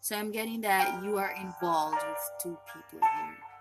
So 0.02 0.16
I'm 0.16 0.30
getting 0.30 0.60
that 0.60 1.02
you 1.02 1.18
are 1.18 1.34
involved 1.34 1.96
with 1.96 2.30
two 2.40 2.56
people 2.72 3.00
here. 3.00 3.51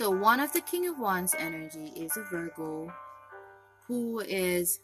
So 0.00 0.08
one 0.08 0.40
of 0.40 0.50
the 0.54 0.62
King 0.62 0.88
of 0.88 0.98
Wands 0.98 1.34
energy 1.38 1.92
is 1.94 2.16
a 2.16 2.22
Virgo 2.22 2.90
who 3.86 4.20
is 4.20 4.80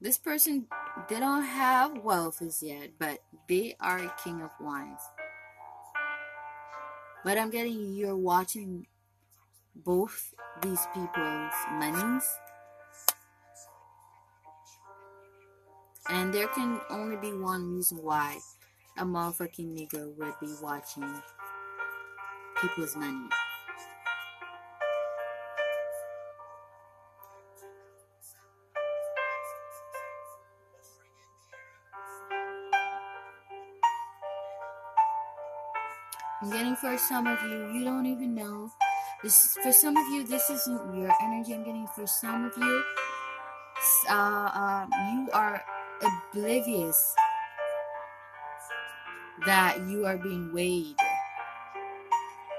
this 0.00 0.18
person 0.18 0.66
they 1.08 1.20
don't 1.20 1.44
have 1.44 1.98
wealth 1.98 2.42
as 2.42 2.60
yet, 2.60 2.90
but 2.98 3.20
they 3.48 3.76
are 3.78 3.98
a 3.98 4.12
King 4.24 4.42
of 4.42 4.50
Wands. 4.60 5.00
But 7.24 7.38
I'm 7.38 7.50
getting 7.50 7.94
you're 7.94 8.16
watching 8.16 8.88
both 9.76 10.34
these 10.60 10.84
people's 10.92 11.54
monies. 11.70 12.28
And 16.08 16.34
there 16.34 16.48
can 16.48 16.80
only 16.90 17.16
be 17.16 17.32
one 17.32 17.76
reason 17.76 17.98
why 17.98 18.38
a 18.96 19.04
motherfucking 19.04 19.76
nigga 19.76 20.16
would 20.16 20.34
be 20.40 20.54
watching 20.62 21.22
people's 22.60 22.94
money. 22.94 23.28
I'm 36.40 36.50
getting 36.50 36.76
for 36.76 36.96
some 36.98 37.26
of 37.26 37.42
you, 37.42 37.72
you 37.72 37.84
don't 37.84 38.06
even 38.06 38.34
know. 38.34 38.70
This 39.22 39.56
for 39.62 39.72
some 39.72 39.96
of 39.96 40.06
you, 40.08 40.26
this 40.26 40.50
isn't 40.50 40.94
your 40.94 41.10
energy. 41.22 41.54
I'm 41.54 41.64
getting 41.64 41.88
for 41.96 42.06
some 42.06 42.44
of 42.44 42.52
you, 42.56 42.84
uh, 44.10 44.50
um, 44.54 44.90
you 45.12 45.28
are 45.32 45.64
oblivious 46.32 47.14
that 49.46 49.80
you 49.88 50.06
are 50.06 50.16
being 50.16 50.52
weighed 50.52 50.96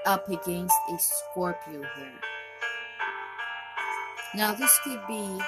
up 0.04 0.28
against 0.28 0.74
a 0.92 0.98
Scorpio 0.98 1.82
here. 1.96 2.20
Now, 4.34 4.54
this 4.54 4.78
could 4.84 5.00
be 5.08 5.40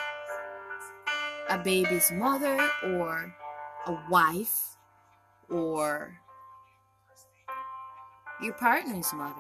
a 1.49 1.59
baby's 1.59 2.11
mother 2.13 2.69
or 2.85 3.35
a 3.87 3.99
wife 4.11 4.77
or 5.51 6.19
your 8.43 8.55
partner's 8.55 9.13
mother. 9.13 9.35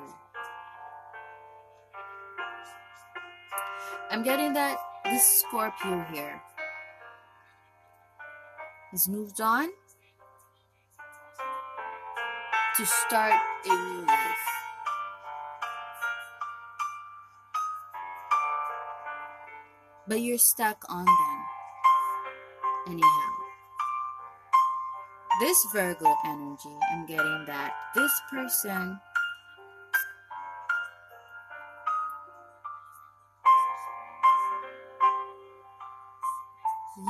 I'm 4.10 4.22
getting 4.22 4.52
that 4.54 4.78
this 5.04 5.44
Scorpio 5.46 6.04
here 6.12 6.40
has 8.90 9.08
moved 9.08 9.40
on 9.40 9.68
to 12.78 12.86
start 12.86 13.34
a 13.64 13.68
new 13.68 14.06
life. 14.06 14.46
But 20.06 20.20
you're 20.20 20.38
stuck 20.38 20.84
on 20.88 21.04
them. 21.04 21.44
Anyhow. 22.86 23.32
This 25.40 25.66
Virgo 25.72 26.14
energy, 26.24 26.76
I'm 26.92 27.04
getting 27.06 27.44
that 27.48 27.74
this 27.96 28.12
person 28.30 29.00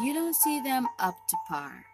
you 0.03 0.15
don't 0.15 0.35
see 0.35 0.63
them 0.63 0.89
up 0.99 1.15
to 1.29 1.37
par. 1.47 1.85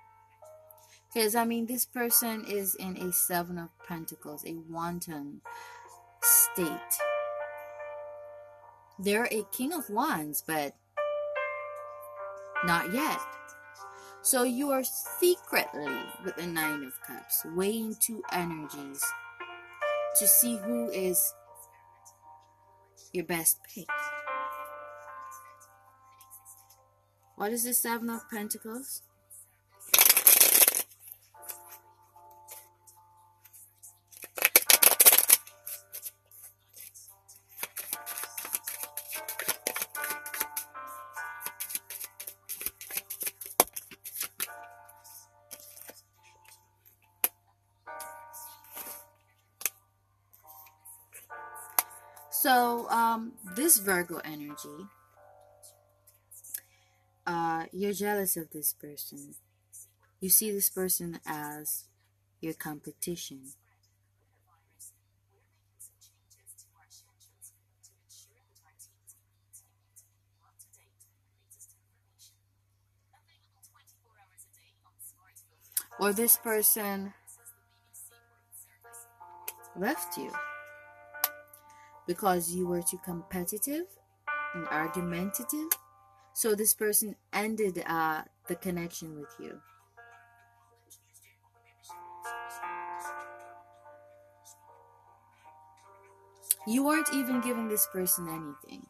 Because, 1.15 1.37
I 1.37 1.45
mean, 1.45 1.67
this 1.67 1.87
person 1.87 2.45
is 2.45 2.75
in 2.75 2.97
a 2.97 3.13
Seven 3.13 3.57
of 3.57 3.69
Pentacles, 3.87 4.45
a 4.45 4.57
wanton 4.69 5.43
state. 6.21 6.69
They're 8.99 9.29
a 9.31 9.45
King 9.53 9.73
of 9.73 9.89
Wands, 9.89 10.43
but 10.45 10.75
not 12.65 12.93
yet. 12.93 13.21
So 14.23 14.43
you 14.43 14.71
are 14.73 14.83
secretly, 14.83 15.95
with 16.25 16.35
the 16.35 16.47
Nine 16.47 16.83
of 16.83 17.01
Cups, 17.07 17.47
weighing 17.55 17.95
two 18.01 18.23
energies 18.33 19.05
to 20.19 20.27
see 20.27 20.57
who 20.57 20.91
is 20.91 21.33
your 23.13 23.25
best 23.25 23.59
pick. 23.73 23.87
What 27.37 27.53
is 27.53 27.65
the 27.65 27.75
Seven 27.75 28.11
of 28.11 28.29
Pentacles? 28.31 29.03
This 53.75 53.85
Virgo 53.85 54.21
energy, 54.25 54.87
uh, 57.27 57.65
you're 57.73 57.93
jealous 57.93 58.37
of 58.37 58.51
this 58.51 58.73
person. 58.73 59.35
You 60.21 60.29
see 60.29 60.51
this 60.51 60.71
person 60.71 61.21
as 61.27 61.85
your 62.41 62.55
competition. 62.55 63.41
Or 76.01 76.13
this 76.13 76.37
person 76.37 77.15
left 79.77 80.19
you 80.19 80.31
because 82.07 82.53
you 82.53 82.67
were 82.67 82.83
too 82.83 83.01
competitive 83.05 83.87
and 84.55 84.67
argumentative. 84.69 85.69
So 86.33 86.55
this 86.55 86.75
person 86.75 87.17
ended 87.33 87.83
uh, 87.87 88.23
the 88.49 88.57
connection 88.57 89.19
with 89.19 89.35
you. 89.39 89.61
You 96.67 96.85
weren't 96.85 97.09
even 97.13 97.41
giving 97.41 97.69
this 97.69 97.87
person 97.93 98.27
anything. 98.29 98.87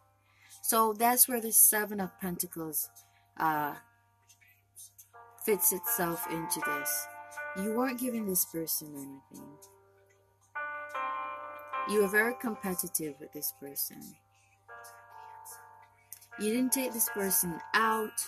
So 0.62 0.93
that's 0.93 1.28
where 1.28 1.41
the 1.41 1.53
Seven 1.53 2.01
of 2.01 2.19
Pentacles 2.20 2.89
uh, 3.36 3.74
fits 5.45 5.73
itself 5.73 6.24
into 6.31 6.61
this. 6.61 7.07
You 7.57 7.74
weren't 7.74 8.01
giving 8.01 8.27
this 8.27 8.45
person 8.45 8.95
anything. 8.95 9.49
You 11.89 12.01
were 12.01 12.09
very 12.09 12.35
competitive 12.40 13.15
with 13.20 13.32
this 13.32 13.52
person. 13.61 14.01
You 16.40 16.51
didn't 16.51 16.73
take 16.73 16.94
this 16.94 17.11
person 17.11 17.61
out. 17.74 18.27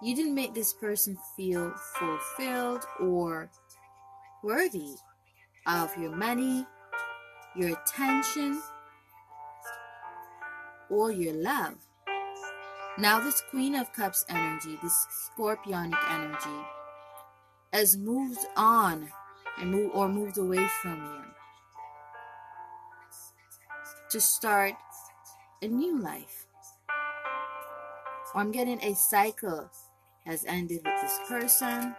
You 0.00 0.14
didn't 0.14 0.36
make 0.36 0.54
this 0.54 0.72
person 0.72 1.18
feel 1.36 1.74
fulfilled 1.98 2.84
or 3.00 3.50
worthy 4.44 4.94
of 5.66 5.94
your 5.98 6.14
money, 6.14 6.64
your 7.56 7.76
attention, 7.76 8.62
or 10.88 11.10
your 11.10 11.34
love. 11.34 11.74
Now, 12.98 13.18
this 13.18 13.42
Queen 13.50 13.74
of 13.74 13.92
Cups 13.92 14.24
energy, 14.28 14.78
this 14.80 15.06
Scorpionic 15.36 15.98
energy, 16.10 16.66
has 17.72 17.96
moved 17.96 18.46
on 18.56 19.08
and 19.60 19.70
move 19.70 19.90
or 19.94 20.08
moved 20.08 20.38
away 20.38 20.66
from 20.80 21.02
you 21.02 21.28
to 24.10 24.20
start 24.20 24.74
a 25.62 25.68
new 25.68 25.98
life. 25.98 26.46
Or 28.34 28.40
I'm 28.40 28.52
getting 28.52 28.82
a 28.82 28.94
cycle 28.94 29.70
has 30.24 30.44
ended 30.46 30.80
with 30.84 31.00
this 31.02 31.18
person. 31.28 31.94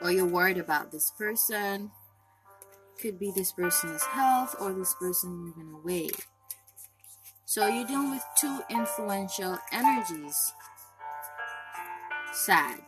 Or 0.00 0.10
you're 0.10 0.26
worried 0.26 0.58
about 0.58 0.90
this 0.92 1.10
person. 1.10 1.90
Could 3.00 3.18
be 3.18 3.30
this 3.30 3.52
person's 3.52 4.02
health 4.02 4.54
or 4.60 4.72
this 4.72 4.94
person 4.94 5.30
moving 5.30 5.72
away. 5.72 6.10
So 7.44 7.66
you're 7.66 7.86
dealing 7.86 8.10
with 8.10 8.24
two 8.38 8.60
influential 8.70 9.58
energies. 9.72 10.52
Sag. 12.32 12.80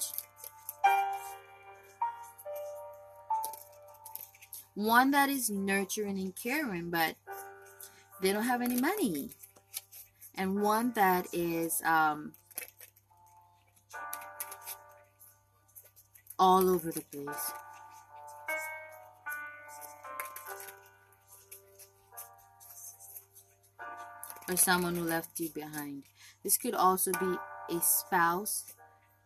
One 4.75 5.13
that 5.13 5.29
is 5.29 5.51
nurturing 5.51 6.19
and 6.19 6.35
caring, 6.35 6.91
but 6.91 7.15
they 8.21 8.33
don't 8.33 8.45
have 8.45 8.63
any 8.63 8.81
money, 8.81 9.31
and 10.35 10.61
one 10.61 10.93
that 10.93 11.27
is 11.33 11.81
um, 11.85 12.33
all 16.39 16.69
over 16.69 16.91
the 16.91 17.03
place. 17.13 17.53
Or 24.47 24.57
someone 24.57 24.95
who 24.95 25.05
left 25.05 25.41
you 25.41 25.49
behind. 25.49 26.03
This 26.43 26.59
could 26.59 26.75
also 26.75 27.13
be 27.13 27.37
a 27.75 27.81
spouse, 27.81 28.75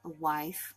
a 0.05 0.09
wife. 0.09 0.75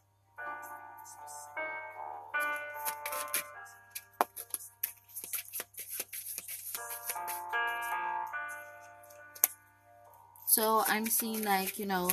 So 10.52 10.84
I'm 10.86 11.06
seeing 11.06 11.44
like, 11.44 11.80
you 11.80 11.86
know, 11.86 12.10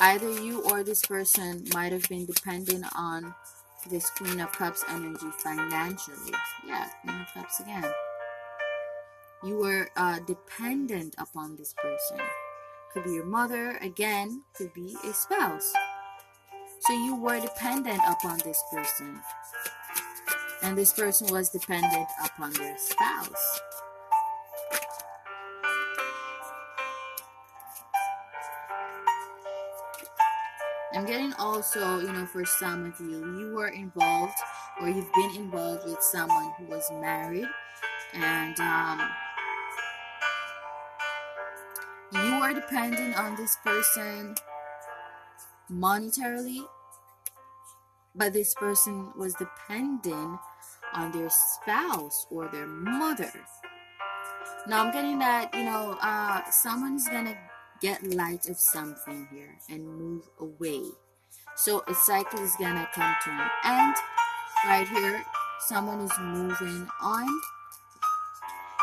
either 0.00 0.32
you 0.32 0.62
or 0.62 0.82
this 0.82 1.06
person 1.06 1.64
might 1.72 1.92
have 1.92 2.08
been 2.08 2.26
dependent 2.26 2.84
on 2.98 3.32
this 3.88 4.10
Queen 4.10 4.40
of 4.40 4.50
Cups 4.50 4.84
energy 4.88 5.28
financially. 5.38 6.32
Yeah, 6.66 6.88
Queen 7.04 7.20
of 7.20 7.28
Cups 7.32 7.60
again. 7.60 7.84
You 9.44 9.58
were 9.58 9.90
uh, 9.96 10.18
dependent 10.26 11.14
upon 11.16 11.54
this 11.54 11.72
person. 11.74 12.18
Could 12.92 13.04
be 13.04 13.12
your 13.12 13.26
mother, 13.26 13.78
again, 13.80 14.42
could 14.52 14.74
be 14.74 14.96
a 15.04 15.14
spouse. 15.14 15.72
So 16.80 16.94
you 16.94 17.14
were 17.14 17.38
dependent 17.38 18.00
upon 18.08 18.38
this 18.38 18.60
person. 18.72 19.20
And 20.64 20.76
this 20.76 20.92
person 20.92 21.28
was 21.28 21.50
dependent 21.50 22.08
upon 22.24 22.54
their 22.54 22.76
spouse. 22.76 23.60
I'm 31.04 31.10
getting 31.10 31.34
also, 31.34 31.98
you 32.00 32.10
know, 32.10 32.24
for 32.24 32.46
some 32.46 32.86
of 32.86 32.98
you, 32.98 33.18
you 33.38 33.54
were 33.54 33.68
involved 33.68 34.32
or 34.80 34.88
you've 34.88 35.12
been 35.12 35.36
involved 35.36 35.84
with 35.84 36.00
someone 36.00 36.54
who 36.56 36.64
was 36.64 36.90
married 36.92 37.46
and 38.14 38.58
um, 38.58 39.02
you 42.10 42.32
are 42.40 42.54
dependent 42.54 43.18
on 43.18 43.36
this 43.36 43.54
person 43.62 44.34
monetarily, 45.70 46.64
but 48.14 48.32
this 48.32 48.54
person 48.54 49.12
was 49.14 49.34
dependent 49.34 50.40
on 50.94 51.12
their 51.12 51.28
spouse 51.28 52.26
or 52.30 52.48
their 52.48 52.66
mother. 52.66 53.30
Now 54.66 54.86
I'm 54.86 54.90
getting 54.90 55.18
that, 55.18 55.54
you 55.54 55.64
know, 55.64 55.98
uh, 56.00 56.50
someone's 56.50 57.06
gonna 57.06 57.36
get 57.80 58.02
light 58.14 58.48
of 58.48 58.56
something 58.58 59.28
here 59.30 59.56
and 59.68 59.86
move 59.86 60.22
away. 60.40 60.82
So 61.56 61.82
a 61.86 61.94
cycle 61.94 62.40
is 62.40 62.54
gonna 62.58 62.88
come 62.94 63.14
to 63.24 63.30
an 63.30 63.50
end. 63.64 63.94
Right 64.66 64.88
here, 64.88 65.22
someone 65.60 66.00
is 66.00 66.12
moving 66.20 66.88
on 67.00 67.28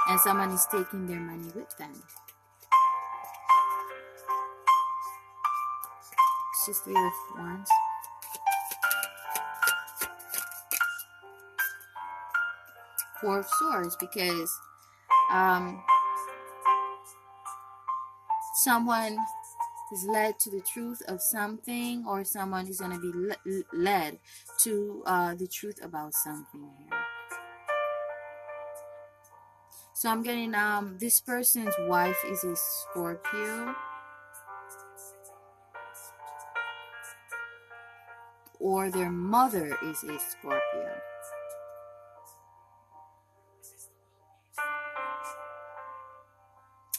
and 0.07 0.19
someone 0.19 0.51
is 0.51 0.65
taking 0.71 1.07
their 1.07 1.19
money 1.19 1.49
with 1.55 1.77
them. 1.77 1.91
It's 6.53 6.65
just 6.67 6.83
three 6.83 6.95
of 6.95 7.11
wands. 7.37 7.69
Four 13.19 13.39
of 13.39 13.45
Swords 13.59 13.95
because 13.99 14.51
um, 15.31 15.83
someone 18.63 19.17
is 19.91 20.05
led 20.05 20.39
to 20.39 20.49
the 20.49 20.61
truth 20.61 21.01
of 21.07 21.21
something 21.21 22.05
or 22.07 22.23
someone 22.23 22.67
is 22.67 22.79
going 22.79 22.91
to 22.91 22.99
be 22.99 23.11
le 23.11 23.35
led 23.73 24.19
to 24.59 25.03
uh, 25.05 25.35
the 25.35 25.47
truth 25.47 25.83
about 25.83 26.13
something 26.13 26.69
here. 26.79 26.99
So 29.93 30.09
I'm 30.09 30.23
getting 30.23 30.55
um 30.55 30.97
this 30.99 31.19
person's 31.19 31.75
wife 31.87 32.17
is 32.27 32.43
a 32.43 32.55
Scorpio. 32.55 33.75
Or 38.59 38.91
their 38.91 39.09
mother 39.09 39.75
is 39.83 40.03
a 40.03 40.19
Scorpio. 40.19 41.01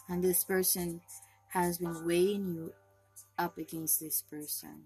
And 0.08 0.22
this 0.22 0.44
person 0.44 1.00
has 1.52 1.76
been 1.76 2.06
weighing 2.06 2.54
you 2.54 2.72
up 3.38 3.58
against 3.58 4.00
this 4.00 4.22
person. 4.22 4.84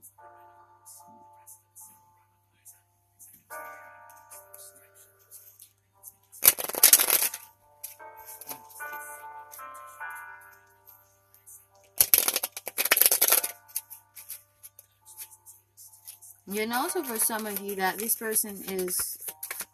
You 16.48 16.66
know, 16.66 16.76
also 16.78 17.02
for 17.02 17.18
some 17.18 17.46
of 17.46 17.60
you 17.60 17.76
that 17.76 17.98
this 17.98 18.16
person 18.16 18.60
is 18.68 19.18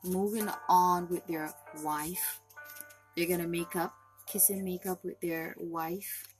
moving 0.05 0.48
on 0.69 1.09
with 1.09 1.27
their 1.27 1.55
wife. 1.82 2.40
They're 3.16 3.27
gonna 3.27 3.47
make 3.47 3.77
up, 3.77 3.94
kiss 4.27 4.51
and 4.51 4.62
make 4.62 4.85
up 4.86 5.05
with 5.05 5.20
their 5.20 5.55
wife. 5.59 6.32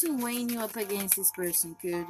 Person 0.00 0.20
weighing 0.22 0.48
you 0.48 0.60
up 0.60 0.76
against 0.76 1.16
this 1.16 1.30
person 1.32 1.76
could 1.80 2.06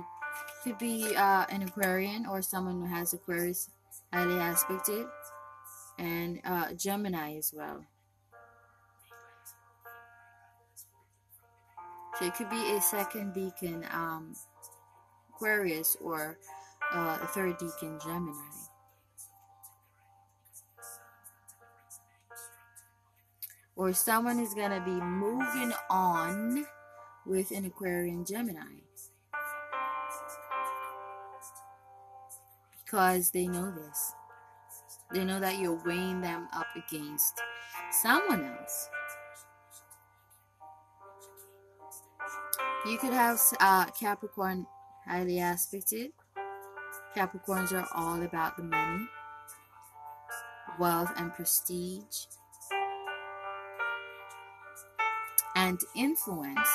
could 0.62 0.78
be 0.78 1.12
uh, 1.16 1.44
an 1.50 1.62
Aquarian 1.62 2.24
or 2.24 2.40
someone 2.40 2.80
who 2.80 2.86
has 2.86 3.14
Aquarius 3.14 3.68
highly 4.12 4.38
aspected, 4.38 5.06
and 5.98 6.40
uh, 6.44 6.72
Gemini 6.74 7.36
as 7.36 7.52
well. 7.52 7.84
So 12.18 12.26
it 12.26 12.34
could 12.34 12.50
be 12.50 12.76
a 12.76 12.80
second 12.80 13.34
decan 13.34 13.92
um, 13.92 14.34
Aquarius 15.34 15.96
or 16.00 16.38
uh, 16.94 17.18
a 17.20 17.26
third 17.26 17.58
decan 17.58 18.00
Gemini. 18.04 18.38
Or 23.74 23.92
someone 23.94 24.38
is 24.38 24.54
going 24.54 24.70
to 24.70 24.80
be 24.84 25.00
moving 25.00 25.72
on 25.88 26.66
with 27.26 27.50
an 27.50 27.64
Aquarian 27.64 28.24
Gemini. 28.24 28.80
Because 32.84 33.30
they 33.30 33.46
know 33.46 33.70
this. 33.70 34.14
They 35.12 35.24
know 35.24 35.40
that 35.40 35.58
you're 35.58 35.80
weighing 35.84 36.20
them 36.20 36.48
up 36.52 36.66
against 36.76 37.40
someone 38.02 38.44
else. 38.44 38.88
You 42.86 42.96
could 42.96 43.12
have 43.12 43.38
uh, 43.60 43.86
Capricorn 43.98 44.66
highly 45.06 45.38
aspected. 45.38 46.12
Capricorns 47.14 47.72
are 47.72 47.88
all 47.94 48.22
about 48.22 48.56
the 48.56 48.62
money, 48.62 49.06
wealth, 50.78 51.12
and 51.16 51.34
prestige, 51.34 52.26
and 55.56 55.78
influence. 55.94 56.68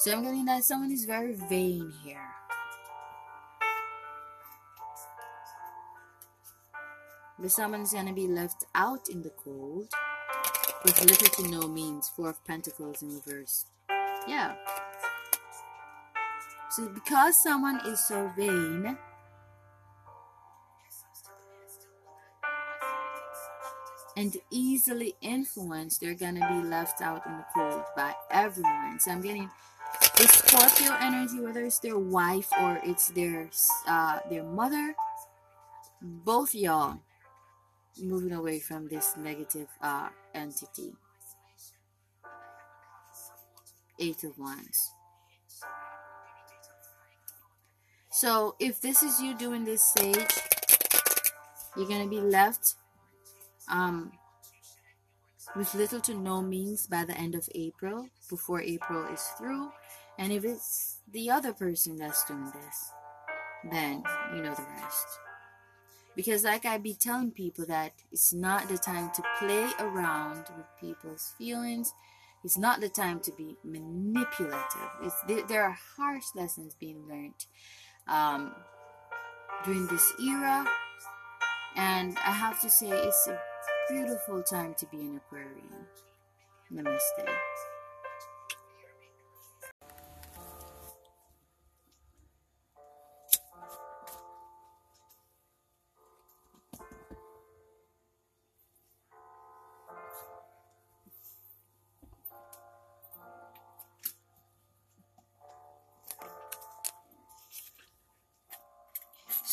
So 0.00 0.10
I'm 0.12 0.22
getting 0.22 0.46
that 0.46 0.64
someone 0.64 0.90
is 0.90 1.04
very 1.04 1.34
vain 1.34 1.92
here. 2.02 2.26
But 7.38 7.50
someone's 7.50 7.92
gonna 7.92 8.14
be 8.14 8.26
left 8.26 8.64
out 8.74 9.10
in 9.10 9.20
the 9.20 9.28
cold 9.28 9.92
with 10.84 11.04
little 11.04 11.44
to 11.44 11.50
no 11.50 11.68
means. 11.68 12.08
Four 12.08 12.30
of 12.30 12.42
Pentacles 12.46 13.02
in 13.02 13.14
reverse. 13.14 13.66
Yeah. 14.26 14.54
So 16.70 16.88
because 16.88 17.42
someone 17.42 17.82
is 17.84 18.00
so 18.08 18.32
vain, 18.34 18.96
and 24.16 24.34
easily 24.50 25.14
influenced, 25.20 26.00
they're 26.00 26.14
gonna 26.14 26.48
be 26.48 26.66
left 26.66 27.02
out 27.02 27.26
in 27.26 27.36
the 27.36 27.44
cold 27.54 27.82
by 27.94 28.14
everyone. 28.30 28.98
So 28.98 29.10
I'm 29.10 29.20
getting 29.20 29.50
Scorpio 30.26 30.96
energy, 31.00 31.40
whether 31.40 31.64
it's 31.64 31.78
their 31.78 31.98
wife 31.98 32.48
or 32.60 32.80
it's 32.84 33.08
their 33.08 33.50
uh, 33.86 34.18
their 34.28 34.44
mother, 34.44 34.94
both 36.02 36.54
y'all 36.54 37.00
moving 38.02 38.32
away 38.32 38.58
from 38.58 38.88
this 38.88 39.16
negative 39.16 39.68
uh, 39.82 40.08
entity. 40.34 40.92
Eight 43.98 44.24
of 44.24 44.38
Wands. 44.38 44.92
So 48.10 48.56
if 48.58 48.80
this 48.80 49.02
is 49.02 49.20
you 49.20 49.36
doing 49.36 49.64
this 49.64 49.82
sage, 49.82 50.40
you're 51.76 51.86
to 52.02 52.08
be 52.08 52.20
left 52.20 52.74
um, 53.70 54.12
with 55.56 55.74
little 55.74 56.00
to 56.00 56.14
no 56.14 56.42
means 56.42 56.86
by 56.86 57.04
the 57.04 57.16
end 57.16 57.34
of 57.34 57.48
April, 57.54 58.08
before 58.28 58.60
April 58.60 59.06
is 59.12 59.22
through. 59.38 59.70
And 60.20 60.32
if 60.32 60.44
it's 60.44 60.98
the 61.10 61.30
other 61.30 61.54
person 61.54 61.96
that's 61.96 62.24
doing 62.26 62.44
this, 62.44 62.92
then 63.70 64.02
you 64.34 64.42
know 64.42 64.54
the 64.54 64.66
rest. 64.82 65.06
Because, 66.14 66.44
like 66.44 66.66
I 66.66 66.76
be 66.76 66.92
telling 66.92 67.30
people, 67.30 67.64
that 67.66 67.92
it's 68.12 68.34
not 68.34 68.68
the 68.68 68.76
time 68.76 69.10
to 69.14 69.22
play 69.38 69.70
around 69.78 70.44
with 70.56 70.66
people's 70.78 71.34
feelings. 71.38 71.94
It's 72.44 72.58
not 72.58 72.82
the 72.82 72.90
time 72.90 73.20
to 73.20 73.32
be 73.32 73.56
manipulative. 73.64 74.90
It's, 75.02 75.16
there 75.48 75.62
are 75.62 75.78
harsh 75.96 76.26
lessons 76.34 76.76
being 76.78 77.08
learned 77.08 77.46
um, 78.06 78.54
during 79.64 79.86
this 79.86 80.12
era. 80.22 80.66
And 81.76 82.18
I 82.18 82.32
have 82.32 82.60
to 82.60 82.68
say, 82.68 82.90
it's 82.90 83.26
a 83.26 83.38
beautiful 83.90 84.42
time 84.42 84.74
to 84.78 84.86
be 84.86 84.98
an 84.98 85.16
Aquarian. 85.16 85.86
Namaste. 86.70 87.69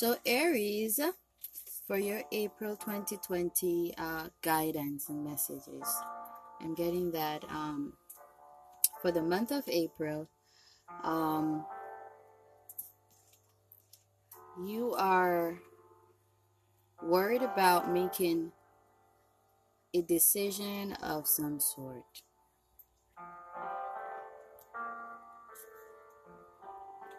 So 0.07 0.15
Aries, 0.25 1.01
for 1.85 1.97
your 1.97 2.23
April 2.31 2.77
2020 2.77 3.93
uh, 3.97 4.29
guidance 4.41 5.09
and 5.09 5.21
messages, 5.21 5.85
I'm 6.61 6.73
getting 6.75 7.11
that 7.11 7.43
um, 7.49 7.91
for 9.01 9.11
the 9.11 9.21
month 9.21 9.51
of 9.51 9.65
April, 9.67 10.29
um, 11.03 11.65
you 14.65 14.93
are 14.97 15.59
worried 17.03 17.41
about 17.41 17.91
making 17.91 18.53
a 19.93 20.01
decision 20.03 20.93
of 21.03 21.27
some 21.27 21.59
sort. 21.59 22.23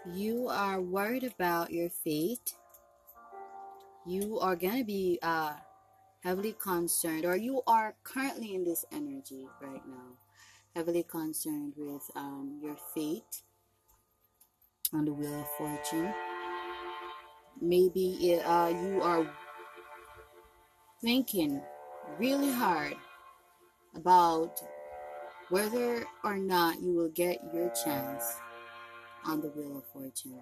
You 0.07 0.49
are 0.49 0.81
worried 0.81 1.25
about 1.25 1.71
your 1.71 1.91
fate 1.91 2.55
you 4.09 4.39
are 4.41 4.57
to 4.57 4.85
be 4.85 5.19
uh, 5.23 5.53
heavily 6.25 6.55
concerned, 6.59 7.25
or 7.27 7.37
you 7.37 7.61
are 7.67 7.95
currently 8.05 8.55
in 8.55 8.65
this 8.65 8.85
energy 8.91 9.47
right 9.61 9.87
now, 9.87 10.17
heavily 10.75 11.03
concerned 11.03 11.75
with 11.77 12.03
um, 12.17 12.59
your 12.63 12.77
fate 12.95 13.43
on 14.95 15.05
the 15.05 15.13
Wheel 15.13 15.41
of 15.41 15.47
Fortune. 15.59 16.13
Maybe 17.61 18.41
uh, 18.45 18.69
you 18.69 19.01
are 19.03 19.29
thinking 21.03 21.61
really 22.19 22.51
hard 22.51 22.95
about 23.95 24.61
whether 25.51 26.05
or 26.25 26.37
not 26.37 26.81
you 26.81 26.95
will 26.95 27.11
get 27.11 27.41
your 27.53 27.71
chance 27.85 28.25
on 29.27 29.41
the 29.41 29.49
Wheel 29.49 29.79
of 29.79 29.85
Fortune. 29.93 30.41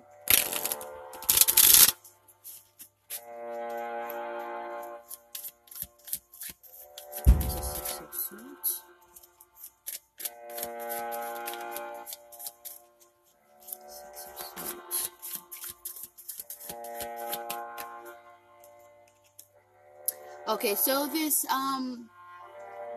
Okay, 20.48 20.74
so 20.76 21.06
this 21.06 21.44
um 21.50 22.08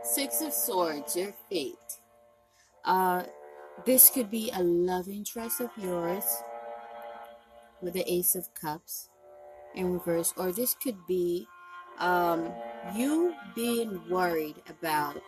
Six 0.04 0.42
of 0.42 0.54
Swords, 0.54 1.16
your 1.16 1.34
fate. 1.50 1.76
Uh 2.86 3.24
this 3.86 4.10
could 4.10 4.30
be 4.30 4.52
a 4.54 4.62
love 4.62 5.08
interest 5.08 5.62
of 5.62 5.70
yours 5.78 6.26
with 7.82 7.94
the 7.94 8.12
Ace 8.12 8.36
of 8.36 8.54
Cups 8.54 9.10
in 9.74 9.94
reverse, 9.94 10.34
or 10.38 10.52
this 10.52 10.76
could 10.76 10.98
be 11.08 11.48
um 11.98 12.52
you 12.96 13.34
being 13.56 14.00
worried 14.10 14.62
about 14.70 15.24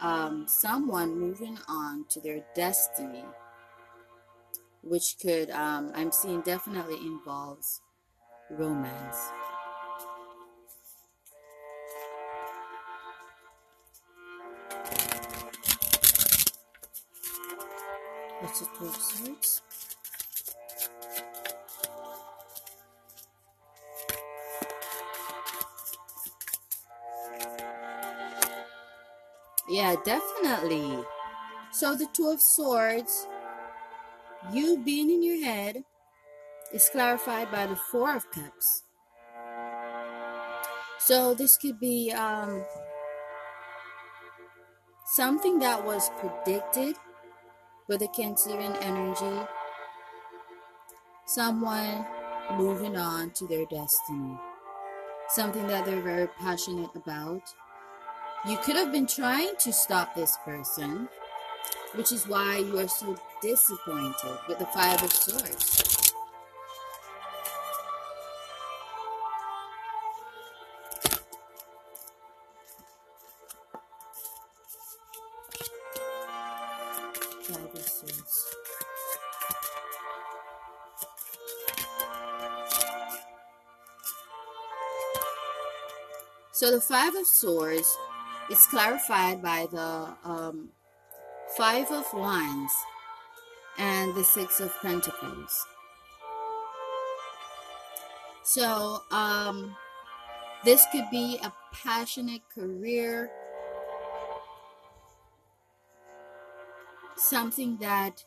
um, 0.00 0.46
someone 0.48 1.18
moving 1.18 1.58
on 1.68 2.06
to 2.08 2.20
their 2.20 2.42
destiny, 2.54 3.24
which 4.82 5.16
could, 5.20 5.50
um, 5.50 5.92
I'm 5.94 6.10
seeing 6.10 6.40
definitely 6.40 6.96
involves 6.96 7.82
romance. 8.50 9.30
Two 18.50 18.86
of 18.86 18.96
Swords? 18.96 19.62
Yeah, 29.68 29.94
definitely. 30.04 30.98
So 31.72 31.94
the 31.94 32.08
Two 32.12 32.28
of 32.28 32.40
Swords, 32.40 33.26
you 34.52 34.82
being 34.84 35.10
in 35.10 35.22
your 35.22 35.44
head, 35.44 35.84
is 36.74 36.88
clarified 36.90 37.52
by 37.52 37.66
the 37.66 37.76
Four 37.76 38.16
of 38.16 38.30
Cups. 38.32 38.82
So 40.98 41.34
this 41.34 41.56
could 41.56 41.78
be 41.78 42.10
um, 42.12 42.64
something 45.06 45.60
that 45.60 45.84
was 45.84 46.10
predicted 46.18 46.96
with 47.90 48.00
the 48.00 48.08
Cancerian 48.08 48.74
energy. 48.80 49.46
Someone 51.26 52.06
moving 52.56 52.96
on 52.96 53.32
to 53.32 53.46
their 53.46 53.66
destiny. 53.66 54.38
Something 55.28 55.66
that 55.66 55.84
they're 55.84 56.00
very 56.00 56.28
passionate 56.28 56.90
about 56.94 57.42
you 58.48 58.56
could 58.64 58.74
have 58.74 58.90
been 58.90 59.06
trying 59.06 59.54
to 59.58 59.70
stop 59.70 60.14
this 60.14 60.38
person, 60.46 61.10
which 61.94 62.10
is 62.10 62.26
why 62.26 62.56
you 62.56 62.78
are 62.78 62.88
so 62.88 63.14
disappointed 63.42 64.38
with 64.48 64.58
the 64.58 64.64
Five 64.66 65.02
of 65.02 65.12
Swords. 65.12 65.89
So 86.52 86.70
the 86.70 86.80
Five 86.80 87.14
of 87.14 87.26
Swords 87.26 87.96
is 88.50 88.66
clarified 88.66 89.40
by 89.40 89.66
the 89.72 90.08
um, 90.22 90.68
Five 91.56 91.90
of 91.90 92.04
Wands 92.12 92.72
and 93.78 94.14
the 94.14 94.24
Six 94.24 94.60
of 94.60 94.70
Pentacles. 94.82 95.66
So, 98.42 99.02
um, 99.10 99.74
this 100.64 100.84
could 100.92 101.08
be 101.10 101.38
a 101.42 101.52
passionate 101.72 102.42
career, 102.54 103.30
something 107.30 107.76
that 107.76 108.24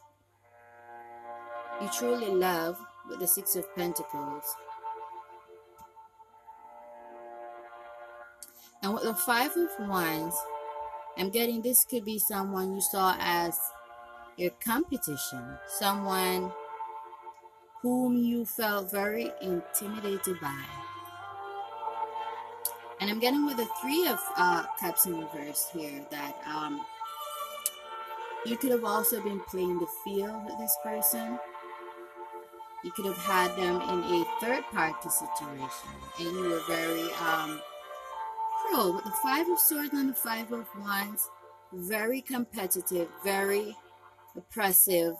you 1.81 1.89
truly 1.97 2.29
love 2.29 2.79
with 3.09 3.19
the 3.19 3.27
Six 3.27 3.57
of 3.57 3.75
Pentacles. 3.75 4.55
And 8.81 8.93
with 8.93 9.03
the 9.03 9.13
Five 9.13 9.51
of 9.57 9.69
Wands, 9.89 10.35
I'm 11.17 11.29
getting 11.29 11.61
this 11.61 11.83
could 11.83 12.05
be 12.05 12.17
someone 12.17 12.73
you 12.73 12.81
saw 12.81 13.15
as 13.19 13.59
your 14.37 14.51
competition, 14.65 15.57
someone 15.67 16.51
whom 17.81 18.17
you 18.17 18.45
felt 18.45 18.89
very 18.89 19.31
intimidated 19.41 20.39
by. 20.41 20.63
And 23.01 23.09
I'm 23.09 23.19
getting 23.19 23.45
with 23.45 23.57
the 23.57 23.67
Three 23.81 24.07
of 24.07 24.19
uh, 24.37 24.63
Cups 24.79 25.05
in 25.05 25.19
reverse 25.19 25.67
here 25.73 26.05
that 26.09 26.37
um, 26.47 26.85
you 28.45 28.57
could 28.57 28.71
have 28.71 28.83
also 28.83 29.21
been 29.21 29.39
playing 29.41 29.79
the 29.79 29.87
field 30.03 30.45
with 30.45 30.57
this 30.59 30.75
person. 30.83 31.39
you 32.83 32.91
could 32.91 33.05
have 33.05 33.17
had 33.17 33.49
them 33.55 33.81
in 33.81 34.21
a 34.21 34.25
third 34.41 34.63
party 34.71 35.09
situation 35.09 35.89
and 36.19 36.35
you 36.35 36.49
were 36.49 36.61
very 36.67 37.09
um, 37.25 37.61
pro. 38.69 38.91
With 38.93 39.05
the 39.05 39.13
Five 39.23 39.47
of 39.49 39.57
Swords 39.57 39.93
and 39.93 40.09
the 40.09 40.13
Five 40.13 40.51
of 40.51 40.67
Wands, 40.77 41.29
very 41.71 42.21
competitive, 42.21 43.07
very 43.23 43.75
oppressive, 44.35 45.15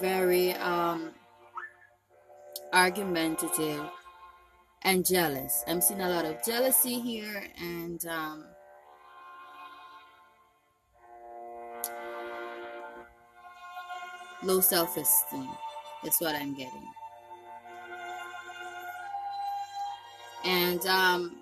very 0.00 0.54
um, 0.54 1.10
argumentative, 2.72 3.84
and 4.84 5.04
jealous. 5.04 5.62
I'm 5.66 5.80
seeing 5.80 6.00
a 6.00 6.08
lot 6.08 6.24
of 6.24 6.42
jealousy 6.44 6.98
here 6.98 7.44
and 7.60 8.04
um, 8.06 8.44
low 14.42 14.60
self 14.60 14.96
esteem. 14.96 15.48
is 16.04 16.18
what 16.18 16.34
I'm 16.34 16.54
getting. 16.54 16.88
And 20.44 20.84
um, 20.86 21.36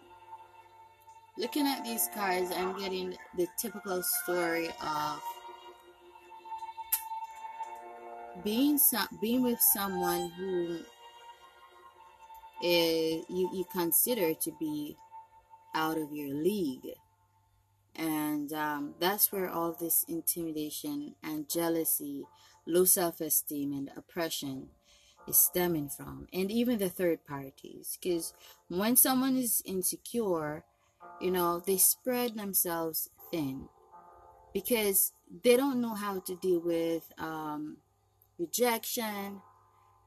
looking 1.38 1.66
at 1.66 1.84
these 1.84 2.08
cards, 2.14 2.50
I'm 2.54 2.78
getting 2.78 3.16
the 3.36 3.46
typical 3.58 4.02
story 4.02 4.68
of 4.84 5.22
being 8.44 8.78
some, 8.78 9.06
being 9.20 9.42
with 9.42 9.60
someone 9.60 10.30
who 10.36 10.80
is 12.62 13.24
you, 13.28 13.50
you 13.52 13.64
consider 13.72 14.34
to 14.34 14.52
be 14.60 14.96
out 15.74 15.96
of 15.96 16.12
your 16.12 16.34
league. 16.34 16.94
And 17.96 18.52
um, 18.52 18.94
that's 18.98 19.32
where 19.32 19.50
all 19.50 19.72
this 19.72 20.04
intimidation 20.08 21.14
and 21.22 21.48
jealousy, 21.48 22.24
low 22.66 22.84
self 22.84 23.20
esteem, 23.20 23.72
and 23.72 23.90
oppression 23.96 24.68
is 25.26 25.38
stemming 25.38 25.88
from. 25.88 26.26
And 26.32 26.50
even 26.50 26.78
the 26.78 26.88
third 26.88 27.24
parties. 27.26 27.98
Because 28.00 28.32
when 28.68 28.96
someone 28.96 29.36
is 29.36 29.62
insecure, 29.64 30.64
you 31.20 31.30
know, 31.30 31.60
they 31.60 31.76
spread 31.76 32.36
themselves 32.36 33.10
thin 33.30 33.68
because 34.52 35.12
they 35.44 35.56
don't 35.56 35.80
know 35.80 35.94
how 35.94 36.20
to 36.20 36.34
deal 36.36 36.60
with 36.60 37.12
um, 37.18 37.76
rejection, 38.38 39.40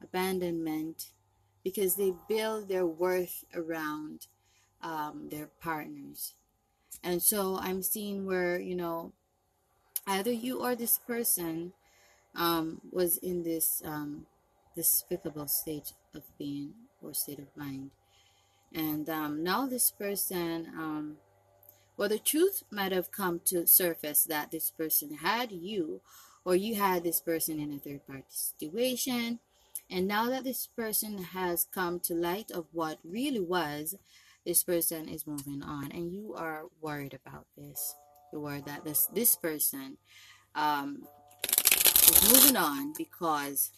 abandonment, 0.01 1.11
because 1.63 1.95
they 1.95 2.13
build 2.27 2.67
their 2.67 2.85
worth 2.85 3.45
around 3.55 4.27
um, 4.81 5.29
their 5.31 5.47
partners. 5.61 6.33
And 7.03 7.21
so 7.21 7.57
I'm 7.59 7.81
seeing 7.81 8.25
where, 8.25 8.59
you 8.59 8.75
know, 8.75 9.13
either 10.05 10.31
you 10.31 10.59
or 10.59 10.75
this 10.75 10.97
person 10.97 11.73
um, 12.35 12.81
was 12.91 13.17
in 13.17 13.43
this 13.43 13.81
um, 13.85 14.25
despicable 14.75 15.47
state 15.47 15.93
of 16.15 16.23
being 16.37 16.73
or 17.01 17.13
state 17.13 17.39
of 17.39 17.47
mind. 17.55 17.91
And 18.73 19.09
um, 19.09 19.43
now 19.43 19.67
this 19.67 19.91
person, 19.91 20.67
um, 20.75 21.17
well, 21.95 22.09
the 22.09 22.19
truth 22.19 22.63
might 22.71 22.91
have 22.91 23.11
come 23.11 23.41
to 23.45 23.67
surface 23.67 24.23
that 24.23 24.51
this 24.51 24.71
person 24.71 25.17
had 25.17 25.51
you 25.51 26.01
or 26.43 26.55
you 26.55 26.75
had 26.75 27.03
this 27.03 27.19
person 27.19 27.59
in 27.59 27.71
a 27.71 27.77
third 27.77 28.05
party 28.07 28.25
situation 28.29 29.39
and 29.89 30.07
now 30.07 30.29
that 30.29 30.43
this 30.43 30.67
person 30.67 31.19
has 31.19 31.67
come 31.71 31.99
to 32.01 32.13
light 32.13 32.51
of 32.51 32.65
what 32.71 32.99
really 33.03 33.39
was, 33.39 33.95
this 34.45 34.63
person 34.63 35.07
is 35.07 35.27
moving 35.27 35.61
on, 35.61 35.91
and 35.91 36.11
you 36.11 36.33
are 36.35 36.63
worried 36.81 37.13
about 37.13 37.45
this. 37.57 37.95
You're 38.31 38.41
worried 38.41 38.65
that 38.65 38.83
this 38.83 39.05
this 39.13 39.35
person 39.35 39.97
um, 40.55 41.07
is 42.09 42.33
moving 42.33 42.57
on 42.57 42.93
because 42.97 43.71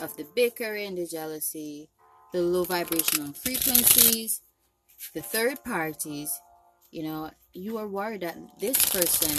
of 0.00 0.16
the 0.16 0.26
bickering, 0.34 0.94
the 0.94 1.06
jealousy, 1.06 1.88
the 2.32 2.40
low 2.40 2.64
vibrational 2.64 3.32
frequencies, 3.32 4.40
the 5.14 5.22
third 5.22 5.62
parties. 5.64 6.40
You 6.90 7.04
know, 7.04 7.30
you 7.52 7.78
are 7.78 7.88
worried 7.88 8.22
that 8.22 8.36
this 8.58 8.78
person 8.86 9.36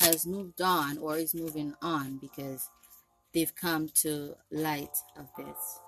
has 0.00 0.26
moved 0.26 0.60
on 0.60 0.98
or 0.98 1.16
is 1.16 1.34
moving 1.34 1.74
on 1.82 2.18
because 2.18 2.68
they've 3.34 3.54
come 3.54 3.88
to 4.02 4.34
light 4.50 4.96
of 5.16 5.28
this. 5.36 5.80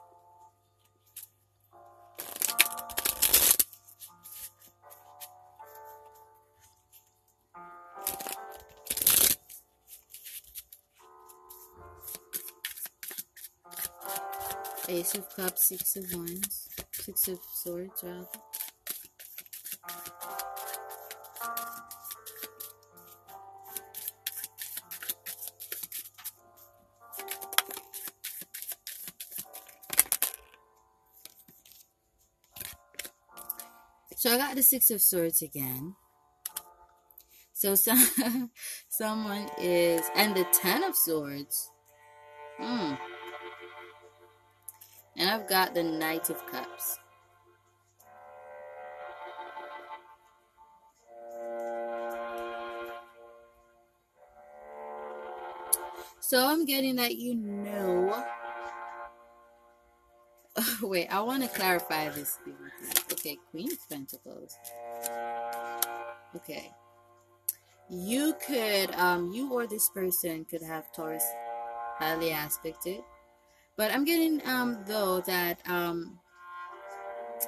Ace 14.91 15.15
of 15.15 15.29
Cups, 15.37 15.67
Six 15.67 15.95
of 15.95 16.13
Wands, 16.13 16.69
Six 16.91 17.29
of 17.29 17.39
Swords, 17.55 18.03
rather. 18.03 18.27
So 34.17 34.35
I 34.35 34.39
got 34.39 34.57
the 34.57 34.63
Six 34.65 34.91
of 34.91 35.01
Swords 35.01 35.41
again. 35.41 35.95
So 37.53 37.75
some, 37.77 38.51
someone 38.89 39.49
is, 39.57 40.03
and 40.17 40.35
the 40.35 40.47
Ten 40.53 40.83
of 40.83 40.97
Swords. 40.97 41.71
Hmm. 42.59 42.95
And 45.21 45.29
I've 45.29 45.47
got 45.47 45.75
the 45.75 45.83
Knight 45.83 46.31
of 46.31 46.47
Cups. 46.47 46.99
So 56.21 56.47
I'm 56.47 56.65
getting 56.65 56.97
that 56.97 57.17
you 57.17 57.35
know. 57.35 58.25
Wait, 60.83 61.09
I 61.09 61.21
want 61.21 61.43
to 61.43 61.51
clarify 61.51 62.09
this 62.09 62.39
thing. 62.43 62.57
Okay, 63.13 63.37
Queen 63.51 63.71
of 63.73 63.89
Pentacles. 63.91 64.57
Okay. 66.35 66.71
You 67.91 68.35
could, 68.47 68.95
um, 68.95 69.33
you 69.35 69.53
or 69.53 69.67
this 69.67 69.91
person 69.91 70.47
could 70.47 70.63
have 70.63 70.91
Taurus 70.95 71.25
highly 71.99 72.31
aspected. 72.31 73.03
But 73.81 73.93
I'm 73.93 74.05
getting, 74.05 74.47
um, 74.47 74.85
though, 74.85 75.23
that, 75.23 75.67
um, 75.67 76.21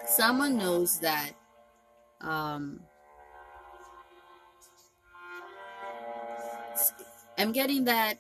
someone 0.07 0.57
knows 0.57 0.99
that, 1.01 1.33
um, 2.23 2.81
I'm 7.37 7.53
getting 7.53 7.85
that 7.85 8.15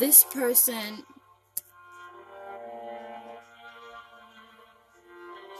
this 0.00 0.24
person 0.24 1.04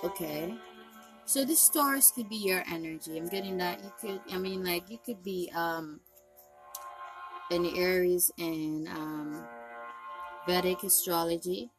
Okay. 0.02 0.52
So 1.24 1.44
this 1.44 1.68
Taurus 1.68 2.10
could 2.10 2.28
be 2.28 2.34
your 2.34 2.64
energy. 2.68 3.16
I'm 3.16 3.28
getting 3.28 3.58
that 3.58 3.78
you 3.84 3.92
could 4.00 4.20
I 4.32 4.38
mean 4.38 4.64
like 4.64 4.90
you 4.90 4.98
could 4.98 5.22
be 5.22 5.52
um 5.54 6.00
in 7.52 7.64
Aries 7.76 8.32
and 8.38 8.88
um 8.88 9.46
Vedic 10.46 10.82
astrology. 10.82 11.70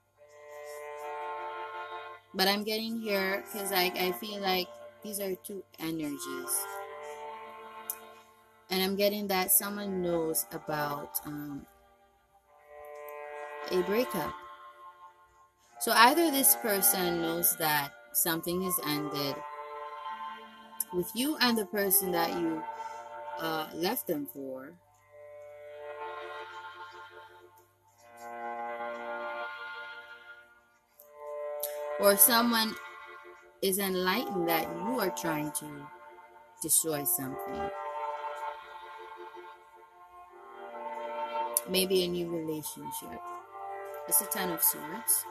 But 2.33 2.47
I'm 2.47 2.63
getting 2.63 2.99
here 2.99 3.43
because 3.45 3.71
like 3.71 3.97
I 3.97 4.11
feel 4.11 4.41
like 4.41 4.67
these 5.03 5.19
are 5.19 5.35
two 5.35 5.63
energies. 5.79 6.53
And 8.69 8.81
I'm 8.81 8.95
getting 8.95 9.27
that 9.27 9.51
someone 9.51 10.01
knows 10.01 10.45
about 10.51 11.19
um, 11.25 11.65
a 13.71 13.81
breakup. 13.83 14.33
So 15.79 15.91
either 15.91 16.31
this 16.31 16.55
person 16.55 17.21
knows 17.21 17.55
that 17.57 17.91
something 18.13 18.63
has 18.63 18.79
ended 18.87 19.35
with 20.93 21.11
you 21.13 21.37
and 21.41 21.57
the 21.57 21.65
person 21.65 22.11
that 22.11 22.31
you 22.39 22.63
uh, 23.39 23.67
left 23.73 24.07
them 24.07 24.27
for. 24.33 24.73
Or 32.03 32.17
someone 32.17 32.75
is 33.61 33.79
enlightened 33.79 34.49
that 34.49 34.67
you 34.67 34.99
are 34.99 35.09
trying 35.11 35.53
to 35.53 35.87
destroy 36.61 37.05
something. 37.05 37.69
Maybe 41.69 42.03
a 42.03 42.09
new 42.09 42.29
relationship. 42.29 43.21
It's 44.09 44.19
a 44.19 44.25
Ten 44.25 44.51
of 44.51 44.61
Swords. 44.61 45.23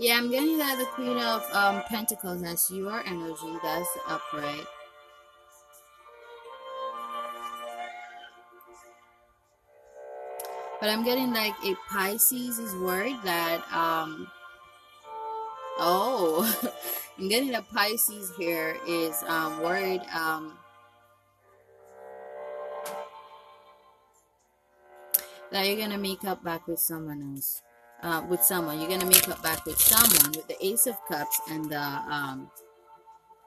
Yeah, 0.00 0.16
I'm 0.16 0.30
getting 0.30 0.56
that 0.56 0.78
the 0.78 0.86
Queen 0.86 1.18
of 1.18 1.44
um, 1.54 1.82
Pentacles 1.82 2.42
has 2.42 2.70
your 2.70 3.00
energy. 3.04 3.58
That's 3.62 3.86
upright. 4.08 4.64
But 10.80 10.88
I'm 10.88 11.04
getting 11.04 11.34
like 11.34 11.52
a 11.62 11.74
Pisces 11.90 12.58
is 12.58 12.74
word 12.76 13.12
that 13.24 13.60
um 13.74 14.26
oh 15.78 16.48
I'm 17.18 17.28
getting 17.28 17.54
a 17.54 17.60
Pisces 17.60 18.32
here 18.38 18.78
is 18.88 19.22
um 19.24 19.62
um 20.14 20.56
that 25.52 25.66
you're 25.66 25.76
gonna 25.76 25.98
make 25.98 26.24
up 26.24 26.42
back 26.42 26.66
with 26.66 26.78
someone 26.80 27.34
else. 27.36 27.60
Uh, 28.02 28.24
with 28.30 28.42
someone. 28.42 28.80
You're 28.80 28.88
gonna 28.88 29.04
make 29.04 29.28
up 29.28 29.42
back 29.42 29.66
with 29.66 29.78
someone 29.78 30.32
with 30.32 30.48
the 30.48 30.56
Ace 30.64 30.86
of 30.86 30.96
Cups 31.06 31.38
and 31.50 31.70
the 31.70 31.80
um, 31.80 32.50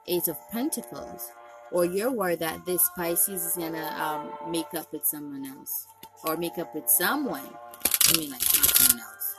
Ace 0.06 0.28
of 0.28 0.36
Pentacles. 0.52 1.32
Or 1.72 1.84
you're 1.84 2.12
worried 2.12 2.38
that 2.38 2.64
this 2.64 2.88
Pisces 2.96 3.44
is 3.44 3.56
gonna 3.56 3.84
um, 3.98 4.52
make 4.52 4.72
up 4.74 4.92
with 4.92 5.04
someone 5.04 5.44
else 5.44 5.88
or 6.24 6.36
make 6.36 6.58
up 6.58 6.74
with 6.74 6.88
someone. 6.88 7.42
I 7.42 8.16
mean, 8.16 8.30
like 8.30 8.42
someone 8.42 9.04
else. 9.04 9.34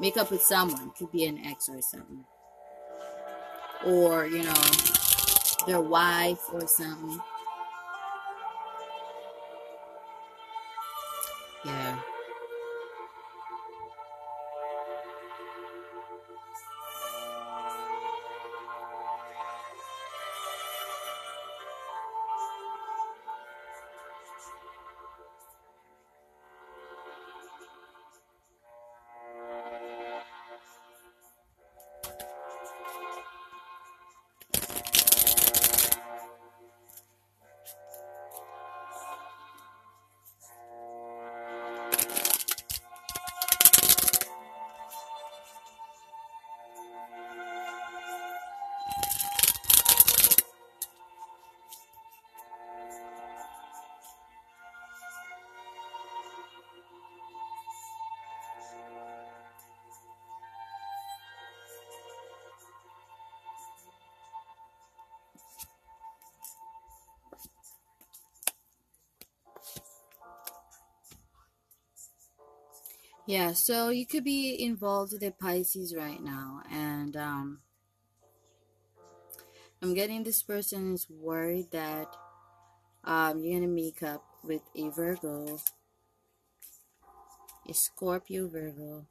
Make 0.00 0.16
up 0.16 0.30
with 0.30 0.42
someone. 0.42 0.90
Could 0.98 1.12
be 1.12 1.24
an 1.24 1.38
ex 1.46 1.68
or 1.68 1.80
something. 1.80 2.24
Or, 3.84 4.26
you 4.26 4.42
know, 4.42 4.54
their 5.66 5.80
wife 5.80 6.40
or 6.52 6.66
something. 6.66 7.20
Yeah, 73.26 73.54
so 73.54 73.88
you 73.88 74.06
could 74.06 74.22
be 74.22 74.62
involved 74.62 75.10
with 75.10 75.20
the 75.20 75.32
Pisces 75.32 75.92
right 75.96 76.22
now, 76.22 76.62
and 76.70 77.16
um, 77.16 77.58
I'm 79.82 79.94
getting 79.94 80.22
this 80.22 80.44
person 80.44 80.94
is 80.94 81.08
worried 81.10 81.72
that 81.72 82.06
um, 83.02 83.42
you're 83.42 83.58
gonna 83.58 83.72
make 83.72 84.00
up 84.00 84.22
with 84.44 84.62
a 84.76 84.90
Virgo, 84.90 85.58
a 87.68 87.74
Scorpio 87.74 88.46
Virgo. 88.46 89.06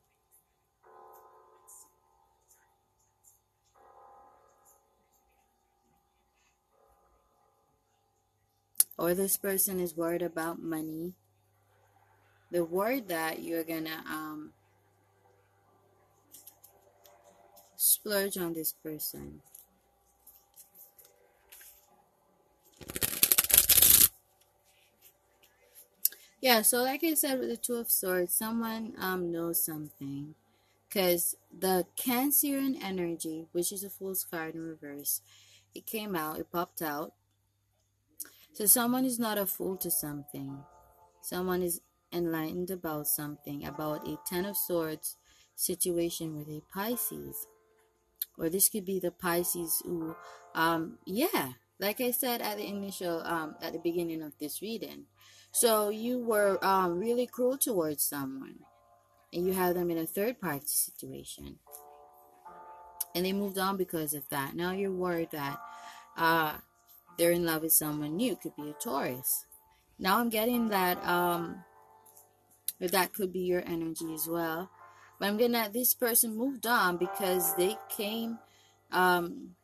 Or 8.97 9.13
this 9.13 9.35
person 9.35 9.81
is 9.81 9.93
worried 9.93 10.21
about 10.21 10.61
money 10.61 11.15
the 12.55 12.63
word 12.63 13.09
that 13.09 13.43
you're 13.43 13.65
gonna 13.65 14.01
um, 14.09 14.53
splurge 17.75 18.37
on 18.37 18.53
this 18.53 18.71
person. 18.71 19.41
Yeah, 26.39 26.61
so 26.61 26.81
like 26.81 27.03
I 27.03 27.15
said 27.15 27.39
with 27.39 27.49
the 27.49 27.57
Two 27.57 27.75
of 27.75 27.91
Swords, 27.91 28.33
someone 28.33 28.93
um, 28.99 29.33
knows 29.33 29.61
something. 29.61 30.35
Because 30.87 31.35
the 31.51 31.85
Cancerian 31.97 32.81
energy, 32.81 33.47
which 33.51 33.73
is 33.73 33.83
a 33.83 33.89
Fool's 33.89 34.23
card 34.23 34.55
in 34.55 34.61
reverse, 34.61 35.19
it 35.73 35.85
came 35.85 36.15
out, 36.15 36.39
it 36.39 36.49
popped 36.53 36.81
out. 36.81 37.11
So 38.53 38.65
someone 38.65 39.03
is 39.03 39.19
not 39.19 39.37
a 39.37 39.45
fool 39.45 39.75
to 39.75 39.91
something. 39.91 40.59
Someone 41.21 41.61
is 41.61 41.81
enlightened 42.15 42.71
about 42.71 43.07
something, 43.07 43.65
about 43.65 44.07
a 44.07 44.17
Ten 44.25 44.45
of 44.45 44.55
Swords 44.55 45.17
situation 45.55 46.35
with 46.35 46.47
a 46.47 46.61
Pisces. 46.73 47.47
Or 48.37 48.49
this 48.49 48.69
could 48.69 48.85
be 48.85 48.99
the 48.99 49.11
Pisces 49.11 49.81
who, 49.85 50.15
um, 50.55 50.97
yeah, 51.05 51.53
like 51.79 52.01
I 52.01 52.11
said 52.11 52.41
at 52.41 52.57
the 52.57 52.67
initial, 52.67 53.21
um, 53.25 53.55
at 53.61 53.73
the 53.73 53.79
beginning 53.79 54.21
of 54.21 54.33
this 54.39 54.61
reading. 54.61 55.05
So 55.51 55.89
you 55.89 56.19
were 56.19 56.63
um, 56.65 56.99
really 56.99 57.27
cruel 57.27 57.57
towards 57.57 58.03
someone, 58.03 58.59
and 59.31 59.45
you 59.47 59.53
have 59.53 59.75
them 59.75 59.89
in 59.89 59.97
a 59.97 60.05
third 60.05 60.41
party 60.41 60.65
situation, 60.67 61.59
and 63.13 63.25
they 63.25 63.31
moved 63.31 63.57
on 63.57 63.77
because 63.77 64.13
of 64.13 64.27
that. 64.29 64.55
Now 64.55 64.71
you're 64.71 64.91
worried 64.91 65.31
that 65.31 65.59
uh, 66.17 66.55
they're 67.17 67.31
in 67.31 67.45
love 67.45 67.61
with 67.61 67.71
someone 67.71 68.17
new. 68.17 68.35
Could 68.35 68.55
be 68.57 68.69
a 68.69 68.73
Taurus. 68.73 69.45
Now 69.97 70.19
I'm 70.19 70.29
getting 70.29 70.67
that 70.69 71.01
um, 71.07 71.63
but 72.79 72.91
that 72.91 73.13
could 73.13 73.31
be 73.31 73.39
your 73.39 73.63
energy 73.65 74.13
as 74.13 74.27
well. 74.27 74.69
But 75.19 75.27
I'm 75.27 75.37
getting 75.37 75.53
that 75.53 75.73
this 75.73 75.93
person 75.93 76.35
moved 76.35 76.67
on 76.67 76.97
because 76.97 77.55
they 77.55 77.77
came 77.89 78.39
um, 78.91 79.55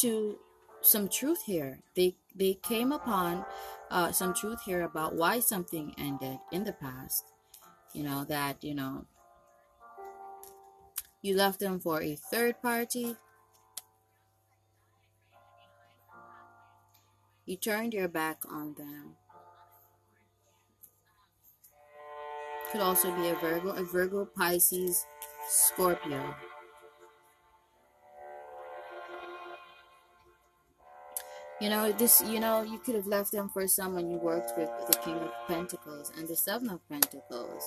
to 0.00 0.38
some 0.80 1.08
truth 1.08 1.42
here. 1.44 1.80
They 1.94 2.16
they 2.34 2.54
came 2.54 2.92
upon 2.92 3.44
uh, 3.90 4.12
some 4.12 4.34
truth 4.34 4.62
here 4.64 4.82
about 4.82 5.14
why 5.14 5.40
something 5.40 5.94
ended 5.98 6.38
in 6.52 6.64
the 6.64 6.72
past. 6.72 7.24
You 7.92 8.04
know 8.04 8.24
that 8.24 8.64
you 8.64 8.74
know 8.74 9.06
you 11.22 11.34
left 11.34 11.60
them 11.60 11.80
for 11.80 12.02
a 12.02 12.14
third 12.14 12.62
party. 12.62 13.16
You 17.44 17.56
turned 17.56 17.94
your 17.94 18.08
back 18.08 18.42
on 18.50 18.74
them. 18.74 19.16
Could 22.72 22.80
also 22.80 23.14
be 23.16 23.28
a 23.28 23.34
Virgo, 23.36 23.70
a 23.70 23.84
Virgo, 23.84 24.24
Pisces, 24.24 25.06
Scorpio. 25.48 26.34
You 31.60 31.70
know, 31.70 31.90
this, 31.92 32.22
you 32.26 32.38
know, 32.38 32.62
you 32.62 32.78
could 32.78 32.94
have 32.96 33.06
left 33.06 33.32
them 33.32 33.48
for 33.48 33.66
someone 33.66 34.10
you 34.10 34.18
worked 34.18 34.58
with, 34.58 34.68
the 34.90 34.98
King 34.98 35.14
of 35.14 35.30
Pentacles 35.46 36.12
and 36.18 36.28
the 36.28 36.36
Seven 36.36 36.68
of 36.68 36.86
Pentacles. 36.88 37.62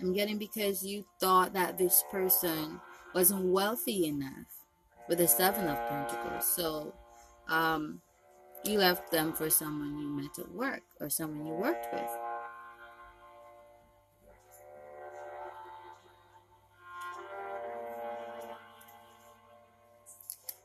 I'm 0.00 0.12
getting 0.12 0.38
because 0.38 0.84
you 0.84 1.04
thought 1.20 1.52
that 1.52 1.78
this 1.78 2.02
person 2.10 2.80
wasn't 3.14 3.44
wealthy 3.44 4.06
enough 4.06 4.66
with 5.08 5.18
the 5.18 5.28
Seven 5.28 5.68
of 5.68 5.76
Pentacles. 5.88 6.44
So, 6.44 6.92
um, 7.48 8.00
you 8.64 8.78
left 8.78 9.10
them 9.10 9.32
for 9.32 9.50
someone 9.50 9.98
you 9.98 10.08
met 10.08 10.38
at 10.38 10.50
work 10.52 10.82
or 11.00 11.10
someone 11.10 11.46
you 11.46 11.54
worked 11.54 11.92
with. 11.92 12.10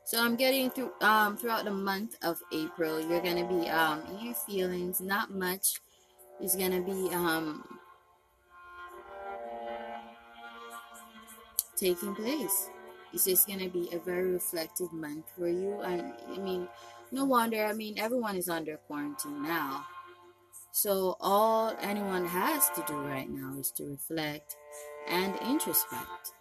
So 0.08 0.24
I'm 0.24 0.38
getting 0.38 0.70
through 0.70 0.94
um, 1.02 1.36
throughout 1.36 1.66
the 1.66 1.72
month 1.72 2.16
of 2.22 2.40
April. 2.54 2.98
You're 2.98 3.22
gonna 3.22 3.46
be 3.46 3.68
um, 3.70 4.02
in 4.10 4.28
your 4.28 4.36
feelings. 4.36 5.02
Not 5.02 5.32
much 5.32 5.82
is 6.42 6.56
gonna 6.56 6.80
be 6.80 7.10
um, 7.14 7.66
taking 11.76 12.16
place. 12.16 12.70
It's 13.12 13.26
just 13.26 13.50
gonna 13.50 13.68
be 13.68 13.90
a 13.92 14.00
very 14.00 14.32
reflective 14.32 14.94
month 14.94 15.26
for 15.38 15.50
you. 15.50 15.82
And 15.82 16.14
I 16.34 16.38
mean, 16.38 16.70
no 17.12 17.26
wonder. 17.26 17.66
I 17.66 17.74
mean, 17.74 17.98
everyone 17.98 18.36
is 18.36 18.50
under 18.50 18.78
quarantine 18.78 19.44
now. 19.44 19.86
So 20.72 21.18
all 21.20 21.76
anyone 21.82 22.26
has 22.26 22.70
to 22.76 22.84
do 22.88 22.94
right 22.94 23.30
now 23.30 23.58
is 23.60 23.72
to 23.72 23.86
reflect 23.86 24.56
and 25.08 25.36
introspect. 25.42 26.34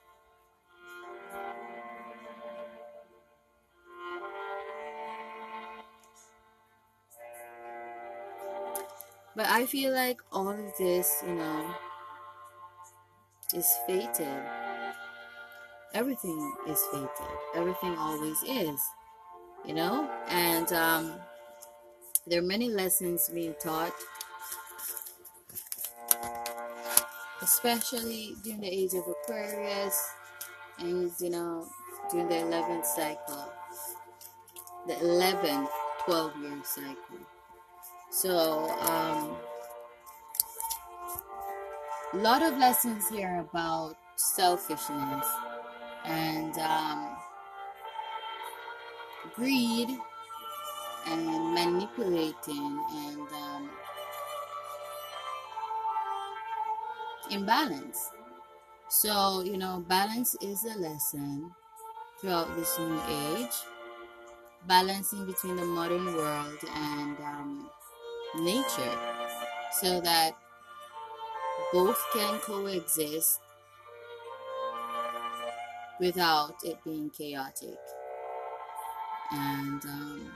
But 9.35 9.47
I 9.47 9.67
feel 9.67 9.93
like 9.93 10.21
all 10.33 10.49
of 10.49 10.77
this, 10.79 11.23
you 11.27 11.35
know, 11.35 11.75
is 13.55 13.69
fated. 13.87 14.43
Everything 15.95 16.53
is 16.69 16.83
fated. 16.91 17.09
Everything 17.55 17.97
always 17.99 18.43
is, 18.43 18.81
you 19.67 19.75
know? 19.75 20.11
And 20.29 20.73
um, 20.73 21.15
there 22.27 22.41
are 22.41 22.47
many 22.47 22.69
lessons 22.69 23.31
being 23.33 23.55
taught, 23.63 23.93
especially 27.43 28.35
during 28.43 28.61
the 28.61 28.69
age 28.69 28.95
of 28.95 29.05
Aquarius 29.09 30.11
and, 30.79 31.11
you 31.21 31.31
know, 31.31 31.67
during 32.11 32.29
the 32.29 32.35
11th 32.35 32.87
cycle, 32.87 33.53
the 34.87 34.95
11th 34.95 35.69
12 36.05 36.33
year 36.43 36.61
cycle. 36.65 37.27
So, 38.11 38.71
um, 38.81 39.37
a 42.13 42.17
lot 42.19 42.43
of 42.43 42.57
lessons 42.57 43.09
here 43.09 43.45
about 43.51 43.97
selfishness 44.17 45.27
and 46.05 46.57
um, 46.59 47.16
greed 49.35 49.89
and 51.07 51.55
manipulating 51.55 52.81
and 52.93 53.29
um, 53.33 53.71
imbalance. 57.31 58.11
So, 58.89 59.43
you 59.43 59.57
know, 59.57 59.85
balance 59.89 60.37
is 60.41 60.65
a 60.65 60.79
lesson 60.79 61.51
throughout 62.21 62.55
this 62.57 62.79
new 62.79 63.01
age. 63.09 63.55
Balancing 64.67 65.27
between 65.27 65.57
the 65.57 65.65
modern 65.65 66.07
world 66.07 66.59
and 66.75 67.17
um, 67.21 67.71
nature 68.41 68.99
so 69.81 70.01
that 70.01 70.33
both 71.73 72.03
can 72.13 72.39
coexist 72.41 73.41
without 76.01 76.55
it 76.65 76.79
being 76.85 77.11
chaotic. 77.11 77.79
And 79.33 79.85
um, 79.85 80.33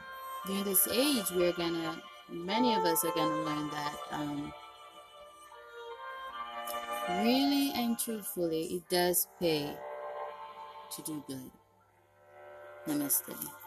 during 0.47 0.65
this 0.65 0.89
age, 0.89 1.31
we're 1.35 1.53
gonna, 1.53 2.03
many 2.29 2.75
of 2.75 2.85
us 2.85 3.05
are 3.05 3.13
gonna 3.15 3.43
learn 3.43 3.71
that 3.71 3.95
um, 4.11 4.53
really 7.09 7.73
and 7.75 7.99
truthfully, 7.99 8.63
it 8.65 8.89
does 8.89 9.27
pay 9.39 9.75
to 10.97 11.03
do 11.03 11.23
good. 11.27 11.51
Namaste. 12.87 13.60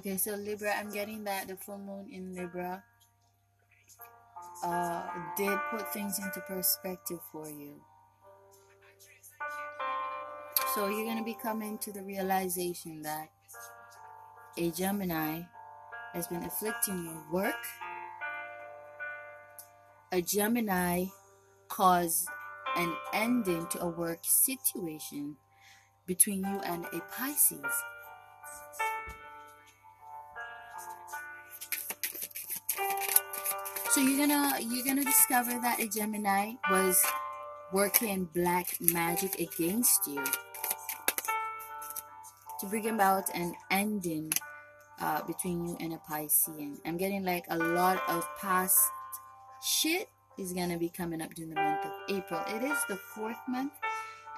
Okay, 0.00 0.16
so 0.16 0.34
Libra, 0.34 0.72
I'm 0.78 0.90
getting 0.90 1.24
that 1.24 1.48
the 1.48 1.56
full 1.56 1.76
moon 1.76 2.08
in 2.10 2.34
Libra 2.34 2.82
uh, 4.64 5.02
did 5.36 5.58
put 5.70 5.92
things 5.92 6.18
into 6.18 6.40
perspective 6.40 7.18
for 7.30 7.46
you. 7.50 7.74
So 10.74 10.88
you're 10.88 11.04
going 11.04 11.18
to 11.18 11.22
be 11.22 11.36
coming 11.42 11.76
to 11.80 11.92
the 11.92 12.02
realization 12.02 13.02
that 13.02 13.28
a 14.56 14.70
Gemini 14.70 15.42
has 16.14 16.26
been 16.28 16.44
afflicting 16.44 17.04
your 17.04 17.22
work. 17.30 17.62
A 20.12 20.22
Gemini 20.22 21.08
caused 21.68 22.26
an 22.74 22.94
ending 23.12 23.66
to 23.66 23.82
a 23.82 23.88
work 23.88 24.20
situation 24.22 25.36
between 26.06 26.38
you 26.38 26.58
and 26.64 26.86
a 26.86 27.00
Pisces. 27.00 27.60
So 33.90 34.00
you're 34.00 34.24
gonna 34.24 34.60
you're 34.60 34.84
gonna 34.84 35.02
discover 35.02 35.50
that 35.62 35.80
a 35.80 35.88
Gemini 35.88 36.52
was 36.70 37.04
working 37.72 38.28
black 38.32 38.80
magic 38.80 39.40
against 39.40 40.06
you 40.06 40.22
to 42.60 42.66
bring 42.66 42.88
about 42.88 43.24
an 43.34 43.52
ending 43.72 44.32
uh, 45.00 45.22
between 45.24 45.66
you 45.66 45.76
and 45.80 45.92
a 45.94 46.00
Piscean. 46.08 46.76
I'm 46.86 46.98
getting 46.98 47.24
like 47.24 47.46
a 47.50 47.58
lot 47.58 48.00
of 48.08 48.24
past 48.40 48.78
shit 49.60 50.08
is 50.38 50.52
gonna 50.52 50.78
be 50.78 50.88
coming 50.88 51.20
up 51.20 51.34
during 51.34 51.52
the 51.52 51.60
month 51.60 51.84
of 51.84 51.92
April. 52.10 52.40
It 52.46 52.62
is 52.62 52.78
the 52.88 52.96
fourth 52.96 53.40
month, 53.48 53.72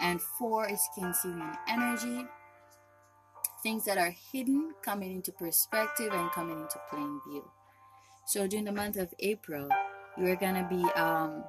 and 0.01 0.19
four 0.19 0.67
is 0.67 0.81
Cancerian 0.99 1.59
energy. 1.69 2.27
Things 3.63 3.85
that 3.85 3.99
are 3.99 4.15
hidden 4.33 4.73
coming 4.83 5.13
into 5.13 5.31
perspective 5.31 6.11
and 6.15 6.31
coming 6.31 6.59
into 6.59 6.81
plain 6.89 7.21
view. 7.29 7.45
So 8.25 8.47
during 8.47 8.65
the 8.65 8.73
month 8.73 8.97
of 8.97 9.13
April, 9.19 9.69
you 10.17 10.27
are 10.27 10.37
going 10.37 10.55
to 10.55 10.67
be 10.71 10.83
um, 10.93 11.45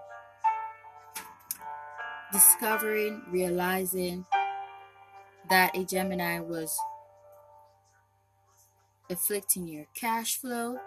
discovering, 2.31 3.21
realizing 3.29 4.25
that 5.49 5.77
a 5.77 5.83
Gemini 5.83 6.39
was 6.39 6.77
afflicting 9.09 9.67
your 9.67 9.85
cash 9.93 10.37
flow, 10.37 10.77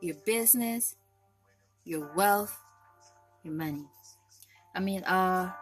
your 0.00 0.16
business, 0.24 0.96
your 1.84 2.12
wealth, 2.14 2.56
your 3.42 3.54
money. 3.54 3.86
I 4.74 4.80
mean, 4.80 5.02
uh, 5.04 5.52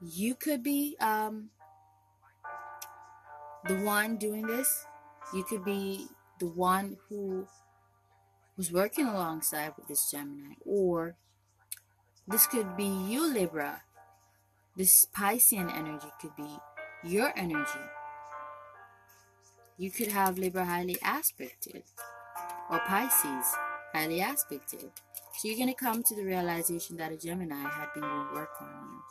you 0.00 0.34
could 0.34 0.62
be 0.62 0.96
um, 1.00 1.50
the 3.68 3.76
one 3.76 4.16
doing 4.16 4.46
this. 4.46 4.84
You 5.32 5.44
could 5.44 5.64
be 5.64 6.08
the 6.40 6.48
one 6.48 6.96
who 7.08 7.46
who's 8.56 8.72
working 8.72 9.06
alongside 9.06 9.72
with 9.76 9.88
this 9.88 10.10
Gemini. 10.10 10.54
Or 10.64 11.16
this 12.26 12.46
could 12.46 12.76
be 12.76 12.86
you, 12.86 13.32
Libra. 13.32 13.82
This 14.76 15.06
Piscean 15.14 15.74
energy 15.74 16.08
could 16.20 16.34
be 16.36 16.56
your 17.04 17.32
energy. 17.36 17.86
You 19.76 19.90
could 19.90 20.08
have 20.08 20.38
Libra 20.38 20.64
highly 20.64 20.96
aspected 21.04 21.82
or 22.70 22.78
Pisces 22.80 23.54
highly 23.92 24.20
aspected. 24.20 24.90
So 25.38 25.48
you're 25.48 25.56
going 25.56 25.68
to 25.68 25.74
come 25.74 26.02
to 26.02 26.14
the 26.14 26.24
realization 26.24 26.96
that 26.98 27.12
a 27.12 27.16
Gemini 27.16 27.56
had 27.56 27.88
been 27.94 28.02
doing 28.02 28.34
work 28.34 28.50
on 28.60 28.68
you. 28.68 29.02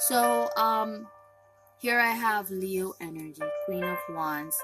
So, 0.00 0.48
um, 0.56 1.08
here 1.78 2.00
I 2.00 2.10
have 2.10 2.50
Leo 2.50 2.92
energy, 3.00 3.42
Queen 3.64 3.84
of 3.84 3.98
Wands, 4.10 4.56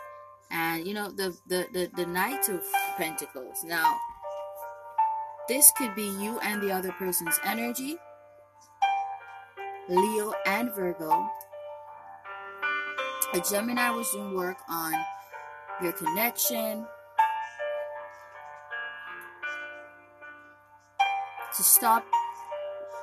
and 0.50 0.86
you 0.86 0.94
know 0.94 1.10
the 1.10 1.36
the 1.46 1.66
the, 1.72 1.90
the 1.94 2.06
Knight 2.06 2.48
of 2.48 2.62
Pentacles. 2.96 3.62
Now, 3.64 3.96
this 5.48 5.72
could 5.76 5.94
be 5.94 6.02
you 6.20 6.40
and 6.40 6.60
the 6.60 6.72
other 6.72 6.92
person's 6.92 7.38
energy, 7.44 7.96
Leo 9.88 10.32
and 10.44 10.74
Virgo. 10.74 11.28
A 13.32 13.40
Gemini 13.40 13.90
was 13.90 14.10
doing 14.10 14.34
work 14.34 14.58
on 14.68 14.92
your 15.82 15.92
connection, 15.92 16.84
to 21.56 21.62
stop 21.62 22.04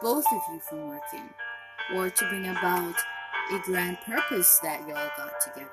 both 0.01 0.25
of 0.31 0.41
you 0.51 0.59
from 0.69 0.89
working, 0.89 1.29
or 1.95 2.09
to 2.09 2.29
bring 2.29 2.47
about 2.47 2.95
a 3.51 3.59
grand 3.59 3.97
purpose 4.05 4.59
that 4.63 4.79
y'all 4.87 5.09
got 5.17 5.41
together. 5.41 5.69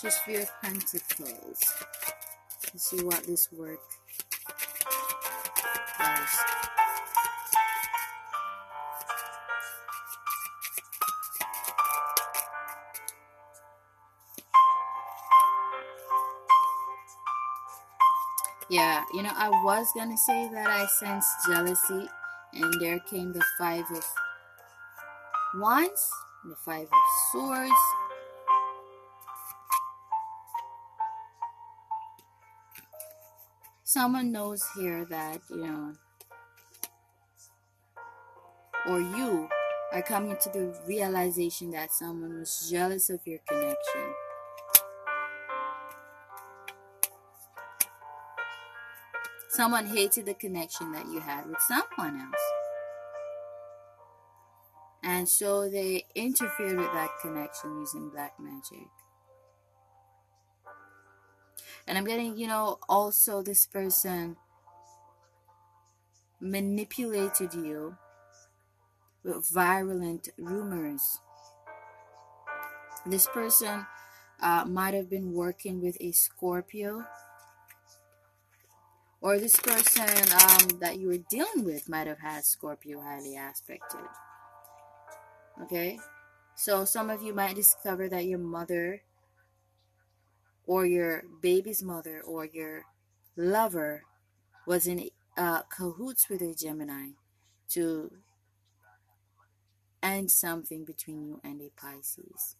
Just 0.00 0.22
Three 0.24 0.36
of 0.36 0.50
Pentacles. 0.62 1.74
Let's 2.72 2.90
see 2.90 3.02
what 3.02 3.24
this 3.24 3.48
work 3.50 3.80
Yeah, 18.74 19.04
you 19.14 19.22
know, 19.22 19.30
I 19.36 19.50
was 19.50 19.86
gonna 19.94 20.16
say 20.16 20.48
that 20.52 20.66
I 20.66 20.84
sensed 20.86 21.30
jealousy, 21.46 22.08
and 22.54 22.74
there 22.80 22.98
came 22.98 23.32
the 23.32 23.40
Five 23.56 23.88
of 23.88 24.04
Wands, 25.54 26.10
the 26.44 26.56
Five 26.56 26.88
of 26.88 26.98
Swords. 27.30 27.70
Someone 33.84 34.32
knows 34.32 34.64
here 34.76 35.04
that, 35.04 35.38
you 35.50 35.58
know, 35.58 35.92
or 38.88 38.98
you 38.98 39.48
are 39.92 40.02
coming 40.02 40.36
to 40.42 40.48
the 40.48 40.76
realization 40.88 41.70
that 41.70 41.92
someone 41.92 42.40
was 42.40 42.68
jealous 42.68 43.08
of 43.08 43.20
your 43.24 43.38
connection. 43.46 44.14
Someone 49.54 49.86
hated 49.86 50.26
the 50.26 50.34
connection 50.34 50.90
that 50.90 51.06
you 51.06 51.20
had 51.20 51.46
with 51.46 51.60
someone 51.60 52.20
else. 52.20 52.42
And 55.04 55.28
so 55.28 55.70
they 55.70 56.06
interfered 56.16 56.76
with 56.76 56.92
that 56.92 57.10
connection 57.22 57.78
using 57.78 58.10
black 58.10 58.32
magic. 58.40 58.88
And 61.86 61.96
I'm 61.96 62.04
getting, 62.04 62.36
you 62.36 62.48
know, 62.48 62.78
also 62.88 63.42
this 63.42 63.64
person 63.64 64.36
manipulated 66.40 67.54
you 67.54 67.96
with 69.22 69.48
virulent 69.52 70.30
rumors. 70.36 71.20
This 73.06 73.28
person 73.28 73.86
uh, 74.42 74.64
might 74.64 74.94
have 74.94 75.08
been 75.08 75.32
working 75.32 75.80
with 75.80 75.96
a 76.00 76.10
Scorpio 76.10 77.04
or 79.24 79.38
this 79.38 79.56
person 79.56 80.04
um, 80.04 80.78
that 80.80 80.98
you 80.98 81.08
were 81.08 81.16
dealing 81.16 81.64
with 81.64 81.88
might 81.88 82.06
have 82.06 82.18
had 82.18 82.44
Scorpio 82.44 83.00
highly 83.00 83.38
aspected. 83.38 84.04
Okay? 85.62 85.98
So 86.54 86.84
some 86.84 87.08
of 87.08 87.22
you 87.22 87.32
might 87.32 87.56
discover 87.56 88.06
that 88.10 88.26
your 88.26 88.38
mother 88.38 89.00
or 90.66 90.84
your 90.84 91.24
baby's 91.40 91.82
mother 91.82 92.20
or 92.20 92.44
your 92.44 92.82
lover 93.34 94.02
was 94.66 94.86
in 94.86 95.08
uh, 95.38 95.62
cahoots 95.74 96.28
with 96.28 96.42
a 96.42 96.54
Gemini 96.54 97.12
to 97.70 98.10
end 100.02 100.30
something 100.30 100.84
between 100.84 101.24
you 101.24 101.40
and 101.42 101.62
a 101.62 101.70
Pisces. 101.80 102.56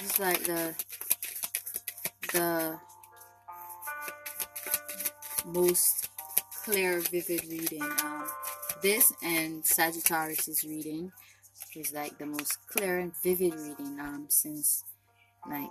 This 0.00 0.10
is 0.10 0.18
like 0.20 0.44
the 0.44 0.74
the 2.32 2.78
most 5.46 6.08
clear, 6.64 7.00
vivid 7.00 7.44
reading. 7.48 7.82
Um, 7.82 8.26
this 8.82 9.12
and 9.22 9.64
Sagittarius's 9.64 10.62
reading 10.62 11.10
is 11.74 11.92
like 11.92 12.16
the 12.18 12.26
most 12.26 12.58
clear 12.68 12.98
and 12.98 13.12
vivid 13.22 13.54
reading 13.54 13.98
um, 13.98 14.26
since 14.28 14.84
night. 15.48 15.68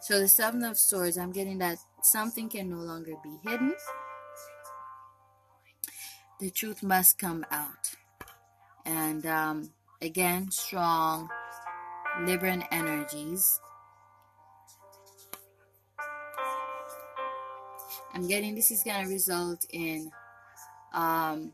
So 0.00 0.18
the 0.18 0.28
Seven 0.28 0.64
of 0.64 0.76
Swords, 0.76 1.18
I'm 1.18 1.32
getting 1.32 1.58
that 1.58 1.78
something 2.02 2.48
can 2.48 2.70
no 2.70 2.78
longer 2.78 3.14
be 3.22 3.36
hidden. 3.48 3.74
The 6.40 6.50
truth 6.50 6.82
must 6.82 7.18
come 7.18 7.44
out. 7.50 7.94
And 8.84 9.26
um, 9.26 9.70
again, 10.00 10.50
strong 10.50 11.28
Libran 12.20 12.66
energies. 12.70 13.60
I'm 18.14 18.26
getting 18.26 18.54
this 18.54 18.70
is 18.70 18.82
going 18.82 19.04
to 19.04 19.12
result 19.12 19.66
in 19.70 20.10
um, 20.92 21.52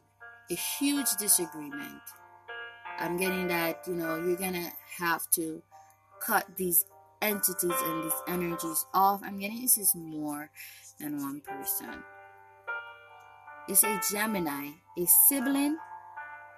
a 0.50 0.54
huge 0.54 1.10
disagreement. 1.18 2.00
I'm 2.98 3.16
getting 3.16 3.48
that, 3.48 3.82
you 3.86 3.94
know, 3.94 4.16
you're 4.16 4.36
going 4.36 4.54
to 4.54 4.70
have 4.98 5.28
to 5.32 5.62
cut 6.20 6.46
these 6.56 6.86
entities 7.20 7.74
and 7.84 8.04
these 8.04 8.22
energies 8.28 8.86
off. 8.94 9.20
I'm 9.24 9.38
getting 9.38 9.62
this 9.62 9.78
is 9.78 9.94
more 9.94 10.50
than 10.98 11.18
one 11.20 11.40
person. 11.40 12.02
It's 13.68 13.82
a 13.82 14.00
Gemini, 14.10 14.70
a 14.98 15.06
sibling, 15.06 15.76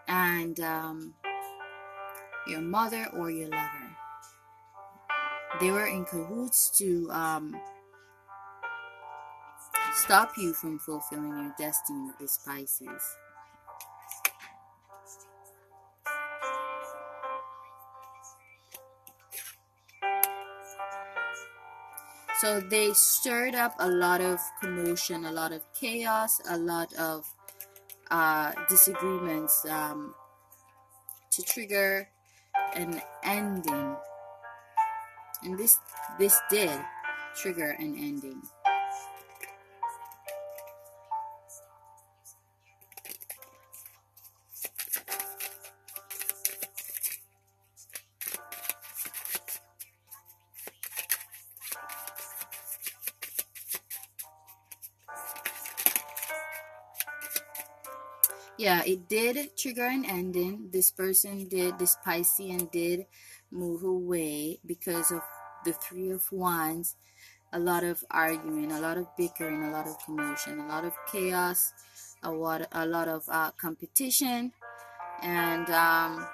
and 0.08 0.58
um, 0.60 1.14
your 2.46 2.60
mother 2.60 3.08
or 3.16 3.30
your 3.30 3.48
lover. 3.48 3.85
They 5.60 5.70
were 5.70 5.86
in 5.86 6.04
cahoots 6.04 6.70
to 6.78 7.08
um, 7.10 7.60
stop 9.94 10.32
you 10.36 10.52
from 10.52 10.78
fulfilling 10.78 11.30
your 11.30 11.54
destiny 11.58 12.10
with 12.20 12.38
Pisces. 12.44 13.02
So 22.40 22.60
they 22.60 22.92
stirred 22.92 23.54
up 23.54 23.74
a 23.78 23.88
lot 23.88 24.20
of 24.20 24.38
commotion, 24.60 25.24
a 25.24 25.32
lot 25.32 25.52
of 25.52 25.62
chaos, 25.72 26.38
a 26.50 26.58
lot 26.58 26.92
of 26.94 27.24
uh, 28.10 28.52
disagreements 28.68 29.64
um, 29.70 30.14
to 31.30 31.42
trigger 31.42 32.08
an 32.74 33.00
ending 33.24 33.96
and 35.42 35.58
this 35.58 35.78
this 36.18 36.38
did 36.50 36.80
trigger 37.34 37.76
an 37.78 37.94
ending. 37.98 38.42
yeah 58.58 58.82
it 58.86 59.08
did 59.08 59.56
trigger 59.56 59.84
an 59.84 60.04
ending 60.04 60.68
this 60.72 60.90
person 60.90 61.46
did 61.48 61.78
this 61.78 61.96
piscean 62.04 62.70
did 62.72 63.06
move 63.50 63.82
away 63.82 64.58
because 64.66 65.10
of 65.10 65.22
the 65.64 65.72
Three 65.72 66.10
of 66.10 66.30
Wands, 66.30 66.96
a 67.52 67.58
lot 67.58 67.84
of 67.84 68.04
arguing, 68.10 68.72
a 68.72 68.80
lot 68.80 68.98
of 68.98 69.06
bickering, 69.16 69.64
a 69.64 69.70
lot 69.70 69.86
of 69.86 69.96
commotion, 70.04 70.60
a 70.60 70.66
lot 70.66 70.84
of 70.84 70.92
chaos, 71.10 71.72
a 72.22 72.30
lot, 72.30 72.66
a 72.72 72.86
lot 72.86 73.08
of 73.08 73.24
uh, 73.28 73.50
competition, 73.52 74.52
and 75.22 75.68
um, 75.70 76.26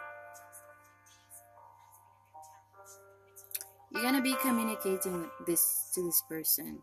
you're 3.92 4.02
gonna 4.02 4.22
be 4.22 4.34
communicating 4.42 5.28
this 5.46 5.90
to 5.94 6.02
this 6.02 6.22
person. 6.28 6.78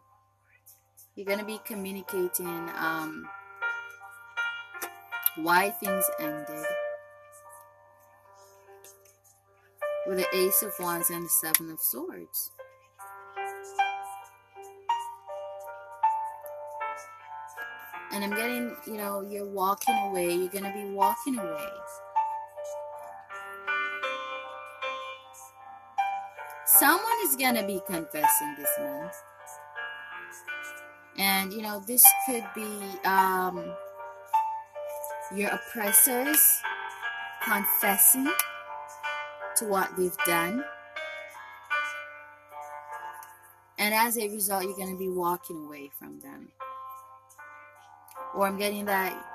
You're 1.15 1.25
gonna 1.25 1.45
be 1.45 1.59
communicating 1.65 2.69
um, 2.77 3.27
why 5.35 5.71
things 5.71 6.05
ended 6.19 6.65
with 10.09 10.17
the 10.17 10.35
Ace 10.35 10.63
of 10.63 10.73
Wands 10.79 11.11
and 11.11 11.23
the 11.23 11.29
Seven 11.29 11.69
of 11.69 11.79
Swords. 11.79 12.49
And 18.11 18.23
I'm 18.23 18.31
getting, 18.31 18.75
you 18.87 18.97
know, 18.97 19.21
you're 19.21 19.45
walking 19.45 19.93
away. 20.05 20.33
You're 20.33 20.49
going 20.49 20.63
to 20.63 20.73
be 20.73 20.89
walking 20.95 21.37
away. 21.37 21.69
Someone 26.65 27.03
is 27.25 27.35
going 27.35 27.53
to 27.53 27.63
be 27.67 27.79
confessing 27.85 28.55
this 28.57 28.69
month. 28.79 29.13
And, 31.19 31.53
you 31.53 31.61
know, 31.61 31.83
this 31.85 32.03
could 32.25 32.45
be 32.55 32.79
um, 33.05 33.63
your 35.35 35.51
oppressors 35.51 36.41
confessing 37.43 38.33
to 39.59 39.65
what 39.65 39.95
they've 39.97 40.17
done. 40.25 40.63
And 43.77 43.93
as 43.93 44.17
a 44.17 44.27
result, 44.27 44.63
you're 44.63 44.75
going 44.75 44.91
to 44.91 44.99
be 44.99 45.09
walking 45.09 45.65
away 45.65 45.89
from 45.97 46.19
them. 46.19 46.49
Or 48.35 48.45
I'm 48.45 48.57
getting 48.57 48.85
that 48.85 49.25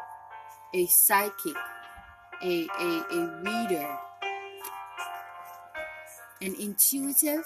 a 0.74 0.86
psychic, 0.86 1.56
a, 2.42 2.66
a, 2.78 3.04
a 3.10 3.42
reader, 3.42 3.98
an 6.42 6.54
intuitive 6.60 7.44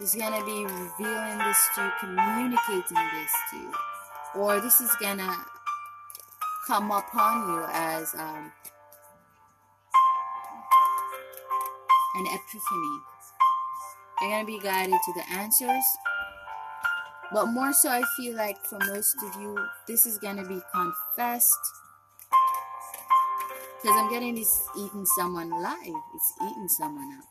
is 0.00 0.14
going 0.14 0.38
to 0.38 0.44
be 0.44 0.64
revealing 0.64 1.38
this 1.38 1.68
to 1.74 1.82
you, 1.82 1.90
communicating 2.00 3.08
this 3.14 3.32
to 3.50 3.56
you. 3.56 3.72
Or 4.36 4.60
this 4.60 4.80
is 4.80 4.94
going 5.00 5.18
to 5.18 5.34
come 6.66 6.90
upon 6.90 7.48
you 7.48 7.64
as 7.72 8.14
um, 8.14 8.52
an 12.14 12.26
epiphany. 12.26 13.00
You're 14.20 14.30
to 14.40 14.46
be 14.46 14.58
guided 14.58 14.94
to 15.04 15.12
the 15.14 15.28
answers. 15.32 15.84
But 17.32 17.46
more 17.46 17.72
so, 17.72 17.88
I 17.88 18.02
feel 18.16 18.36
like 18.36 18.64
for 18.66 18.78
most 18.86 19.16
of 19.22 19.40
you, 19.40 19.56
this 19.88 20.06
is 20.06 20.18
to 20.36 20.44
be 20.44 20.60
confessed. 20.72 21.58
Because 23.82 23.96
I'm 23.98 24.10
getting 24.10 24.34
this 24.34 24.66
eating 24.78 25.04
someone 25.16 25.50
alive. 25.50 26.02
It's 26.14 26.32
eating 26.42 26.68
someone 26.68 27.18
up. 27.18 27.24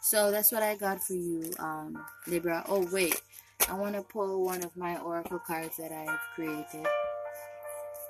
So 0.00 0.30
that's 0.30 0.50
what 0.50 0.62
I 0.62 0.74
got 0.76 1.02
for 1.02 1.12
you, 1.12 1.52
um, 1.58 2.02
Libra. 2.26 2.64
Oh, 2.68 2.88
wait. 2.90 3.20
I 3.68 3.74
want 3.74 3.94
to 3.94 4.02
pull 4.02 4.44
one 4.44 4.64
of 4.64 4.74
my 4.76 4.96
oracle 4.98 5.38
cards 5.38 5.76
that 5.76 5.92
I've 5.92 6.18
created. 6.34 6.86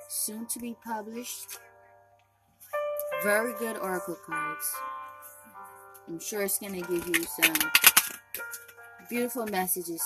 Soon 0.07 0.45
to 0.47 0.59
be 0.59 0.75
published. 0.83 1.59
Very 3.23 3.53
good 3.59 3.77
oracle 3.77 4.17
cards. 4.25 4.73
I'm 6.09 6.19
sure 6.19 6.41
it's 6.41 6.57
going 6.57 6.73
to 6.73 6.81
give 6.81 7.07
you 7.07 7.23
some 7.23 7.53
beautiful 9.09 9.45
messages 9.45 10.01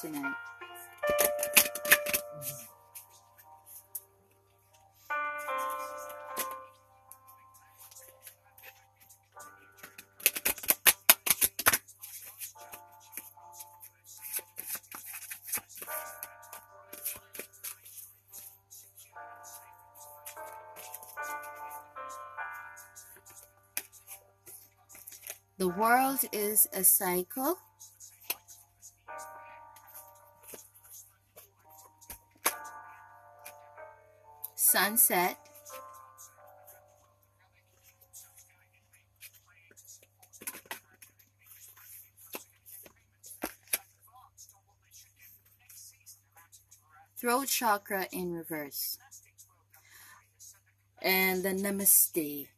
tonight. 0.00 0.34
Is 26.34 26.66
a 26.72 26.82
cycle. 26.82 27.56
Sunset. 34.56 35.38
Throat 47.16 47.46
chakra 47.46 48.06
in 48.10 48.32
reverse. 48.32 48.98
And 51.00 51.44
the 51.44 51.50
Namaste 51.50 52.48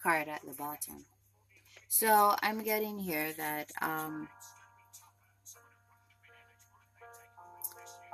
card 0.00 0.28
at 0.28 0.42
the 0.46 0.54
bottom. 0.54 1.06
So 1.96 2.34
I'm 2.42 2.64
getting 2.64 2.98
here 2.98 3.32
that 3.34 3.70
um, 3.80 4.28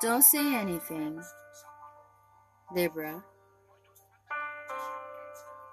don't 0.02 0.20
say 0.20 0.54
anything, 0.54 1.18
Libra, 2.74 3.24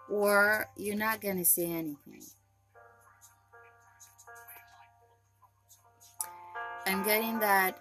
or 0.10 0.68
you're 0.78 0.96
not 0.96 1.20
going 1.20 1.36
to 1.36 1.44
say 1.44 1.66
anything. 1.66 2.22
I'm 6.86 7.04
getting 7.04 7.40
that 7.40 7.78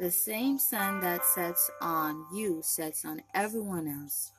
the 0.00 0.10
same 0.10 0.58
sun 0.58 1.00
that 1.02 1.24
sets 1.24 1.70
on 1.80 2.26
you 2.34 2.58
sets 2.64 3.04
on 3.04 3.22
everyone 3.32 3.86
else. 3.86 4.32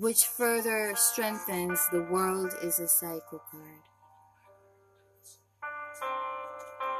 Which 0.00 0.24
further 0.24 0.92
strengthens 0.96 1.80
the 1.92 2.02
world 2.10 2.52
is 2.62 2.80
a 2.80 2.88
cycle 2.88 3.40
card. 3.48 3.82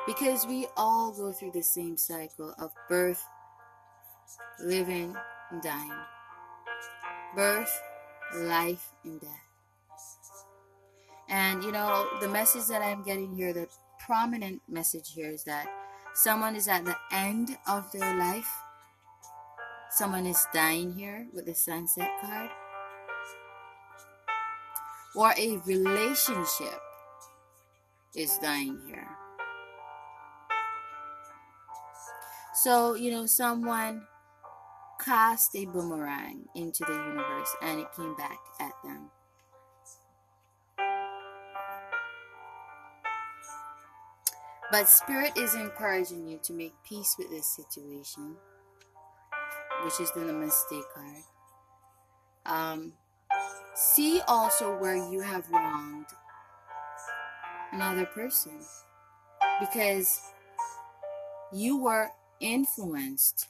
Because 0.07 0.47
we 0.47 0.69
all 0.77 1.13
go 1.13 1.33
through 1.33 1.51
the 1.53 1.63
same 1.63 1.97
cycle 1.97 2.55
of 2.57 2.71
birth, 2.89 3.25
living, 4.63 5.17
and 5.51 5.61
dying. 5.61 5.91
Birth, 7.35 7.83
life, 8.37 8.93
and 9.03 9.21
death. 9.21 10.45
And 11.29 11.65
you 11.65 11.73
know, 11.73 12.07
the 12.21 12.29
message 12.29 12.67
that 12.69 12.83
I'm 12.83 13.03
getting 13.03 13.35
here, 13.35 13.53
the 13.53 13.67
prominent 14.07 14.63
message 14.69 15.13
here 15.13 15.31
is 15.31 15.43
that 15.45 15.67
someone 16.15 16.55
is 16.55 16.69
at 16.69 16.85
the 16.85 16.97
end 17.11 17.59
of 17.67 17.91
their 17.91 18.17
life. 18.17 18.51
Someone 19.91 20.27
is 20.27 20.47
dying 20.53 20.93
here 20.93 21.27
with 21.33 21.47
the 21.47 21.55
sunset 21.55 22.11
card 22.21 22.51
or 25.15 25.33
a 25.39 25.57
relationship 25.67 26.81
is 28.17 28.39
dying 28.39 28.81
here. 28.87 29.09
So, 32.55 32.95
you 32.95 33.11
know, 33.11 33.27
someone 33.27 34.07
cast 35.05 35.55
a 35.57 35.67
boomerang 35.67 36.47
into 36.55 36.85
the 36.85 36.93
universe 36.93 37.57
and 37.63 37.81
it 37.81 37.93
came 37.95 38.15
back 38.17 38.39
at 38.61 38.73
them. 38.85 39.11
But 44.71 44.89
Spirit 44.89 45.37
is 45.37 45.55
encouraging 45.55 46.27
you 46.27 46.41
to 46.45 46.53
make 46.53 46.73
peace 46.89 47.17
with 47.19 47.31
this 47.31 47.47
situation, 47.47 48.35
which 49.85 50.01
is 50.01 50.11
the 50.13 50.21
Namaste 50.21 50.83
card. 50.95 51.23
Um, 52.47 52.93
See 53.75 54.21
also 54.29 54.77
where 54.79 54.97
you 54.97 55.21
have 55.21 55.51
wronged 55.51 56.07
another 57.73 58.07
person 58.07 58.61
because 59.61 60.21
you 61.53 61.79
were 61.79 62.09
influenced 62.41 63.49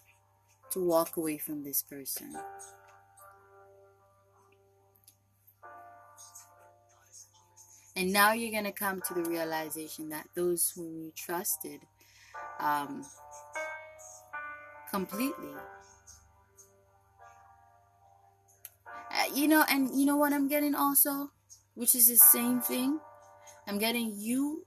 to 0.70 0.80
walk 0.80 1.16
away 1.16 1.36
from 1.38 1.62
this 1.62 1.82
person. 1.82 2.34
And 7.96 8.12
now 8.12 8.32
you're 8.32 8.50
going 8.50 8.64
to 8.64 8.72
come 8.72 9.02
to 9.02 9.14
the 9.14 9.22
realization 9.22 10.08
that 10.08 10.26
those 10.34 10.72
whom 10.74 10.96
you 10.96 11.12
trusted 11.14 11.80
um, 12.58 13.04
completely 14.90 15.52
you 19.34 19.48
know, 19.48 19.64
and 19.68 19.90
you 19.98 20.06
know 20.06 20.16
what 20.16 20.32
I'm 20.32 20.48
getting 20.48 20.74
also, 20.74 21.30
which 21.74 21.94
is 21.94 22.08
the 22.08 22.16
same 22.16 22.60
thing. 22.60 23.00
I'm 23.66 23.78
getting 23.78 24.12
you. 24.16 24.66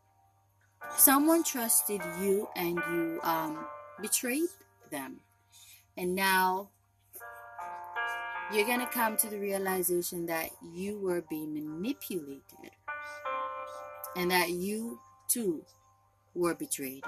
Someone 0.95 1.43
trusted 1.43 2.01
you, 2.21 2.47
and 2.55 2.77
you 2.91 3.19
um, 3.23 3.65
betrayed 4.01 4.49
them, 4.91 5.19
and 5.97 6.15
now 6.15 6.69
you're 8.53 8.65
gonna 8.65 8.88
come 8.88 9.17
to 9.17 9.27
the 9.27 9.39
realization 9.39 10.25
that 10.27 10.49
you 10.73 10.99
were 10.99 11.21
being 11.29 11.53
manipulated, 11.53 12.71
and 14.15 14.31
that 14.31 14.51
you 14.51 14.99
too 15.27 15.63
were 16.34 16.55
betrayed. 16.55 17.03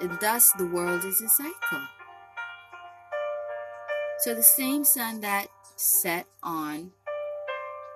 And 0.00 0.18
thus, 0.20 0.52
the 0.52 0.66
world 0.66 1.04
is 1.04 1.20
a 1.22 1.28
cycle. 1.28 1.86
So 4.18 4.34
the 4.34 4.42
same 4.42 4.84
sun 4.84 5.20
that 5.20 5.48
set 5.76 6.26
on 6.42 6.90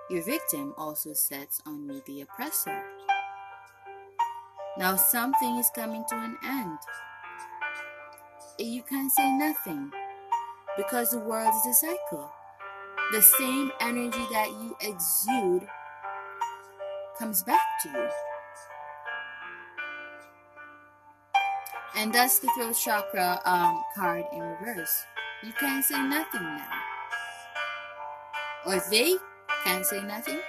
your 0.09 0.23
victim 0.23 0.73
also 0.77 1.13
sets 1.13 1.61
on 1.65 1.89
you, 1.89 2.01
the 2.05 2.21
oppressor. 2.21 2.83
Now 4.77 4.95
something 4.95 5.57
is 5.57 5.69
coming 5.73 6.03
to 6.09 6.15
an 6.15 6.37
end. 6.43 6.77
You 8.59 8.83
can't 8.83 9.11
say 9.11 9.31
nothing 9.31 9.91
because 10.77 11.11
the 11.11 11.19
world 11.19 11.53
is 11.59 11.65
a 11.65 11.73
cycle. 11.73 12.29
The 13.11 13.21
same 13.21 13.71
energy 13.79 14.25
that 14.31 14.49
you 14.49 14.75
exude 14.81 15.67
comes 17.17 17.43
back 17.43 17.59
to 17.83 17.89
you. 17.89 18.09
And 21.95 22.13
that's 22.13 22.39
the 22.39 22.49
throat 22.57 22.75
chakra 22.75 23.41
um, 23.45 23.81
card 23.95 24.25
in 24.33 24.39
reverse. 24.39 25.03
You 25.43 25.53
can't 25.53 25.83
say 25.83 26.01
nothing 26.01 26.43
now. 26.43 26.90
Or 28.65 28.81
they 28.89 29.15
can't 29.63 29.85
say 29.85 30.01
nothing. 30.03 30.39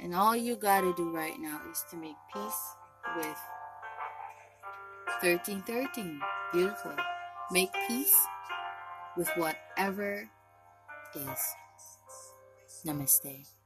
And 0.00 0.14
all 0.14 0.36
you 0.36 0.56
gotta 0.56 0.92
do 0.96 1.10
right 1.10 1.38
now 1.38 1.60
is 1.70 1.84
to 1.90 1.96
make 1.96 2.16
peace 2.32 2.74
with 3.16 3.38
1313. 5.22 6.20
Beautiful. 6.52 6.94
Make 7.50 7.72
peace 7.88 8.14
with 9.16 9.28
whatever 9.36 10.28
is. 11.14 11.40
Namaste. 12.86 13.57